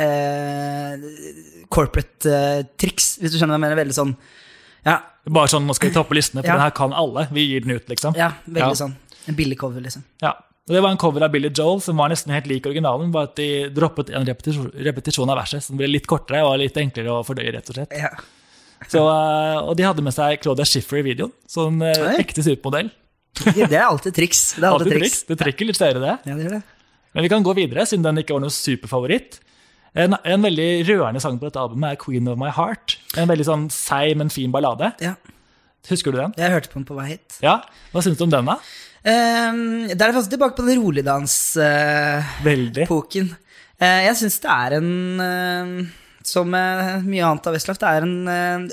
eh, 0.00 0.96
corporate 1.76 2.32
eh, 2.32 2.64
triks, 2.80 3.16
hvis 3.20 3.34
du 3.34 3.38
skjønner 3.38 3.54
hva 3.56 3.60
jeg 3.60 3.66
mener. 3.68 3.80
Veldig 3.84 3.96
sånn 4.00 4.16
Ja, 4.84 4.98
Bare 5.24 5.48
sånn, 5.48 5.64
nå 5.64 5.72
skal 5.76 5.88
vi 5.88 5.94
toppe 5.96 6.12
listene, 6.16 6.42
for 6.42 6.50
Ja. 6.52 6.56
den 6.58 6.64
her 6.66 6.72
kan 6.76 6.92
alle. 6.92 7.28
Vi 7.32 7.46
gir 7.48 7.60
den 7.64 7.76
ut, 7.78 7.86
liksom. 7.88 8.14
ja 8.16 8.32
veldig 8.48 8.72
Ja. 8.72 8.86
sånn. 8.86 8.96
En 9.30 9.36
billig 9.38 9.56
cover, 9.60 9.80
liksom. 9.84 10.04
Ja. 10.22 10.34
Og 10.64 10.72
det 10.72 10.80
var 10.80 10.94
en 10.94 11.00
cover 11.00 11.22
av 11.26 11.32
Billy 11.34 11.50
Joel 11.52 11.80
som 11.84 11.98
var 12.00 12.08
nesten 12.08 12.32
helt 12.32 12.46
lik 12.48 12.64
originalen, 12.66 13.10
bare 13.12 13.28
at 13.28 13.34
de 13.36 13.48
droppet 13.76 14.08
en 14.16 14.24
repetisjon, 14.24 14.70
repetisjon 14.86 15.28
av 15.28 15.36
verset, 15.42 15.60
som 15.66 15.76
ble 15.76 15.90
litt 15.90 16.06
kortere 16.08 16.40
og 16.46 16.56
litt 16.62 16.76
enklere 16.80 17.12
å 17.12 17.24
fordøye, 17.26 17.52
rett 17.52 17.68
og 17.68 17.76
slett. 17.76 17.92
Ja. 18.00 18.12
Så, 18.88 19.00
eh, 19.00 19.58
og 19.60 19.76
de 19.76 19.84
hadde 19.86 20.02
med 20.04 20.12
seg 20.16 20.40
Claudia 20.44 20.64
Schiffer 20.68 21.00
i 21.00 21.04
videoen, 21.06 21.32
som 21.48 21.76
eh, 21.84 22.00
Oi. 22.00 22.14
ekte 22.24 22.44
supermodell. 22.44 22.88
Det 23.34 23.66
er 23.74 23.84
alltid 23.84 24.14
triks. 24.16 24.40
Det 24.56 24.62
er 24.64 24.70
alltid 24.70 24.86
Alltid 24.88 24.92
triks. 25.02 25.18
triks. 25.18 25.28
Det 25.28 25.36
trekker 25.40 25.68
litt 25.68 25.78
seere, 25.80 26.00
det. 26.02 26.14
Ja, 26.30 26.34
det 26.38 26.44
gjør 26.46 26.56
det. 26.56 26.62
Men 27.14 27.26
vi 27.26 27.30
kan 27.32 27.44
gå 27.46 27.54
videre, 27.60 27.84
siden 27.86 28.04
den 28.06 28.20
ikke 28.24 28.34
var 28.36 28.42
noen 28.44 28.54
superfavoritt. 28.54 29.40
En, 29.94 30.16
en 30.26 30.42
veldig 30.48 30.68
rørende 30.88 31.20
sang 31.22 31.36
på 31.38 31.46
dette 31.46 31.60
albumet 31.60 31.92
er 31.94 32.00
Queen 32.02 32.26
of 32.32 32.38
My 32.40 32.48
Heart. 32.56 32.96
En 33.20 33.28
veldig 33.30 33.46
sånn 33.46 33.68
seig, 33.70 34.16
men 34.18 34.32
fin 34.32 34.50
ballade. 34.54 34.90
Ja. 35.04 35.12
Husker 35.90 36.14
du 36.14 36.18
den? 36.22 36.32
Jeg 36.40 36.50
hørte 36.56 36.72
på 36.72 36.80
den 36.80 36.88
på 36.88 36.96
vei 36.96 37.10
hit. 37.12 37.36
Ja, 37.44 37.60
Hva 37.92 38.02
syns 38.02 38.18
du 38.18 38.24
om 38.26 38.32
den, 38.32 38.48
da? 38.48 38.56
Um, 39.04 39.84
der 39.92 40.06
er 40.08 40.14
vi 40.14 40.18
også 40.22 40.30
tilbake 40.32 40.56
på 40.56 40.64
den 40.64 40.78
roligdans-epoken. 40.80 42.44
Veldig. 42.44 42.86
jeg 44.08 44.14
syns 44.16 44.38
det 44.40 44.48
er 44.54 44.76
en 44.78 44.90
uh, 45.20 45.82
Som 46.24 46.54
eh, 46.56 47.02
mye 47.04 47.20
annet 47.26 47.44
av 47.50 47.52
Westlaff, 47.52 47.76
det 47.82 47.88
er 47.90 48.06
en 48.06 48.14
eh, 48.32 48.64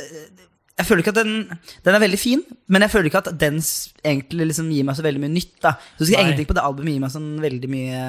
Jeg 0.79 0.87
føler 0.87 1.01
ikke 1.03 1.11
at 1.11 1.19
den 1.19 1.33
Den 1.83 1.95
er 1.97 2.03
veldig 2.05 2.19
fin, 2.21 2.43
men 2.71 2.81
jeg 2.85 2.93
føler 2.93 3.09
ikke 3.11 3.19
at 3.25 3.33
den 3.41 3.57
egentlig 3.59 4.47
liksom 4.53 4.69
gir 4.71 4.85
meg 4.87 4.95
så 4.95 5.03
veldig 5.03 5.19
mye 5.25 5.33
nytt. 5.35 5.57
da 5.65 5.73
Så 5.97 6.05
skal 6.07 6.15
jeg 6.15 6.21
egentlig 6.23 6.45
ikke 6.45 6.53
på 6.53 6.59
det 6.61 6.67
albumet 6.69 6.93
gir 6.95 7.03
meg 7.03 7.11
sånn 7.17 7.27
veldig 7.43 7.69
mye 7.73 7.99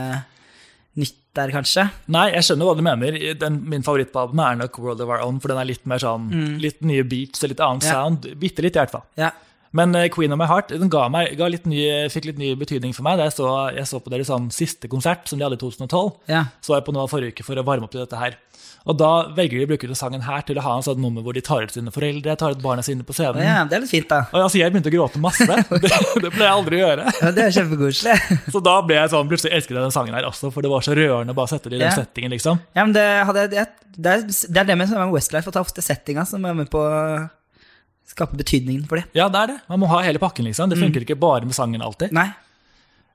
nytt 1.03 1.19
der, 1.35 1.49
kanskje. 1.49 1.87
Nei, 2.13 2.27
jeg 2.37 2.45
skjønner 2.45 2.67
hva 2.69 2.75
du 2.77 2.83
mener. 2.85 3.15
Den, 3.41 3.55
min 3.73 3.81
favoritt 3.83 4.11
på 4.13 4.21
albumet 4.21 4.45
er 4.51 4.57
nok 4.63 4.75
World 4.85 5.01
of 5.01 5.09
Our 5.09 5.23
Own, 5.25 5.39
for 5.41 5.49
den 5.49 5.57
er 5.63 5.71
litt 5.71 5.87
mer 5.89 5.97
sånn 6.03 6.27
Litt 6.61 6.83
nye 6.85 7.03
beats 7.09 7.41
og 7.43 7.49
litt 7.55 7.63
annet 7.65 7.83
Mm. 7.83 7.89
Ja. 7.89 7.93
sound. 7.97 8.19
Bitte 8.39 8.61
litt, 8.63 8.77
i 8.77 8.81
hvert 8.85 8.93
fall. 8.95 9.07
Ja. 9.19 9.31
Men 9.73 9.95
eh, 9.97 10.09
Queen 10.13 10.33
of 10.35 10.39
My 10.41 10.47
Heart 10.51 10.75
den 10.77 10.91
ga 10.93 11.07
meg, 11.13 11.35
ga 11.41 11.49
litt 11.49 11.65
ny, 11.71 11.81
fikk 12.13 12.27
litt 12.29 12.41
ny 12.41 12.53
betydning 12.61 12.93
for 12.97 13.07
meg 13.07 13.17
da 13.21 13.29
jeg 13.31 13.37
så, 13.39 13.49
jeg 13.77 13.89
så 13.89 14.01
på 14.05 14.13
deres 14.13 14.29
sånn 14.29 14.51
siste 14.53 14.89
konsert, 14.93 15.25
som 15.31 15.41
de 15.41 15.47
hadde 15.47 15.57
i 15.57 15.63
2012. 15.63 16.13
Ja. 16.33 16.47
Så 16.65 16.77
jeg 16.77 16.85
på 16.89 16.93
nå 16.97 17.07
forrige 17.09 17.33
uke 17.37 17.47
for 17.47 17.57
å 17.57 17.65
varme 17.67 17.89
opp 17.89 17.95
til 17.95 18.03
dette 18.05 18.21
her. 18.21 18.37
Og 18.83 18.97
da 18.99 19.09
velger 19.31 19.61
de 19.61 19.65
å 19.65 19.69
bruke 19.71 19.87
den 19.87 19.95
sangen 19.99 20.25
her 20.27 20.43
til 20.43 20.59
å 20.59 20.63
ha 20.65 20.73
en 20.75 20.83
sånn 20.83 20.99
nummer 20.99 21.23
hvor 21.23 21.37
de 21.37 21.43
tar 21.47 21.63
ut 21.63 21.71
sine 21.71 21.93
foreldre, 21.95 22.35
tar 22.37 22.57
ut 22.57 22.63
barna 22.65 22.83
sine 22.83 23.05
på 23.07 23.15
scenen. 23.15 23.39
ja, 23.47 23.61
det 23.71 23.77
er 23.79 23.85
litt 23.85 23.93
fint, 23.93 24.09
da. 24.11 24.25
Og 24.35 24.41
altså, 24.43 24.59
jeg 24.59 24.75
begynte 24.75 24.91
å 24.91 24.95
gråte 24.97 25.21
masse. 25.23 25.47
Det, 25.83 25.91
det 26.25 26.33
pleier 26.35 26.49
jeg 26.49 26.57
aldri 26.57 26.81
å 26.81 26.83
gjøre. 26.83 27.05
Ja, 27.23 27.31
det 27.37 27.45
er 27.47 27.55
kjempekoselig. 27.57 28.17
Så 28.53 28.61
da 28.67 28.75
ble 28.87 28.97
jeg 28.99 29.13
sånn, 29.15 29.29
plutselig 29.31 29.55
elsket 29.55 29.77
jeg 29.77 29.85
den 29.87 29.95
sangen 29.95 30.17
her 30.19 30.27
også, 30.29 30.51
for 30.55 30.67
det 30.67 30.73
var 30.73 30.83
så 30.85 30.97
rørende 30.99 31.33
å 31.35 31.39
bare 31.39 31.53
sette 31.55 31.71
det 31.71 31.79
i 31.79 31.83
den 31.85 31.89
Ja. 31.93 31.95
settingen, 32.03 32.35
liksom. 32.35 32.59
Ja, 32.75 32.85
men 32.89 32.93
det, 32.97 33.07
hadde, 33.29 33.47
det, 33.55 33.65
det, 33.97 34.17
er, 34.19 34.27
det 34.27 34.65
er 34.65 34.69
det 34.73 34.77
med, 34.83 34.93
Westlife, 35.15 35.47
at 35.47 35.55
det 35.55 35.63
er 35.63 35.69
ofte 35.71 35.85
settinga 35.87 36.27
som 36.29 36.45
er 36.51 36.59
med 36.59 36.71
på 36.73 36.83
å 36.83 36.99
skape 38.13 38.39
betydningen 38.39 38.87
for 38.89 39.01
det. 39.01 39.09
Ja, 39.19 39.29
det 39.33 39.43
er 39.43 39.53
det. 39.55 39.59
Man 39.73 39.83
må 39.83 39.91
ha 39.93 40.03
hele 40.07 40.21
pakken, 40.23 40.47
liksom. 40.49 40.71
Det 40.73 40.81
funker 40.81 41.05
ikke 41.05 41.19
bare 41.21 41.49
med 41.49 41.57
sangen 41.57 41.85
alltid. 41.85 42.15
Nei. 42.17 42.31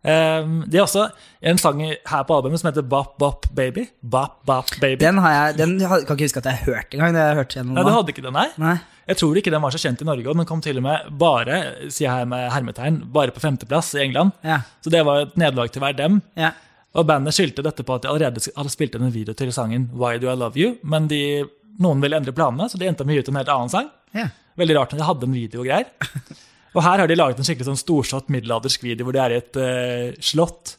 Um, 0.08 0.60
det 0.70 0.78
er 0.78 0.84
også 0.86 1.08
en 1.42 1.58
sang 1.60 1.82
her 1.82 2.22
på 2.28 2.36
albumet 2.36 2.62
som 2.62 2.70
heter 2.70 2.86
Bop 2.86 3.18
Bop 3.20 3.48
Baby. 3.58 3.88
Bop 4.02 4.38
Bop 4.48 4.70
Baby. 4.80 5.00
Den, 5.02 5.18
har 5.24 5.34
jeg, 5.34 5.58
den 5.58 5.74
kan 5.82 6.14
ikke 6.14 6.28
huske 6.30 6.44
at 6.44 6.48
jeg 6.48 6.60
har 6.62 6.70
hørt 6.70 6.94
engang. 6.96 7.18
jeg 7.18 7.40
hørte 7.42 7.64
Nei, 7.66 7.84
du 7.84 7.92
hadde 7.92 8.14
ikke 8.14 8.24
den 8.24 8.38
her. 8.40 8.54
Nei. 8.62 8.76
Jeg 9.08 9.20
tror 9.22 9.40
ikke 9.40 9.52
den 9.52 9.64
var 9.64 9.74
så 9.74 9.82
kjent 9.82 10.04
i 10.04 10.08
Norge, 10.08 10.28
og 10.28 10.38
den 10.38 10.48
kom 10.48 10.62
til 10.64 10.80
og 10.80 10.86
med 10.86 11.12
bare 11.20 11.60
sier 11.88 12.06
jeg 12.06 12.14
her 12.14 12.30
med 12.30 12.48
hermetegn, 12.54 13.02
bare 13.16 13.34
på 13.36 13.44
femteplass 13.44 13.94
i 13.98 14.04
England. 14.06 14.36
Ja. 14.48 14.62
Så 14.84 14.94
det 14.94 15.04
var 15.08 15.26
et 15.26 15.38
nederlag 15.40 15.72
til 15.74 15.84
hver 15.84 15.96
dem. 15.98 16.22
Ja. 16.40 16.54
Og 16.98 17.08
bandet 17.08 17.36
skyldte 17.36 17.66
dette 17.66 17.86
på 17.88 17.96
at 17.98 18.06
de 18.06 18.12
allerede 18.12 18.44
hadde 18.56 18.74
spilt 18.74 18.96
inn 18.98 19.08
en 19.08 19.16
video 19.16 19.36
til 19.38 19.52
sangen 19.56 19.90
Why 19.96 20.22
Do 20.22 20.32
I 20.32 20.36
Love 20.40 20.60
You, 20.60 20.76
men 20.88 21.08
de, 21.12 21.22
noen 21.84 22.04
ville 22.04 22.20
endre 22.20 22.36
planene, 22.36 22.70
så 22.72 22.80
de 22.80 22.88
endte 22.90 23.06
med 23.08 23.16
å 23.16 23.20
gi 23.20 23.26
ut 23.26 23.32
en 23.34 23.42
helt 23.42 23.56
annen 23.56 23.74
sang. 23.74 23.90
ja. 24.16 24.30
Veldig 24.58 24.78
rart 24.78 24.94
når 24.94 25.02
de 25.02 25.08
hadde 25.08 25.28
en 25.28 25.38
video 25.38 25.64
og 25.64 25.70
greier. 25.70 25.88
Og 26.76 26.84
her 26.84 27.02
har 27.02 27.10
de 27.10 27.16
laget 27.18 27.40
en 27.40 27.48
skikkelig 27.48 27.70
sånn 27.70 27.80
storslått 27.80 28.28
middelaldersk 28.34 28.84
video 28.86 29.08
hvor 29.08 29.16
de 29.16 29.22
er 29.24 29.34
i 29.34 29.40
et 29.40 29.60
uh, 29.62 30.18
slott. 30.22 30.76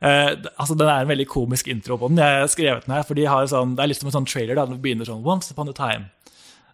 Uh, 0.00 0.36
altså 0.54 0.76
Den 0.78 0.88
er 0.88 1.02
en 1.02 1.10
veldig 1.10 1.26
komisk 1.30 1.70
intro 1.72 1.98
på 2.00 2.10
den. 2.10 2.20
Jeg 2.22 2.44
har 2.44 2.52
skrevet 2.52 2.86
den 2.86 2.94
her, 2.94 3.06
for 3.08 3.18
de 3.18 3.26
har 3.28 3.48
sånn, 3.50 3.74
Det 3.76 3.84
er 3.84 3.90
litt 3.90 4.00
som 4.02 4.10
en 4.10 4.18
sånn 4.20 4.28
trailer. 4.30 4.54
da, 4.58 4.66
Den 4.68 4.82
begynner 4.82 5.08
sånn 5.08 5.24
Once 5.26 5.50
upon 5.52 5.72
a 5.72 5.76
time. 5.76 6.10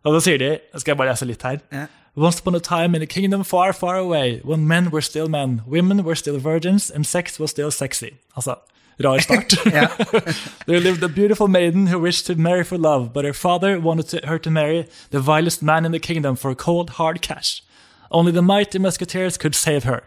Og 0.07 0.15
da 0.15 0.21
sier 0.23 0.39
de 0.43 0.51
Skal 0.77 0.93
jeg 0.93 1.01
bare 1.01 1.15
lese 1.15 1.29
litt 1.29 1.47
her? 1.47 1.63
Yeah. 1.73 1.89
Once 2.17 2.41
upon 2.41 2.57
a 2.57 2.61
time 2.61 2.95
in 2.97 3.03
a 3.03 3.07
kingdom 3.07 3.45
far, 3.45 3.75
far 3.77 3.97
away, 3.97 4.41
when 4.43 4.67
men 4.67 4.91
were 4.91 5.03
still 5.03 5.29
men, 5.29 5.61
women 5.67 6.03
were 6.03 6.17
still 6.17 6.39
virgins, 6.39 6.91
and 6.91 7.05
sex 7.05 7.39
was 7.39 7.51
still 7.51 7.71
sexy. 7.71 8.15
Altså, 8.35 8.57
rar 8.99 9.21
start. 9.21 9.55
There 10.67 10.81
lived 10.81 11.03
a 11.03 11.09
beautiful 11.09 11.49
maiden 11.49 11.87
who 11.89 11.99
wished 11.99 12.27
to 12.27 12.35
marry 12.37 12.65
for 12.65 12.79
love, 12.79 13.13
but 13.13 13.25
her 13.25 13.33
father 13.33 13.79
wanted 13.81 14.09
to, 14.09 14.27
her 14.27 14.39
to 14.39 14.51
marry 14.51 14.87
the 15.11 15.21
vilest 15.21 15.63
man 15.63 15.85
in 15.85 15.93
the 15.93 15.99
kingdom 15.99 16.37
for 16.37 16.55
cold, 16.55 16.91
hard 16.91 17.21
cash. 17.21 17.63
Only 18.11 18.33
the 18.33 18.43
mighty 18.43 18.79
musketeers 18.79 19.37
could 19.37 19.55
save 19.55 19.85
her. 19.85 20.01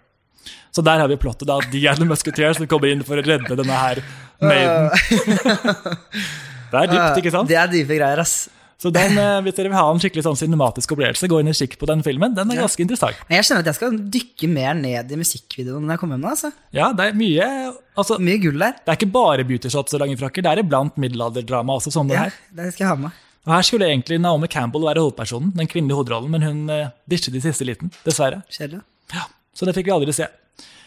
Så 0.72 0.82
der 0.82 1.00
har 1.00 1.08
vi 1.08 1.16
plottet, 1.16 1.48
da. 1.48 1.60
De 1.72 1.88
er 1.88 1.96
the 1.96 2.06
musketeers 2.06 2.58
som 2.58 2.68
kommer 2.68 2.92
inn 2.94 3.04
for 3.04 3.18
å 3.18 3.26
redde 3.26 3.56
denne 3.58 3.74
her 3.74 4.02
maiden. 4.42 4.90
Det 6.70 6.78
er 6.78 6.92
dypt, 6.92 7.18
ikke 7.18 7.32
sant? 7.34 7.50
Det 7.50 7.58
er 7.58 7.70
dype 7.72 7.96
greier, 7.98 8.20
ass. 8.22 8.50
Så 8.80 8.92
den, 8.96 9.18
eh, 9.20 9.42
hvis 9.44 9.56
dere 9.58 9.68
vil 9.68 9.76
ha 9.76 9.90
en 9.92 10.00
skikkelig 10.00 10.24
sånn 10.24 10.38
cinematisk 10.40 10.94
opplevelse, 10.96 11.28
gå 11.28 11.40
inn 11.42 11.50
og 11.52 11.58
kikk 11.60 11.74
på 11.82 11.86
den 11.90 12.00
filmen. 12.02 12.34
Den 12.34 12.50
er 12.52 12.56
Ja. 12.56 12.62
ganske 12.64 12.80
interessant. 12.80 13.18
Men 13.28 13.36
jeg 13.36 13.44
skjønner 13.50 13.60
at 13.60 13.66
jeg 13.66 13.76
skal 13.76 13.98
dykke 14.16 14.48
mer 14.50 14.74
ned 14.74 15.12
i 15.12 15.16
musikkvideoen 15.20 15.84
når 15.84 15.92
jeg 15.92 16.00
kommer 16.00 16.16
hjem 16.16 16.24
nå. 16.24 16.30
altså. 16.32 16.52
Ja, 16.72 16.94
det 16.94 17.06
er 17.10 17.18
mye 17.20 17.74
altså, 17.98 18.18
Mye 18.24 18.40
gull 18.40 18.58
der. 18.58 18.72
Det 18.80 18.88
er 18.88 18.96
ikke 18.96 19.12
bare 19.12 19.44
beautyshots 19.44 19.94
og 19.94 20.00
lange 20.00 20.16
frakker, 20.18 20.42
det 20.42 20.46
er 20.54 20.64
iblant 20.64 20.96
middelalderdrama 20.96 21.76
også, 21.76 21.92
som 21.92 22.08
det 22.08 22.16
Ja, 22.16 22.24
her. 22.24 22.34
det 22.56 22.74
skal 22.74 22.86
jeg 22.88 22.88
ha 22.88 22.96
med. 22.96 23.12
Og 23.48 23.54
her 23.54 23.62
skulle 23.64 23.86
egentlig 23.90 24.20
Naomi 24.22 24.48
Campbell 24.48 24.82
være 24.88 25.04
hovedpersonen, 25.04 25.52
den 25.56 25.68
kvinnelige 25.68 25.96
hovedrollen, 26.00 26.30
men 26.32 26.42
hun 26.42 26.70
eh, 26.70 26.90
ditchet 27.10 27.36
i 27.36 27.40
siste 27.42 27.66
liten, 27.66 27.92
dessverre. 28.06 28.44
Kjedelig. 28.50 28.82
Ja, 29.14 29.26
så 29.56 29.66
det 29.66 29.76
fikk 29.76 29.86
vi 29.86 29.92
aldri 29.92 30.14
se. 30.14 30.28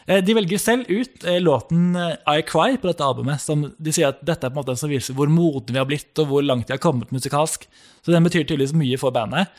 Eh, 0.07 0.21
De 0.25 0.35
velger 0.35 0.59
selv 0.61 0.88
ut 0.91 1.25
eh, 1.29 1.38
låten 1.43 1.97
eh, 1.97 2.17
I 2.38 2.43
Cry 2.49 2.77
på 2.83 2.91
dette 2.91 3.05
albumet. 3.07 3.41
som 3.43 3.67
De 3.79 3.95
sier 3.95 4.11
at 4.12 4.23
dette 4.25 4.47
er 4.47 4.53
på 4.53 4.59
en 4.59 4.62
måte 4.65 4.77
som 4.81 4.91
viser 4.93 5.15
hvor 5.19 5.31
modne 5.31 5.73
vi 5.75 5.81
har 5.81 5.88
blitt, 5.88 6.12
og 6.23 6.31
hvor 6.33 6.45
langt 6.47 6.69
vi 6.71 6.77
har 6.77 6.83
kommet 6.83 7.12
musikalsk. 7.15 7.67
Så 8.03 8.15
den 8.15 8.25
betyr 8.27 8.45
tydeligvis 8.47 8.75
mye 8.77 8.99
for 9.01 9.15
bandet. 9.15 9.51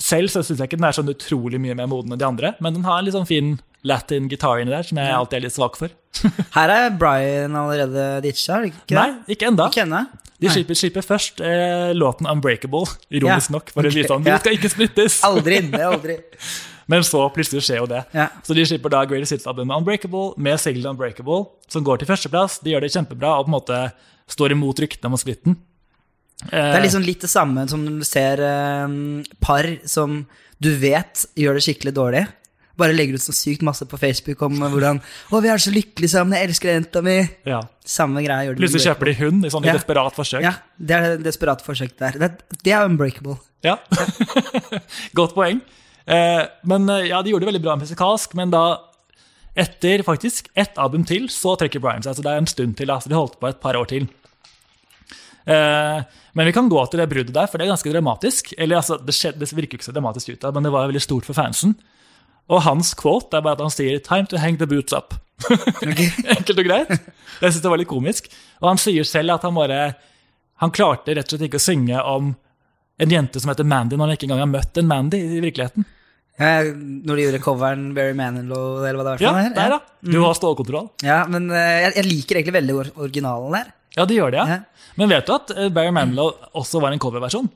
Selv 0.00 0.30
så 0.32 0.42
syns 0.42 0.58
jeg 0.58 0.66
ikke 0.68 0.78
den 0.80 0.88
er 0.88 0.96
sånn 0.96 1.10
utrolig 1.12 1.60
mye 1.62 1.76
mer 1.78 1.86
moden 1.90 2.14
enn 2.14 2.20
de 2.20 2.26
andre, 2.26 2.50
men 2.64 2.74
den 2.74 2.84
har 2.86 2.98
en 2.98 3.06
litt 3.06 3.14
sånn 3.14 3.28
fin 3.28 3.52
latin 3.86 4.26
gitar 4.32 4.58
inni 4.62 4.72
der, 4.72 4.82
som 4.86 4.98
jeg 4.98 5.12
alltid 5.14 5.38
er 5.38 5.44
litt 5.44 5.54
svak 5.54 5.78
for. 5.78 5.92
Her 6.56 6.72
er 6.72 6.94
Brian 6.98 7.54
allerede 7.58 8.06
ditcha, 8.24 8.56
er 8.58 8.66
det 8.66 8.72
ikke 8.72 8.96
Nei, 8.98 9.06
det? 9.12 9.36
ikke 9.36 9.48
enda. 9.52 9.68
Ikke 9.70 9.84
ennå? 9.84 10.02
De 10.42 10.50
slipper, 10.50 10.76
slipper 10.76 11.04
først 11.06 11.38
eh, 11.46 11.92
låten 11.96 12.26
Unbreakable, 12.28 12.88
ironisk 13.14 13.52
Ja, 13.52 13.54
nok, 13.54 13.70
for 13.72 13.86
å 13.86 13.92
vise 13.94 14.10
sånn, 14.10 14.24
vi 14.26 14.34
skal 14.42 14.56
ikke 14.58 14.70
splittes. 14.72 15.20
Aldri 15.26 15.60
inne, 15.62 15.82
aldri. 15.86 16.18
Men 16.90 17.04
så 17.06 17.22
plutselig 17.34 17.62
skjer 17.64 17.80
jo 17.82 17.86
det. 17.90 18.02
Ja. 18.12 18.28
Så 18.44 18.54
de 18.56 18.64
slipper 18.68 18.92
da 18.92 19.04
Greatest 19.08 19.32
Hits-albumet 19.32 19.76
Unbreakable 19.80 20.34
med 20.36 20.60
singelen 20.60 20.92
Unbreakable, 20.94 21.46
som 21.72 21.84
går 21.86 22.02
til 22.02 22.10
førsteplass. 22.10 22.58
De 22.64 22.74
gjør 22.74 22.84
det 22.84 22.92
kjempebra 22.92 23.38
og 23.38 23.46
på 23.46 23.52
en 23.52 23.56
måte 23.58 23.80
står 24.28 24.52
imot 24.56 24.80
ryktene 24.84 25.12
om 25.12 25.20
splitten. 25.20 25.56
Det 26.50 26.60
er 26.60 26.82
liksom 26.82 27.04
litt 27.06 27.22
det 27.24 27.30
samme 27.30 27.62
som 27.70 27.84
når 27.84 28.00
du 28.02 28.06
ser 28.08 28.40
eh, 28.44 28.94
par 29.40 29.68
som 29.88 30.24
du 30.60 30.72
vet 30.80 31.24
gjør 31.38 31.56
det 31.56 31.62
skikkelig 31.64 31.92
dårlig. 31.96 32.24
Bare 32.76 32.92
legger 32.96 33.14
ut 33.14 33.22
så 33.22 33.30
sykt 33.36 33.62
masse 33.62 33.86
på 33.86 33.96
Facebook 34.00 34.40
om 34.42 34.56
hvordan 34.58 34.98
'Å, 35.30 35.40
vi 35.40 35.48
er 35.48 35.60
så 35.62 35.70
lykkelige 35.70 36.10
sammen, 36.10 36.34
jeg 36.34 36.48
elsker 36.48 36.72
jenta 36.74 37.00
mi'. 37.06 37.28
ja. 37.46 37.60
Samme 37.86 38.22
greia 38.24 38.48
gjør 38.48 38.56
de 38.56 38.62
Plutselig 38.64 38.86
kjøper 38.88 39.04
de 39.04 39.14
hund 39.20 39.44
i 39.46 39.50
sånn 39.52 39.64
Ja. 39.64 39.72
desperat 39.76 40.14
forsøk. 40.16 40.42
Ja, 40.42 40.54
det 40.80 40.90
er 40.96 41.02
det 41.16 41.24
desperate 41.24 41.62
forsøk 41.64 41.96
der. 41.98 42.12
Det, 42.18 42.30
det 42.64 42.72
er 42.72 42.84
unbreakable. 42.88 43.36
Ja. 43.62 43.76
Godt 45.14 45.34
poeng. 45.36 45.60
Eh, 46.06 46.42
men 46.68 46.88
eh, 46.88 47.06
ja, 47.10 47.22
de 47.22 47.32
gjorde 47.32 47.46
det 47.46 47.52
veldig 47.52 47.64
bra 47.64 47.76
musikalsk, 47.80 48.34
men 48.38 48.52
da 48.52 48.64
etter 49.54 50.02
faktisk 50.02 50.50
ett 50.58 50.78
album 50.82 51.04
til, 51.06 51.28
så 51.30 51.54
trekker 51.58 51.82
Brian 51.82 52.02
seg. 52.02 52.12
Altså, 52.14 52.26
det 52.26 52.32
er 52.32 52.42
en 52.42 52.50
stund 52.50 52.76
til. 52.78 52.90
Altså, 52.90 53.10
de 53.10 53.18
holdt 53.18 53.38
på 53.40 53.48
et 53.48 53.60
par 53.62 53.78
år 53.78 53.88
til. 53.90 54.08
Eh, 55.46 55.98
men 56.34 56.48
vi 56.48 56.54
kan 56.56 56.70
gå 56.72 56.84
til 56.90 57.02
det 57.02 57.10
bruddet 57.10 57.34
der, 57.36 57.48
for 57.50 57.60
det 57.60 57.68
er 57.68 57.74
ganske 57.74 57.92
dramatisk. 57.94 58.54
Eller 58.58 58.80
altså, 58.80 58.98
det, 58.98 59.14
skjedde, 59.16 59.44
det 59.44 59.52
virker 59.54 59.78
ikke 59.78 59.86
så 59.86 59.94
dramatisk 59.94 60.34
ut, 60.34 60.48
men 60.54 60.66
det 60.66 60.74
var 60.74 60.88
veldig 60.90 61.04
stort 61.04 61.28
for 61.28 61.38
fansen. 61.38 61.76
Og 62.50 62.64
hans 62.66 62.92
quote 62.98 63.36
er 63.36 63.44
bare 63.44 63.56
at 63.56 63.62
han 63.64 63.72
sier 63.72 64.02
'time 64.02 64.28
to 64.28 64.36
hang 64.36 64.58
the 64.58 64.66
boots 64.68 64.92
up'. 64.92 65.16
Enkelt 66.36 66.58
og 66.58 66.66
greit. 66.66 66.90
Jeg 66.90 67.52
synes 67.52 67.62
det 67.62 67.70
var 67.70 67.80
litt 67.80 67.88
komisk. 67.88 68.28
Og 68.60 68.68
han 68.68 68.78
sier 68.78 69.04
selv 69.04 69.38
at 69.38 69.42
han 69.42 69.54
bare 69.54 69.94
Han 70.62 70.70
klarte 70.70 71.10
rett 71.10 71.26
og 71.26 71.34
slett 71.34 71.48
ikke 71.48 71.58
å 71.58 71.64
synge 71.66 71.98
om 72.06 72.36
en 73.00 73.10
jente 73.10 73.40
som 73.42 73.50
heter 73.50 73.66
Mandy, 73.66 73.96
når 73.98 74.06
han 74.08 74.16
ikke 74.16 74.28
engang 74.28 74.42
har 74.44 74.50
møtt 74.52 74.80
en 74.80 74.90
Mandy 74.90 75.18
i 75.18 75.40
virkeligheten. 75.42 75.86
Ja, 76.38 76.64
når 76.66 77.14
de 77.18 77.24
gjorde 77.28 77.40
coveren 77.44 77.82
Barry 77.94 78.14
Manilow, 78.18 78.80
eller 78.82 78.98
hva 78.98 79.04
det 79.06 79.12
var 79.12 79.22
Ja, 79.22 79.32
der, 79.38 79.54
der 79.54 79.74
da. 79.76 79.80
Du 80.02 80.16
har 80.24 80.34
stålkontroll. 80.34 80.88
Ja, 81.06 81.20
men 81.30 81.46
eh, 81.54 81.84
jeg, 81.84 81.92
jeg 82.00 82.08
liker 82.08 82.40
egentlig 82.40 82.56
veldig 82.56 82.78
originalen 83.06 83.54
der. 83.54 83.68
Ja, 83.94 84.06
det 84.10 84.16
gjør 84.18 84.34
det, 84.34 84.40
ja. 84.42 84.56
Ja. 84.56 84.88
Men 84.98 85.12
vet 85.14 85.28
du 85.28 85.34
at 85.36 85.52
eh, 85.54 85.68
Barry 85.74 85.92
Manilow 85.94 86.32
også 86.58 86.82
var 86.82 86.94
en 86.94 87.02
coverversjon? 87.02 87.46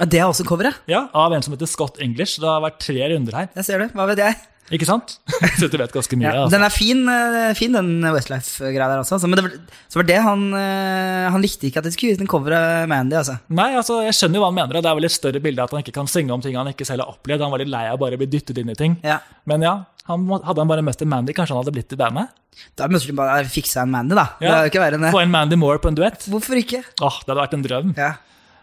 Ja, 0.00 0.08
det 0.08 0.18
er 0.18 0.26
også 0.26 0.46
coveret. 0.48 0.80
Ja, 0.90 1.04
Av 1.14 1.34
en 1.36 1.44
som 1.46 1.54
heter 1.54 1.70
Scott 1.70 2.00
English. 2.02 2.40
Det 2.42 2.48
har 2.48 2.62
vært 2.64 2.80
tre 2.82 3.06
runder 3.12 3.38
her. 3.38 3.50
Jeg 3.60 3.68
ser 3.68 3.84
det. 3.84 3.90
Hva 3.94 4.08
vet 4.10 4.22
jeg? 4.24 4.38
Ikke 4.72 4.86
sant? 4.88 5.16
Så 5.58 5.66
du 5.68 5.74
vet 5.80 5.92
ganske 5.92 6.16
mye. 6.16 6.28
Ja, 6.28 6.44
altså. 6.44 6.54
Den 6.54 6.64
er 6.64 6.72
fin, 6.72 7.00
eh, 7.10 7.52
fin 7.58 7.74
den 7.74 7.90
Westlife-greia 8.14 8.86
der 8.88 9.02
også. 9.02 9.18
Altså. 9.18 9.28
Men 9.28 9.40
det 9.40 9.44
var, 9.46 9.56
så 9.90 10.00
var 10.00 10.06
det 10.08 10.18
han 10.22 10.44
eh, 10.56 11.26
Han 11.34 11.42
likte 11.44 11.66
ikke 11.68 11.82
at 11.82 11.88
de 11.88 11.92
skulle 11.92 12.16
en 12.16 12.30
av 12.56 12.88
Mandy, 12.88 13.18
altså. 13.18 13.36
Nei, 13.52 13.72
altså, 13.76 14.00
Jeg 14.06 14.16
skjønner 14.16 14.38
jo 14.38 14.44
hva 14.44 14.52
han 14.52 14.58
mener. 14.60 14.78
Det 14.78 14.92
er 14.92 14.98
vel 15.00 15.08
et 15.08 15.16
større 15.16 15.42
bilde 15.44 15.66
at 15.66 15.74
han 15.74 15.84
ikke 15.84 15.96
kan 15.98 16.10
synge 16.10 16.32
om 16.36 16.44
ting 16.44 16.56
han 16.56 16.70
ikke 16.70 16.86
selv 16.88 17.04
har 17.04 17.16
opplevd. 17.16 17.44
Han 17.44 17.52
var 17.52 17.64
litt 17.64 17.72
lei 17.74 17.84
av 17.90 18.00
bare 18.00 18.16
å 18.16 18.22
bli 18.22 18.30
dyttet 18.32 18.62
inn 18.62 18.72
i 18.72 18.78
ting. 18.78 18.96
Ja. 19.04 19.18
Men 19.50 19.66
ja, 19.66 19.74
han, 20.08 20.26
hadde 20.32 20.58
han 20.58 20.70
bare 20.70 20.86
møtt 20.86 21.04
en 21.04 21.10
Mandy, 21.12 21.34
kanskje 21.36 21.54
han 21.54 21.62
hadde 21.62 21.76
blitt 21.76 21.92
i 21.94 22.00
bandet? 22.00 22.32
Da 22.78 22.88
måtte 22.90 23.08
de 23.10 23.16
bare 23.16 23.44
fikse 23.50 23.82
en 23.82 23.92
Mandy, 23.92 24.16
da. 24.18 24.26
Ja. 24.42 24.64
enn. 24.66 25.08
Få 25.12 25.22
en 25.22 25.32
Mandy 25.32 25.58
Moore 25.60 25.82
på 25.82 25.92
en 25.92 25.98
duett? 25.98 26.26
Hvorfor 26.32 26.58
ikke? 26.58 26.82
Åh, 27.00 27.22
Det 27.22 27.30
hadde 27.30 27.40
vært 27.42 27.56
en 27.58 27.66
drøm. 27.66 27.96
Ja. 27.98 28.14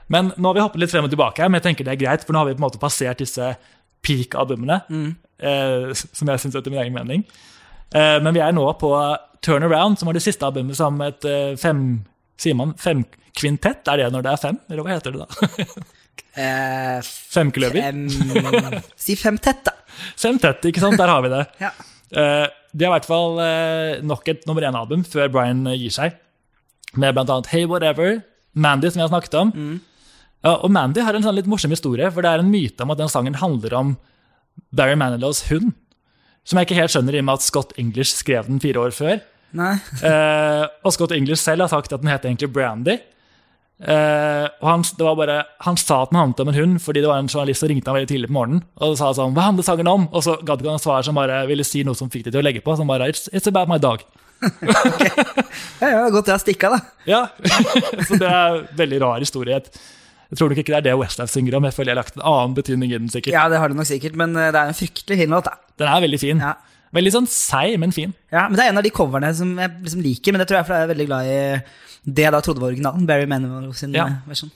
Men 0.10 0.34
nå 0.36 0.50
har 0.50 0.58
vi 0.58 0.64
hoppet 0.66 0.82
litt 0.82 0.92
frem 0.92 1.06
og 1.06 1.12
tilbake 1.14 1.46
men 1.46 1.60
jeg 1.60 1.68
tenker 1.70 1.86
det 1.86 1.94
er 1.94 2.02
greit, 2.02 2.26
for 2.26 2.34
nå 2.34 2.42
har 2.42 2.50
vi 2.50 2.56
på 2.58 2.64
en 2.64 2.66
måte 2.66 2.82
passert 2.82 3.22
disse 3.22 3.52
peak-albumene, 4.06 4.82
eh, 4.90 5.10
som 5.40 6.32
jeg 6.32 6.42
syns 6.44 6.58
etter 6.60 6.74
min 6.74 6.82
egen 6.84 6.96
mening. 6.96 7.24
Eh, 7.96 8.18
men 8.22 8.36
vi 8.36 8.42
er 8.44 8.54
nå 8.56 8.66
på 8.82 8.92
Turnaround, 9.46 9.98
som 10.00 10.10
var 10.10 10.18
det 10.18 10.24
siste 10.26 10.46
albumet 10.46 10.78
som 10.80 11.00
et 11.06 11.26
eh, 11.28 11.54
fem... 11.60 12.02
Sier 12.40 12.56
man 12.56 12.72
femkvintett? 12.80 13.88
Er 13.92 14.00
det 14.00 14.12
når 14.14 14.24
det 14.24 14.32
er 14.32 14.40
fem, 14.40 14.60
eller 14.70 14.86
hva 14.86 14.94
heter 14.96 15.16
det 15.16 15.26
da? 15.26 15.86
Eh, 16.40 17.00
Femkløver? 17.34 17.82
fem, 17.82 18.76
si 19.00 19.16
femtett, 19.18 19.64
da. 19.66 19.74
Femtett, 20.20 20.68
ikke 20.70 20.80
sant? 20.84 20.96
Der 21.00 21.10
har 21.12 21.24
vi 21.26 21.32
det. 21.34 21.42
Ja. 21.66 21.72
Eh, 22.10 22.46
det 22.72 22.86
er 22.86 22.92
i 22.92 22.94
hvert 22.94 23.08
fall 23.10 23.40
eh, 23.44 24.00
nok 24.06 24.28
et 24.32 24.46
nummer 24.48 24.64
én-album 24.64 25.02
før 25.08 25.28
Brian 25.34 25.66
eh, 25.68 25.76
gir 25.82 25.92
seg. 25.96 26.16
Med 27.02 27.18
annet 27.18 27.50
Hey 27.52 27.66
Whatever, 27.68 28.22
Mandy, 28.54 28.92
som 28.92 29.02
vi 29.02 29.06
har 29.08 29.12
snakket 29.12 29.36
om. 29.42 29.52
Ja, 30.46 30.54
og 30.54 30.70
Mandy 30.72 31.04
har 31.04 31.18
en 31.18 31.26
sånn 31.26 31.36
litt 31.40 31.50
morsom 31.50 31.74
historie, 31.74 32.08
for 32.14 32.24
det 32.24 32.32
er 32.32 32.44
en 32.44 32.54
myte 32.54 32.86
om 32.86 32.94
at 32.94 33.02
den 33.02 33.12
sangen 33.12 33.36
handler 33.42 33.76
om 33.82 33.92
Barry 34.76 34.98
Manilows 35.00 35.44
hund. 35.50 35.74
Som 36.48 36.58
jeg 36.60 36.70
ikke 36.70 36.80
helt 36.80 36.94
skjønner 36.94 37.16
i 37.18 37.22
og 37.22 37.28
med 37.28 37.38
at 37.40 37.46
Scott 37.46 37.76
English 37.78 38.18
skrev 38.18 38.48
den 38.50 38.62
fire 38.64 38.82
år 38.88 38.96
før. 38.96 39.20
Eh, 39.60 40.66
og 40.86 40.94
Scott 40.96 41.14
English 41.16 41.44
selv 41.44 41.66
har 41.66 41.72
sagt 41.72 41.94
at 41.94 42.02
den 42.04 42.12
heter 42.12 42.30
egentlig 42.30 42.52
Brandy. 42.54 42.98
Eh, 43.80 44.46
og 44.60 44.66
han, 44.68 44.82
det 44.84 45.06
var 45.06 45.16
bare, 45.16 45.36
han 45.64 45.78
sa 45.80 46.02
at 46.04 46.12
den 46.12 46.20
handlet 46.20 46.42
om 46.44 46.50
en 46.52 46.58
hund 46.58 46.82
fordi 46.84 47.00
det 47.00 47.08
var 47.08 47.22
en 47.22 47.30
journalist 47.32 47.64
som 47.64 47.70
ringte 47.72 47.88
ham 47.88 47.96
veldig 47.96 48.10
tidlig 48.12 48.32
på 48.32 48.36
morgenen. 48.36 48.64
Og 48.84 48.98
sa 49.00 49.12
sånn, 49.16 49.36
hva 49.38 49.46
handler 49.50 49.68
sangen 49.68 49.92
om? 49.92 50.08
Og 50.12 50.26
så 50.26 50.36
gadd 50.44 50.64
ikke 50.64 50.74
han 50.76 50.84
svare 50.84 51.06
som 51.08 51.20
bare 51.20 51.44
ville 51.50 51.68
si 51.68 51.86
noe 51.88 51.96
som 51.98 52.12
fikk 52.12 52.28
det 52.28 52.34
til 52.36 52.42
å 52.42 52.48
legge 52.48 52.64
på. 52.66 52.76
Som 52.80 52.90
bare, 52.92 53.08
it's, 53.14 53.30
it's 53.32 53.48
about 53.52 53.72
my 53.72 53.80
dog. 53.82 54.04
Ja, 55.80 55.90
ja, 55.94 56.00
godt 56.12 56.28
jeg 56.28 56.42
stikka, 56.44 56.74
da. 56.74 56.78
Ja, 57.08 57.20
Så 58.08 58.18
det 58.20 58.28
er 58.28 58.58
en 58.58 58.66
veldig 58.76 58.98
rar 59.00 59.22
historie. 59.24 59.62
Jeg 60.30 60.38
tror 60.38 60.50
nok 60.52 60.60
ikke 60.62 60.74
det 60.76 60.78
er 60.80 60.86
det 60.92 60.96
Westlife 61.00 61.34
synger 61.34 61.56
om. 61.58 61.66
Jeg 61.66 61.74
føler 61.74 61.90
jeg 61.92 61.98
har 61.98 62.04
lagt 62.04 62.18
en 62.20 62.26
annen 62.30 62.56
betydning 62.58 62.92
i 62.94 62.98
den. 63.00 63.10
sikkert. 63.10 63.34
Ja, 63.34 63.48
det 63.50 63.58
har 63.58 63.70
du 63.72 63.74
nok 63.80 63.88
sikkert, 63.90 64.16
men 64.20 64.36
eh, 64.38 64.52
det 64.54 64.60
er 64.62 64.70
en 64.74 64.78
fryktelig 64.78 65.18
fin 65.24 65.30
låt, 65.34 65.50
da. 65.50 65.56
Den 65.82 65.88
er 65.90 66.04
veldig 66.06 66.20
fin. 66.22 66.44
Ja. 66.46 66.54
Veldig 66.94 67.12
sånn 67.14 67.28
seig, 67.30 67.76
men 67.82 67.92
fin. 67.94 68.14
Ja, 68.34 68.48
men 68.50 68.58
Det 68.58 68.66
er 68.66 68.70
en 68.74 68.78
av 68.82 68.86
de 68.86 68.92
coverne 68.94 69.30
som 69.38 69.52
jeg 69.62 69.76
liksom 69.86 70.02
liker, 70.06 70.34
men 70.34 70.42
det 70.42 70.48
tror 70.50 70.60
jeg 70.60 70.68
fordi 70.70 70.80
jeg 70.80 70.88
er 70.88 70.94
veldig 70.94 71.08
glad 71.10 71.30
i 71.30 72.14
det 72.18 72.24
jeg 72.26 72.34
da 72.34 72.40
trodde 72.42 72.62
var 72.64 72.72
originalen. 72.72 73.06
Barry 73.10 73.26
Manilow 73.30 73.74
sin 73.78 73.94
Ja. 73.94 74.06
eh, 74.08 74.22
versjon. 74.30 74.52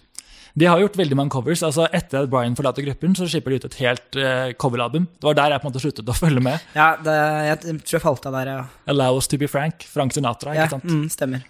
De 0.56 0.66
har 0.70 0.78
gjort 0.78 0.96
veldig 0.98 1.16
mange 1.18 1.32
covers. 1.34 1.64
altså 1.66 1.88
Etter 1.92 2.24
at 2.24 2.30
Brian 2.30 2.54
forlater 2.56 2.86
gruppen, 2.86 3.16
så 3.18 3.26
slipper 3.26 3.50
de 3.50 3.56
ut 3.58 3.66
et 3.66 3.78
helt 3.82 4.18
uh, 4.22 4.52
coveralbum. 4.54 5.08
Det 5.18 5.26
var 5.26 5.34
der 5.40 5.50
jeg 5.56 5.62
på 5.64 5.66
en 5.66 5.72
måte 5.74 5.82
sluttet 5.82 6.06
å 6.14 6.14
følge 6.24 6.44
med. 6.46 6.62
Ja, 6.78 6.92
det, 7.02 7.16
jeg 7.50 7.80
tror 7.82 7.98
jeg 7.98 8.04
falt 8.04 8.28
av 8.30 8.34
der, 8.38 8.52
ja. 8.54 8.66
Allow 8.94 9.18
Us 9.18 9.28
To 9.34 9.38
Be 9.42 9.48
Frank, 9.50 9.82
Frank 9.90 10.14
Sinatra. 10.14 10.54
ja 10.54 10.68
ikke 10.68 10.78
sant? 10.78 10.86
mm, 10.86 11.08
stemmer. 11.10 11.42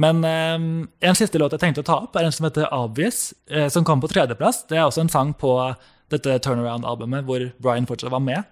Men 0.00 0.24
eh, 0.28 0.56
en 1.08 1.18
siste 1.18 1.40
låt 1.40 1.54
jeg 1.56 1.62
tenkte 1.62 1.84
å 1.84 1.88
ta 1.88 2.00
opp, 2.04 2.16
er 2.16 2.28
en 2.28 2.34
som 2.34 2.48
heter 2.48 2.68
Obvious, 2.74 3.30
eh, 3.50 3.68
som 3.72 3.84
kom 3.86 4.02
på 4.02 4.10
tredjeplass. 4.12 4.64
Det 4.70 4.78
er 4.78 4.84
også 4.84 5.06
en 5.06 5.12
sang 5.12 5.32
på 5.38 5.54
dette 6.12 6.36
Turnaround-albumet 6.44 7.26
hvor 7.26 7.48
Brian 7.62 7.88
fortsatt 7.88 8.12
var 8.12 8.22
med. 8.22 8.44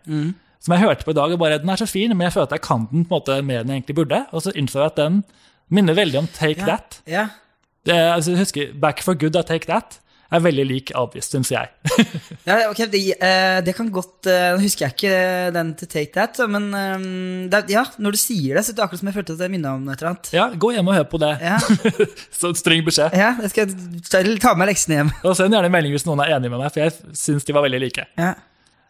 Som 0.64 0.74
jeg 0.74 0.83
hørte 0.87 1.04
på 1.04 1.12
i 1.12 1.18
dag, 1.18 1.33
og 1.35 1.40
bare 1.42 1.61
den 1.61 1.70
er 1.70 1.78
så 1.78 1.87
fin, 1.87 2.12
men 2.16 2.24
jeg 2.26 2.35
føler 2.35 2.48
at 2.48 2.57
jeg 2.57 2.64
kan 2.64 2.87
den 2.90 3.04
på 3.04 3.12
en 3.12 3.18
måte 3.18 3.40
mer 3.44 3.61
enn 3.61 3.70
jeg 3.70 3.83
egentlig 3.83 3.98
burde. 4.00 4.22
Og 4.33 4.46
så 4.46 4.54
innså 4.57 4.80
jeg 4.80 4.94
at 4.94 5.00
den 5.02 5.20
minner 5.68 5.96
veldig 5.96 6.22
om 6.22 6.30
Take 6.33 6.64
yeah. 6.64 6.70
That. 6.70 7.00
Yeah. 7.09 7.37
Det, 7.85 7.94
altså, 7.94 8.33
jeg 8.33 8.40
husker 8.40 8.72
Back 8.80 9.04
for 9.04 9.18
Good 9.20 9.37
av 9.37 9.44
Take 9.50 9.68
That 9.68 10.00
er 10.32 10.42
veldig 10.44 10.64
lik 10.66 10.92
Obvious, 10.98 11.28
syns 11.32 11.50
jeg. 11.52 11.70
Ja, 12.48 12.56
ok, 12.70 12.80
det, 12.92 13.00
eh, 13.16 13.58
det 13.64 13.72
kan 13.76 13.88
godt 13.92 14.26
eh, 14.28 14.50
Nå 14.54 14.60
husker 14.64 14.87
jeg 14.87 14.94
ikke 14.96 15.52
den 15.54 15.70
til 15.80 15.88
Take 15.90 16.12
That, 16.16 16.40
men 16.50 16.66
eh, 16.76 17.06
det, 17.52 17.62
ja, 17.72 17.84
når 17.98 18.16
du 18.16 18.20
sier 18.20 18.58
det, 18.58 18.64
så 18.66 18.72
er 18.72 18.78
det 18.78 18.84
akkurat 18.87 19.02
som 19.02 19.10
jeg 19.10 19.16
følte 19.18 19.37
at 19.37 19.44
jeg 19.46 19.54
minna 19.54 19.74
om 19.78 19.87
et 19.88 19.96
eller 20.00 20.12
annet. 20.14 20.30
Ja, 20.37 20.46
Gå 20.64 20.72
hjem 20.74 20.90
og 20.92 20.98
hør 20.98 21.06
på 21.12 21.20
det. 21.22 21.32
Ja, 21.44 21.58
Så 22.40 22.52
streng 22.58 22.84
beskjed. 22.87 23.14
ja 23.16 23.34
jeg 23.44 23.52
skal 23.54 24.38
ta, 24.42 24.54
med 24.58 24.70
leksene 24.72 25.00
hjem. 25.00 25.14
Og 25.24 25.37
send 25.38 25.54
gjerne 25.56 25.70
en 25.70 25.76
melding 25.76 25.94
hvis 25.96 26.06
noen 26.08 26.24
er 26.24 26.34
enig 26.37 26.52
med 26.52 26.60
meg, 26.64 26.72
for 26.74 26.84
jeg 26.84 27.16
syns 27.18 27.46
de 27.48 27.56
var 27.56 27.64
veldig 27.66 27.82
like. 27.87 28.06
Ja, 28.20 28.34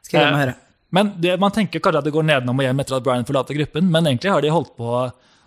skal 0.05 0.21
jeg 0.21 0.27
hjem 0.29 0.39
og 0.39 0.43
høre. 0.45 0.57
Men 0.95 1.13
det, 1.19 1.37
Man 1.43 1.51
tenker 1.55 1.83
kanskje 1.83 2.03
at 2.05 2.07
det 2.07 2.15
går 2.15 2.27
nedenom 2.29 2.61
og 2.61 2.67
hjem 2.67 2.83
etter 2.85 2.99
at 2.99 3.07
Brian 3.07 3.27
forlater 3.27 3.57
gruppen, 3.59 3.89
men 3.91 4.07
egentlig 4.11 4.31
har 4.31 4.45
de 4.45 4.53
holdt 4.55 4.75
på 4.79 4.91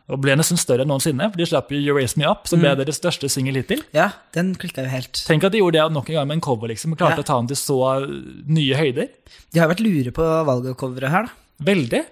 å 0.07 0.15
ble 0.21 0.35
nesten 0.39 0.55
større 0.59 0.85
enn 0.85 0.91
noensinne. 0.91 1.25
For 1.33 1.37
de 1.41 1.47
slapp 1.49 1.71
jo 1.73 1.79
You 1.81 1.95
Raise 1.97 2.15
Me 2.19 2.27
Up, 2.29 2.47
som 2.47 2.61
ble 2.63 2.71
deres 2.79 2.95
største 3.01 3.27
singel 3.31 3.59
hittil. 3.59 3.81
Ja, 3.95 4.09
den 4.37 4.53
klikka 4.55 4.85
jo 4.85 4.91
helt. 4.93 5.19
Tenk 5.27 5.43
at 5.43 5.51
de 5.51 5.59
gjorde 5.59 5.81
det 5.81 5.95
nok 5.95 6.09
en 6.13 6.15
gang 6.21 6.27
med 6.29 6.37
en 6.39 6.45
cover, 6.47 6.67
liksom. 6.71 6.93
og 6.95 7.01
Klarte 7.01 7.19
Ja. 7.19 7.25
å 7.25 7.27
ta 7.27 7.39
den 7.41 7.47
til 7.51 7.59
så 7.59 7.79
nye 8.47 8.75
høyder. 8.79 9.09
De 9.53 9.59
har 9.59 9.67
vært 9.67 9.83
lure 9.83 10.11
på 10.15 10.23
valget 10.47 10.71
av 10.71 10.77
coveret 10.79 11.09
her, 11.11 11.27
da. 11.27 11.31
Veldig. 11.67 12.03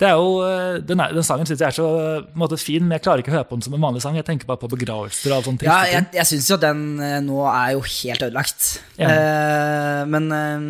Det 0.00 0.08
er 0.08 0.16
jo, 0.16 0.40
eh, 0.48 0.78
den, 0.80 0.96
den 1.12 1.22
sangen 1.22 1.44
syns 1.44 1.60
jeg 1.60 1.68
er 1.68 1.76
så 1.76 1.86
en 2.24 2.38
måte, 2.40 2.56
fin, 2.56 2.80
men 2.80 2.96
jeg 2.96 3.02
klarer 3.04 3.20
ikke 3.20 3.34
å 3.34 3.36
høre 3.36 3.48
på 3.50 3.58
den 3.58 3.62
som 3.66 3.74
en 3.76 3.82
vanlig 3.84 4.00
sang. 4.00 4.16
Jeg 4.16 4.24
tenker 4.24 4.48
bare 4.48 4.56
på 4.62 4.70
begravelser 4.72 5.34
og 5.36 5.44
sånne 5.44 5.66
Ja, 5.68 5.82
jeg, 5.92 6.06
jeg 6.16 6.24
syns 6.30 6.48
jo 6.48 6.56
den 6.56 6.96
nå 7.26 7.42
er 7.52 7.74
jo 7.76 7.82
helt 7.84 8.22
ødelagt. 8.24 8.80
Ja. 8.96 9.10
Eh, 9.12 10.04
men 10.08 10.32
eh, 10.32 10.64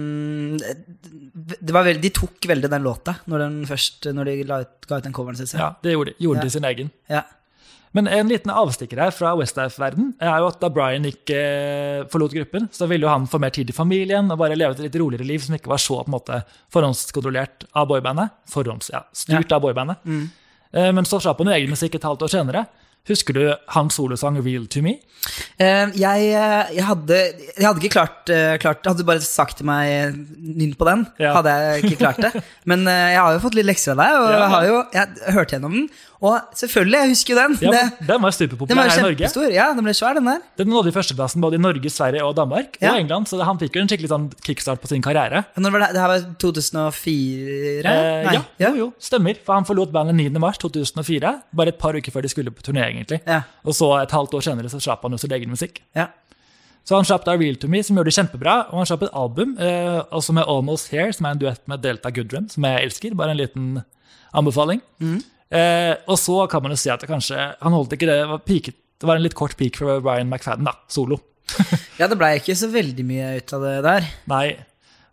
var 0.58 1.09
veldig, 1.60 2.00
de 2.02 2.10
tok 2.14 2.46
veldig 2.50 2.70
den 2.72 2.82
låta 2.86 3.16
når, 3.30 3.44
den 3.44 3.58
først, 3.68 4.08
når 4.14 4.30
de 4.30 4.38
ut, 4.46 4.72
ga 4.88 4.98
ut 5.00 5.04
den 5.06 5.14
coveren, 5.16 5.38
syns 5.38 5.54
jeg. 5.54 5.60
Ja, 5.62 5.74
det 5.82 5.94
gjorde 5.94 6.12
de. 6.14 6.24
Gjorde 6.24 6.46
de 6.46 6.54
sin 6.54 6.66
egen. 6.68 6.90
Ja. 7.10 7.22
Men 7.96 8.06
en 8.06 8.28
liten 8.30 8.52
avstikker 8.54 9.00
her 9.02 9.10
fra 9.10 9.32
Westlife-verden 9.38 10.12
er 10.22 10.36
jo 10.38 10.50
at 10.52 10.60
da 10.62 10.68
Brian 10.70 11.06
ikke 11.08 11.38
eh, 11.38 12.02
forlot 12.12 12.36
gruppen, 12.36 12.68
så 12.70 12.86
ville 12.90 13.02
jo 13.02 13.10
han 13.10 13.26
få 13.30 13.40
mer 13.42 13.50
tid 13.54 13.72
i 13.72 13.74
familien 13.74 14.30
og 14.30 14.38
bare 14.38 14.58
leve 14.58 14.76
et 14.76 14.84
litt 14.84 14.98
roligere 15.00 15.26
liv 15.26 15.42
som 15.42 15.56
ikke 15.56 15.72
var 15.72 15.82
så 15.82 15.98
på 15.98 16.06
en 16.06 16.14
måte 16.14 16.38
forhåndskontrollert 16.74 17.66
av 17.74 17.88
boybandet. 17.90 18.36
Forhånds, 18.52 18.92
ja, 18.94 19.02
styrt 19.10 19.50
av 19.56 19.64
boybandet. 19.66 20.06
Eh, 20.06 20.92
Men 20.94 21.08
så 21.08 21.18
slapp 21.18 21.42
han 21.42 21.50
jo 21.50 21.56
egen 21.58 21.74
musikk 21.74 21.98
et 21.98 22.06
halvt 22.06 22.28
år 22.28 22.32
senere. 22.36 22.64
Husker 23.10 23.34
du 23.34 23.44
hans 23.74 23.96
solosang 23.98 24.38
'Real 24.38 24.66
to 24.70 24.82
Me'? 24.86 25.00
Uh, 25.60 25.90
jeg, 26.00 26.30
eh, 26.32 26.70
jeg, 26.76 26.84
hadde, 26.88 27.16
jeg 27.58 27.66
hadde 27.66 27.82
ikke 27.82 27.92
klart, 27.92 28.30
uh, 28.32 28.54
klart 28.62 28.86
Hadde 28.88 29.02
du 29.02 29.08
bare 29.08 29.20
sagt 29.20 29.58
til 29.58 29.66
meg 29.68 30.14
nynn 30.40 30.72
på 30.78 30.86
den, 30.88 31.02
Ja. 31.20 31.34
hadde 31.36 31.52
jeg 31.52 31.84
ikke 31.84 31.98
klart 32.00 32.22
det. 32.24 32.30
Men 32.70 32.86
uh, 32.88 32.94
jeg 33.12 33.20
har 33.20 33.34
jo 33.36 33.42
fått 33.42 33.58
litt 33.58 33.68
lekser 33.68 33.92
av 33.92 34.00
deg, 34.00 34.14
og 34.16 34.30
ja. 34.30 34.38
jeg 34.38 34.54
har 34.54 34.68
jo 34.70 34.78
jeg 34.94 35.34
hørte 35.36 35.56
gjennom 35.56 35.76
den. 35.76 35.90
Og 36.20 36.34
selvfølgelig, 36.52 36.98
jeg 37.00 37.08
husker 37.14 37.32
jo 37.32 37.36
den. 37.40 37.54
Ja, 37.64 37.70
det, 37.72 38.06
den 38.10 38.20
var 38.20 38.34
superpopulær 38.36 38.90
her 38.90 38.98
i 38.98 39.04
Norge. 39.06 39.52
Ja, 39.54 39.68
den 39.72 39.86
ble 39.86 39.94
svær, 39.96 40.18
den 40.18 40.26
der. 40.28 40.42
Den 40.60 40.68
nådde 40.68 40.92
førsteplassen 40.92 41.40
både 41.40 41.56
i 41.56 41.62
Norge, 41.64 41.88
Sverige 41.90 42.24
og 42.26 42.34
Danmark 42.36 42.76
Ja. 42.82 42.92
og 42.92 43.00
England, 43.00 43.26
så 43.30 43.38
han 43.42 43.56
fikk 43.58 43.78
jo 43.78 43.80
en 43.86 43.88
skikkelig 43.88 44.10
sånn 44.12 44.26
kickstart 44.44 44.82
på 44.82 44.90
sin 44.90 45.00
karriere. 45.00 45.46
Når 45.56 45.72
var 45.72 45.84
det? 45.86 45.88
det 45.96 46.02
her 46.04 46.12
var 46.12 46.26
2004? 46.44 47.88
Eh, 47.88 48.34
ja, 48.36 48.42
jo, 48.66 48.72
jo, 48.82 48.88
stemmer. 49.00 49.40
For 49.46 49.56
han 49.56 49.64
forlot 49.68 49.92
bandet 49.96 50.14
9. 50.20 50.28
mars 50.42 50.60
2004, 50.60 51.32
bare 51.56 51.72
et 51.72 51.80
par 51.80 51.96
uker 51.96 52.12
før 52.12 52.26
de 52.28 52.32
skulle 52.32 52.52
på 52.52 52.62
turné, 52.68 52.84
egentlig. 52.90 53.20
Ja. 53.26 53.42
Og 53.64 53.72
så 53.80 53.88
et 54.02 54.12
halvt 54.12 54.36
år 54.36 54.44
senere 54.50 54.68
så 54.72 54.80
slapp 54.82 55.02
han 55.08 55.16
jo 55.16 55.20
sin 55.24 55.32
egen 55.32 55.48
musikk. 55.52 55.80
Ja. 55.96 56.10
Så 56.84 56.96
han 56.96 57.04
slapp 57.08 57.24
da 57.24 57.32
Real 57.36 57.56
to 57.60 57.68
Me, 57.68 57.82
som 57.84 57.96
gjorde 57.96 58.08
det 58.12 58.16
kjempebra, 58.16 58.54
og 58.70 58.80
han 58.80 58.88
slapp 58.88 59.02
et 59.08 59.12
album, 59.16 59.56
eh, 59.60 60.00
også 60.16 60.32
med 60.36 60.44
Almost 60.48 60.88
Here, 60.92 61.12
som 61.16 61.26
er 61.28 61.36
en 61.36 61.42
duett 61.42 61.60
med 61.68 61.80
Delta 61.84 62.10
Goodrum, 62.12 62.48
som 62.52 62.64
jeg 62.64 62.84
elsker. 62.88 63.16
Bare 63.16 63.30
en 63.32 63.40
liten 63.40 63.82
anbefaling. 64.34 64.80
Eh, 65.50 65.92
og 66.06 66.18
så 66.20 66.44
kan 66.50 66.62
man 66.62 66.74
jo 66.74 66.78
si 66.78 66.92
at 66.92 67.02
det 67.02 67.08
kanskje 67.10 67.34
Han 67.58 67.74
holdt 67.74 67.96
ikke 67.96 68.06
det, 68.06 68.20
det 68.20 68.26
var, 68.30 68.42
peaket, 68.46 68.76
det 69.02 69.08
var 69.08 69.18
en 69.18 69.24
litt 69.24 69.34
kort 69.34 69.56
peak 69.58 69.80
for 69.80 69.98
Ryan 69.98 70.30
McFadden, 70.30 70.68
da, 70.68 70.76
solo. 70.86 71.18
ja, 71.98 72.06
det 72.06 72.18
blei 72.18 72.36
ikke 72.38 72.54
så 72.54 72.68
veldig 72.70 73.06
mye 73.06 73.32
ut 73.40 73.54
av 73.56 73.64
det 73.66 73.72
der. 73.86 74.06
Nei, 74.30 74.44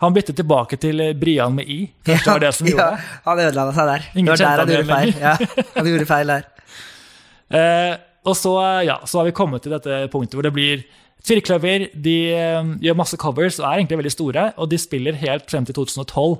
han 0.03 0.13
byttet 0.13 0.38
tilbake 0.38 0.77
til 0.81 1.01
eh, 1.01 1.15
Brian 1.17 1.55
med 1.57 1.69
I. 1.69 1.79
Først 2.05 2.27
det 2.27 2.35
var 2.35 2.43
det 2.43 2.51
som 2.53 2.69
gjorde 2.69 2.85
ja, 2.85 3.15
han 3.25 3.41
ødela 3.47 3.65
seg 3.73 3.89
der. 3.89 4.05
Ingen 4.13 4.29
det 4.29 4.35
var 4.35 4.43
der 4.43 4.51
han 4.51 4.59
han 4.59 4.75
gjorde 4.75 4.91
feil. 4.93 5.15
Ja, 5.23 5.65
han 5.73 5.91
gjorde 5.93 6.11
feil 6.13 6.35
der. 6.35 6.47
Eh, 7.47 7.93
og 8.27 8.33
så, 8.35 8.51
ja, 8.83 8.97
så 9.07 9.21
har 9.21 9.27
vi 9.29 9.31
kommet 9.31 9.63
til 9.63 9.71
dette 9.71 10.01
punktet 10.11 10.35
hvor 10.35 10.43
det 10.43 10.49
blir 10.51 10.81
firkløver. 11.23 11.85
De 11.95 12.15
eh, 12.35 12.71
gjør 12.83 12.97
masse 12.99 13.15
covers 13.21 13.55
og 13.61 13.69
er 13.69 13.77
egentlig 13.77 14.01
veldig 14.01 14.11
store, 14.11 14.43
og 14.59 14.67
de 14.67 14.79
spiller 14.83 15.15
helt 15.21 15.47
frem 15.47 15.63
til 15.63 15.77
2012 15.77 16.35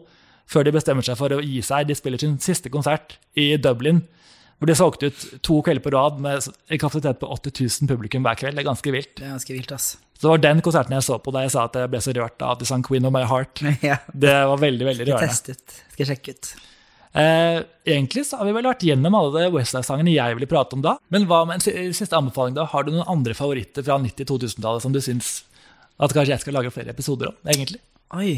før 0.48 0.68
de 0.68 0.74
bestemmer 0.76 1.06
seg 1.06 1.18
for 1.20 1.34
å 1.36 1.42
gi 1.44 1.62
seg. 1.66 1.88
De 1.90 1.96
spiller 1.98 2.22
sin 2.22 2.38
siste 2.44 2.72
konsert 2.74 3.18
i 3.38 3.50
Dublin, 3.62 4.04
hvor 4.58 4.72
de 4.72 4.76
solgte 4.80 5.12
ut 5.12 5.26
to 5.46 5.60
kvelder 5.66 5.84
på 5.86 5.92
rad 5.94 6.22
med 6.24 6.48
en 6.48 6.80
kapasitet 6.82 7.20
på 7.22 7.30
80 7.36 7.60
000 7.84 7.90
publikum 7.92 8.24
hver 8.26 8.40
kveld. 8.40 8.58
Det 8.58 8.64
er 8.64 8.70
ganske 8.72 8.94
vilt. 8.96 9.12
Det 9.20 9.28
er 9.28 9.36
ganske 9.36 9.54
vilt, 9.54 9.74
ass. 9.76 9.90
Så 10.18 10.24
det 10.26 10.32
var 10.32 10.46
den 10.48 10.64
konserten 10.66 10.96
jeg 10.98 11.06
så 11.06 11.20
på 11.22 11.30
da 11.36 11.44
jeg 11.46 11.52
sa 11.54 11.68
at 11.68 11.76
jeg 11.78 11.92
ble 11.94 12.00
så 12.02 12.16
rørt 12.18 12.42
av 12.42 12.56
at 12.56 12.64
de 12.64 12.66
sang 12.66 12.82
Queen 12.88 13.06
of 13.06 13.14
My 13.14 13.22
Heart. 13.30 13.62
Ja, 13.86 14.00
Det 14.10 14.34
var 14.50 14.58
veldig, 14.64 14.88
veldig 14.88 15.06
rørende. 15.12 15.36
Skal 15.36 15.54
teste 15.54 15.76
ut. 15.78 15.78
Skal 15.94 16.10
sjekke 16.10 16.34
ut. 16.34 16.50
Eh, 17.18 17.60
egentlig 17.86 18.24
så 18.30 18.40
har 18.40 18.50
vi 18.50 18.56
vel 18.58 18.66
vært 18.68 18.84
gjennom 18.88 19.16
alle 19.18 19.46
de 19.46 19.54
Westlife-sangene 19.54 20.16
jeg 20.16 20.40
ville 20.40 20.50
prate 20.50 20.74
om 20.78 20.82
da. 20.86 20.96
Men 21.14 21.30
hva 21.30 21.44
med 21.50 21.62
en 21.62 21.94
siste 21.94 22.18
anbefaling 22.18 22.58
da? 22.58 22.66
Har 22.74 22.86
du 22.88 22.92
noen 22.96 23.06
andre 23.14 23.38
favoritter 23.38 23.86
fra 23.86 24.00
90-2000-tallet 24.02 24.86
som 24.86 24.94
du 24.96 25.00
syns 25.06 25.44
at 26.02 26.14
kanskje 26.14 26.34
jeg 26.34 26.44
skal 26.48 26.58
lage 26.58 26.74
flere 26.74 26.94
episoder 26.94 27.30
om? 27.32 27.38
egentlig? 27.46 27.80
Oi. 28.18 28.36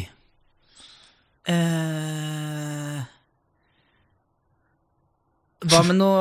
Eh, 1.50 3.00
hva 5.70 5.82
med 5.84 5.98
noe 6.00 6.20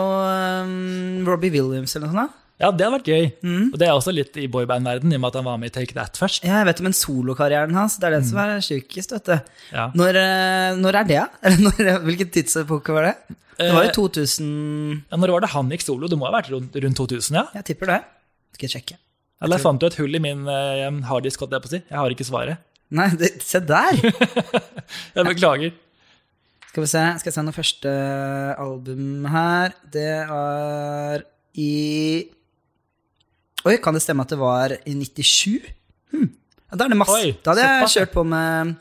um, 0.64 1.24
Robbie 1.28 1.52
Williams 1.54 1.94
eller 1.94 2.10
noe 2.10 2.14
sånt? 2.16 2.34
da? 2.34 2.44
Ja, 2.58 2.72
det 2.74 2.82
har 2.82 2.90
vært 2.90 3.06
gøy. 3.06 3.26
Mm. 3.46 3.66
Og 3.70 3.76
det 3.78 3.86
er 3.86 3.94
også 3.94 4.10
litt 4.10 4.34
i 4.42 4.48
boyband-verdenen, 4.50 5.12
i 5.14 5.18
og 5.18 5.22
med 5.22 5.28
at 5.30 5.36
han 5.38 5.46
var 5.46 5.60
med 5.62 5.70
i 5.70 5.74
Take 5.76 5.94
That 5.94 6.18
først. 6.18 6.42
Ja, 6.42 6.56
jeg 6.58 6.66
vet 6.72 6.80
om 6.82 6.88
en 6.90 6.96
solokarrieren 6.98 7.76
hans. 7.78 8.00
Det 8.02 8.08
er 8.08 8.16
den 8.16 8.26
som 8.26 8.40
er 8.42 8.56
sjukest, 8.66 9.14
vet 9.14 9.28
du. 9.30 9.52
Ja. 9.70 9.84
Når, 9.94 10.18
eh, 10.18 10.70
når 10.80 10.98
er 10.98 11.06
det? 11.12 11.20
da? 11.22 11.94
hvilken 12.08 12.32
tidsepoke 12.34 12.96
var 12.96 13.12
det? 13.12 13.14
Det 13.58 13.70
var 13.74 13.86
Eh, 13.86 13.92
jo 13.92 14.08
2000 14.10 14.50
Ja, 15.10 15.16
når 15.18 15.32
var 15.36 15.42
det 15.46 15.52
han 15.54 15.70
gikk 15.70 15.82
solo? 15.86 16.10
Det 16.10 16.18
må 16.18 16.26
ha 16.26 16.34
vært 16.34 16.50
rundt, 16.50 16.74
rundt 16.82 16.98
2000, 16.98 17.38
ja? 17.38 17.44
Jeg 17.60 17.70
tipper 17.70 17.92
det. 17.92 18.00
Skal 18.58 18.66
jeg 18.66 18.74
sjekke. 18.74 18.98
Eller 19.46 19.62
fant 19.62 19.78
du 19.78 19.86
et 19.86 19.96
hull 20.00 20.18
i 20.18 20.20
min 20.22 20.42
uh, 20.50 20.90
harddisk, 21.06 21.42
holdt 21.44 21.54
jeg 21.54 21.62
på 21.62 21.70
å 21.70 21.72
si? 21.76 21.80
Jeg 21.84 21.94
har 21.98 22.14
ikke 22.14 22.26
svaret. 22.26 22.62
Nei, 22.94 23.08
det, 23.20 23.34
se 23.44 23.60
der! 23.60 23.98
Jeg 25.16 25.26
beklager. 25.28 25.74
Skal 26.68 26.84
vi 26.84 26.88
se, 26.88 27.02
skal 27.20 27.30
jeg 27.30 27.34
se 27.34 27.42
noe 27.42 27.56
første 27.56 27.92
album 28.60 29.24
her. 29.32 29.72
Det 29.92 30.08
er 30.24 31.24
i 31.58 31.70
Oi, 33.66 33.74
kan 33.82 33.96
det 33.96 34.02
stemme 34.04 34.22
at 34.22 34.30
det 34.30 34.38
var 34.38 34.72
i 34.86 34.94
97? 34.94 35.64
Hm. 36.14 36.28
Da 36.70 36.84
er 36.86 36.92
det 36.92 36.98
masse. 37.00 37.16
Oi, 37.18 37.32
da 37.42 37.52
hadde 37.54 37.64
jeg 37.64 37.88
kjørt 37.96 38.12
på 38.14 38.22
med 38.28 38.76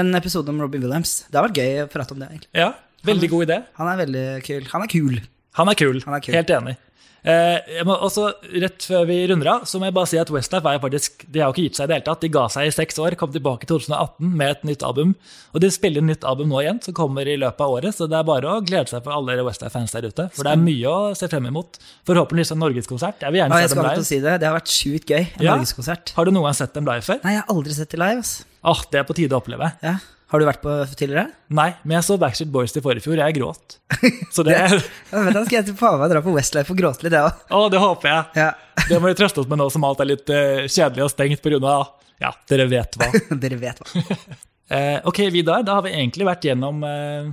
en 0.00 0.14
episode 0.16 0.48
om 0.54 0.62
Robbie 0.62 0.80
Williams. 0.80 1.26
Det 1.28 1.36
har 1.36 1.48
vært 1.50 1.60
gøy 1.60 1.82
å 1.82 1.88
prate 1.92 2.16
om 2.16 2.22
det. 2.22 2.30
egentlig. 2.30 2.50
Ja, 2.56 2.70
veldig 3.10 3.30
god 3.34 3.46
idé. 3.48 3.58
Han 3.82 3.90
er 3.90 4.00
veldig 4.00 4.24
kul. 4.46 4.70
Han 4.72 4.86
er 4.86 4.92
kul. 4.94 5.20
Han 5.60 5.72
er 5.74 5.80
kul. 5.82 6.00
Han 6.06 6.16
er 6.16 6.24
kul. 6.24 6.38
Helt 6.38 6.54
enig. 6.56 6.76
Eh, 7.22 7.82
også, 7.84 8.30
rett 8.62 8.84
før 8.88 9.04
vi 9.06 9.16
runder 9.28 9.48
av, 9.52 9.64
så 9.68 9.78
må 9.78 9.84
jeg 9.90 9.94
bare 9.94 10.08
si 10.08 10.16
at 10.20 10.30
Westlife 10.32 10.64
er 10.72 10.78
faktisk, 10.80 11.26
de 11.28 11.42
har 11.42 11.52
ikke 11.52 11.66
gitt 11.66 11.76
seg 11.76 11.84
i 11.84 11.90
det 11.90 11.96
hele 11.98 12.06
tatt. 12.06 12.20
De 12.24 12.30
ga 12.32 12.46
seg 12.48 12.66
i 12.70 12.72
seks 12.72 12.98
år, 13.02 13.16
kom 13.20 13.32
tilbake 13.34 13.66
i 13.66 13.70
2018 13.70 14.30
med 14.40 14.50
et 14.54 14.64
nytt 14.70 14.82
album. 14.86 15.14
Og 15.52 15.60
de 15.60 15.70
spiller 15.74 16.00
nytt 16.06 16.24
album 16.24 16.48
nå 16.48 16.62
igjen, 16.64 16.80
som 16.82 16.94
kommer 16.96 17.28
i 17.28 17.36
løpet 17.36 17.60
av 17.60 17.74
året. 17.76 17.94
Så 17.96 18.08
det 18.08 18.16
er 18.20 18.24
bare 18.24 18.54
å 18.56 18.64
glede 18.64 18.88
seg 18.88 19.04
for 19.04 19.12
alle 19.18 19.36
Westlife-fans 19.44 19.92
der 19.92 20.08
ute. 20.08 20.28
For 20.32 20.48
det 20.48 20.52
er 20.56 20.62
mye 20.64 20.86
å 20.94 21.14
se 21.18 21.28
frem 21.28 21.46
imot. 21.52 21.76
Forhåpentligvis 22.08 22.52
en 22.56 22.62
norgeskonsert. 22.64 23.20
Jeg 23.20 23.32
vil 23.36 23.42
Ja, 23.44 23.48
jeg 23.48 23.68
se 23.68 23.74
dem 23.74 23.84
live. 23.90 24.04
si 24.04 24.20
det. 24.20 24.38
Det 24.40 24.48
har 24.48 24.56
vært 24.60 24.72
sjukt 24.72 25.06
gøy. 25.12 25.26
En 25.36 25.44
Ja. 25.44 25.56
norgeskonsert. 25.56 26.14
Har 26.16 26.24
du 26.24 26.30
noen 26.32 26.44
gang 26.48 26.54
sett 26.54 26.72
dem 26.74 26.84
live 26.86 27.02
før? 27.02 27.20
Nei, 27.24 27.32
jeg 27.36 27.42
har 27.46 27.54
aldri 27.54 27.72
sett 27.74 27.90
dem 27.90 28.00
live. 28.00 28.18
ass. 28.20 28.44
Åh, 28.66 28.80
det 28.92 29.00
er 29.00 29.06
på 29.08 29.16
tide 29.16 29.36
å 29.36 29.40
oppleve. 29.40 29.70
Ja. 29.84 29.98
Har 30.30 30.38
du 30.38 30.46
vært 30.46 30.60
på 30.62 30.72
tidligere? 30.94 31.26
Nei, 31.58 31.72
men 31.82 31.96
jeg 31.96 32.06
så 32.06 32.16
Backstreet 32.20 32.52
Boys 32.54 32.74
til 32.74 32.84
forrige 32.84 33.02
fjor. 33.02 33.18
Jeg 33.18 33.34
gråt. 33.40 33.78
Så 34.30 34.44
det 34.46 34.54
Ja, 34.60 35.22
men 35.24 35.34
da 35.34 35.42
skal 35.42 35.56
jeg 35.58 35.74
faen 35.78 35.98
meg 35.98 36.12
dra 36.12 36.22
på 36.22 36.34
Westlife 36.36 36.70
og 36.70 36.78
gråte 36.78 37.06
litt, 37.06 37.16
jeg 37.16 37.26
òg. 37.26 37.40
Å, 37.50 37.64
det 37.72 37.80
håper 37.82 38.12
jeg. 38.12 38.28
Ja. 38.44 38.84
Det 38.86 39.00
må 39.00 39.10
vi 39.10 39.16
trøste 39.18 39.42
oss 39.42 39.50
med 39.50 39.58
nå 39.58 39.66
som 39.74 39.86
alt 39.88 40.04
er 40.04 40.12
litt 40.12 40.30
uh, 40.30 40.68
kjedelig 40.70 41.08
og 41.08 41.10
stengt 41.10 41.42
pga. 41.42 41.74
Ja, 42.20 42.30
dere 42.52 42.68
vet 42.70 43.00
hva. 43.00 43.10
Dere 43.42 43.58
vet 43.60 43.82
hva. 43.82 44.06
Eh, 44.70 45.00
ok, 45.02 45.16
Vidar, 45.34 45.64
da 45.66 45.80
har 45.80 45.82
vi 45.82 45.90
egentlig 45.90 46.22
vært 46.28 46.44
gjennom 46.46 46.84
eh, 46.86 47.30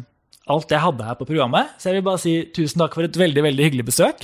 alt 0.49 0.71
jeg 0.73 0.81
hadde 0.81 1.05
her 1.05 1.17
på 1.19 1.27
programmet. 1.29 1.75
Så 1.77 1.91
jeg 1.91 1.99
vil 1.99 2.05
bare 2.07 2.21
si 2.23 2.31
tusen 2.49 2.81
takk 2.81 2.97
for 2.97 3.05
et 3.05 3.19
veldig 3.21 3.43
veldig 3.45 3.67
hyggelig 3.67 3.85
besøk. 3.91 4.23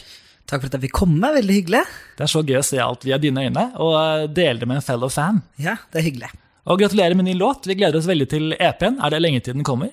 Takk 0.50 0.64
for 0.64 0.72
at 0.72 0.80
jeg 0.80 0.88
fikk 0.88 0.96
komme. 0.98 1.30
Veldig 1.36 1.58
hyggelig. 1.60 1.84
Det 2.18 2.26
er 2.26 2.32
så 2.34 2.42
gøy 2.42 2.58
å 2.58 2.66
se 2.66 2.80
alt 2.82 3.06
via 3.06 3.20
dine 3.22 3.46
øyne, 3.46 3.68
og 3.78 3.94
eh, 4.00 4.26
dele 4.34 4.64
det 4.64 4.70
med 4.72 4.82
en 4.82 4.88
fellow 4.88 5.14
fan. 5.14 5.44
Ja, 5.62 5.78
det 5.94 6.02
er 6.02 6.08
hyggelig. 6.08 6.32
Og 6.70 6.80
gratulerer 6.80 7.16
med 7.20 7.28
ny 7.28 7.36
låt. 7.36 7.68
Vi 7.68 7.76
gleder 7.76 8.00
oss 8.00 8.08
veldig 8.08 8.28
til 8.32 8.54
EP-en. 8.56 9.00
Er 9.04 9.14
det 9.14 9.22
lenge 9.24 9.42
til 9.44 9.58
den 9.58 9.68
kommer? 9.68 9.92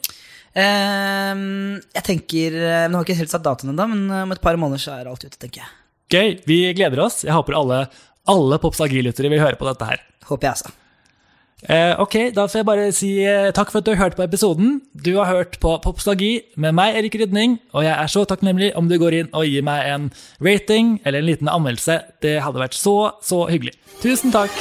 Um, 0.51 1.79
jeg 1.95 2.03
tenker 2.03 2.57
eh, 2.59 2.87
Nå 2.91 2.99
har 2.99 3.05
jeg 3.05 3.13
ikke 3.13 3.21
helt 3.21 3.31
satt 3.31 3.45
datoen 3.45 3.71
ennå, 3.71 3.85
men 3.93 4.01
eh, 4.11 4.25
om 4.27 4.33
et 4.35 4.43
par 4.43 4.57
måneder 4.59 4.83
så 4.83 4.97
er 4.97 5.07
alt 5.11 5.23
ute, 5.23 5.39
tenker 5.39 5.63
jeg. 5.63 5.73
Gøy. 6.11 6.37
Vi 6.47 6.61
gleder 6.75 7.03
oss. 7.07 7.23
Jeg 7.27 7.35
håper 7.37 7.59
alle, 7.59 7.85
alle 8.31 8.59
Popsagi-lyttere 8.63 9.31
vil 9.31 9.43
høre 9.43 9.59
på 9.59 9.69
dette 9.69 9.87
her. 9.87 10.05
Håper 10.31 10.49
jeg, 10.49 10.59
altså. 10.59 10.77
Ok, 12.01 12.15
da 12.33 12.47
får 12.49 12.57
jeg 12.57 12.65
bare 12.65 12.85
si 12.97 13.09
takk 13.53 13.69
for 13.69 13.83
at 13.83 13.85
du 13.85 13.91
har 13.93 13.99
hørt 14.01 14.17
på 14.17 14.25
episoden. 14.25 14.79
Du 14.97 15.11
har 15.19 15.29
hørt 15.29 15.59
på 15.61 15.75
Popsagi 15.85 16.31
med 16.57 16.73
meg, 16.79 16.97
Erik 16.97 17.19
Rydning, 17.21 17.59
og 17.77 17.85
jeg 17.85 17.93
er 17.93 18.09
så 18.09 18.25
takknemlig 18.25 18.71
om 18.81 18.89
du 18.89 18.97
går 18.99 19.19
inn 19.19 19.29
og 19.37 19.45
gir 19.45 19.67
meg 19.69 19.91
en 19.91 20.09
rating 20.41 20.97
eller 21.05 21.21
en 21.21 21.29
liten 21.29 21.53
anmeldelse. 21.53 22.01
Det 22.25 22.39
hadde 22.47 22.65
vært 22.65 22.81
så, 22.81 22.97
så 23.21 23.45
hyggelig. 23.53 23.77
Tusen 24.01 24.33
takk! 24.33 24.57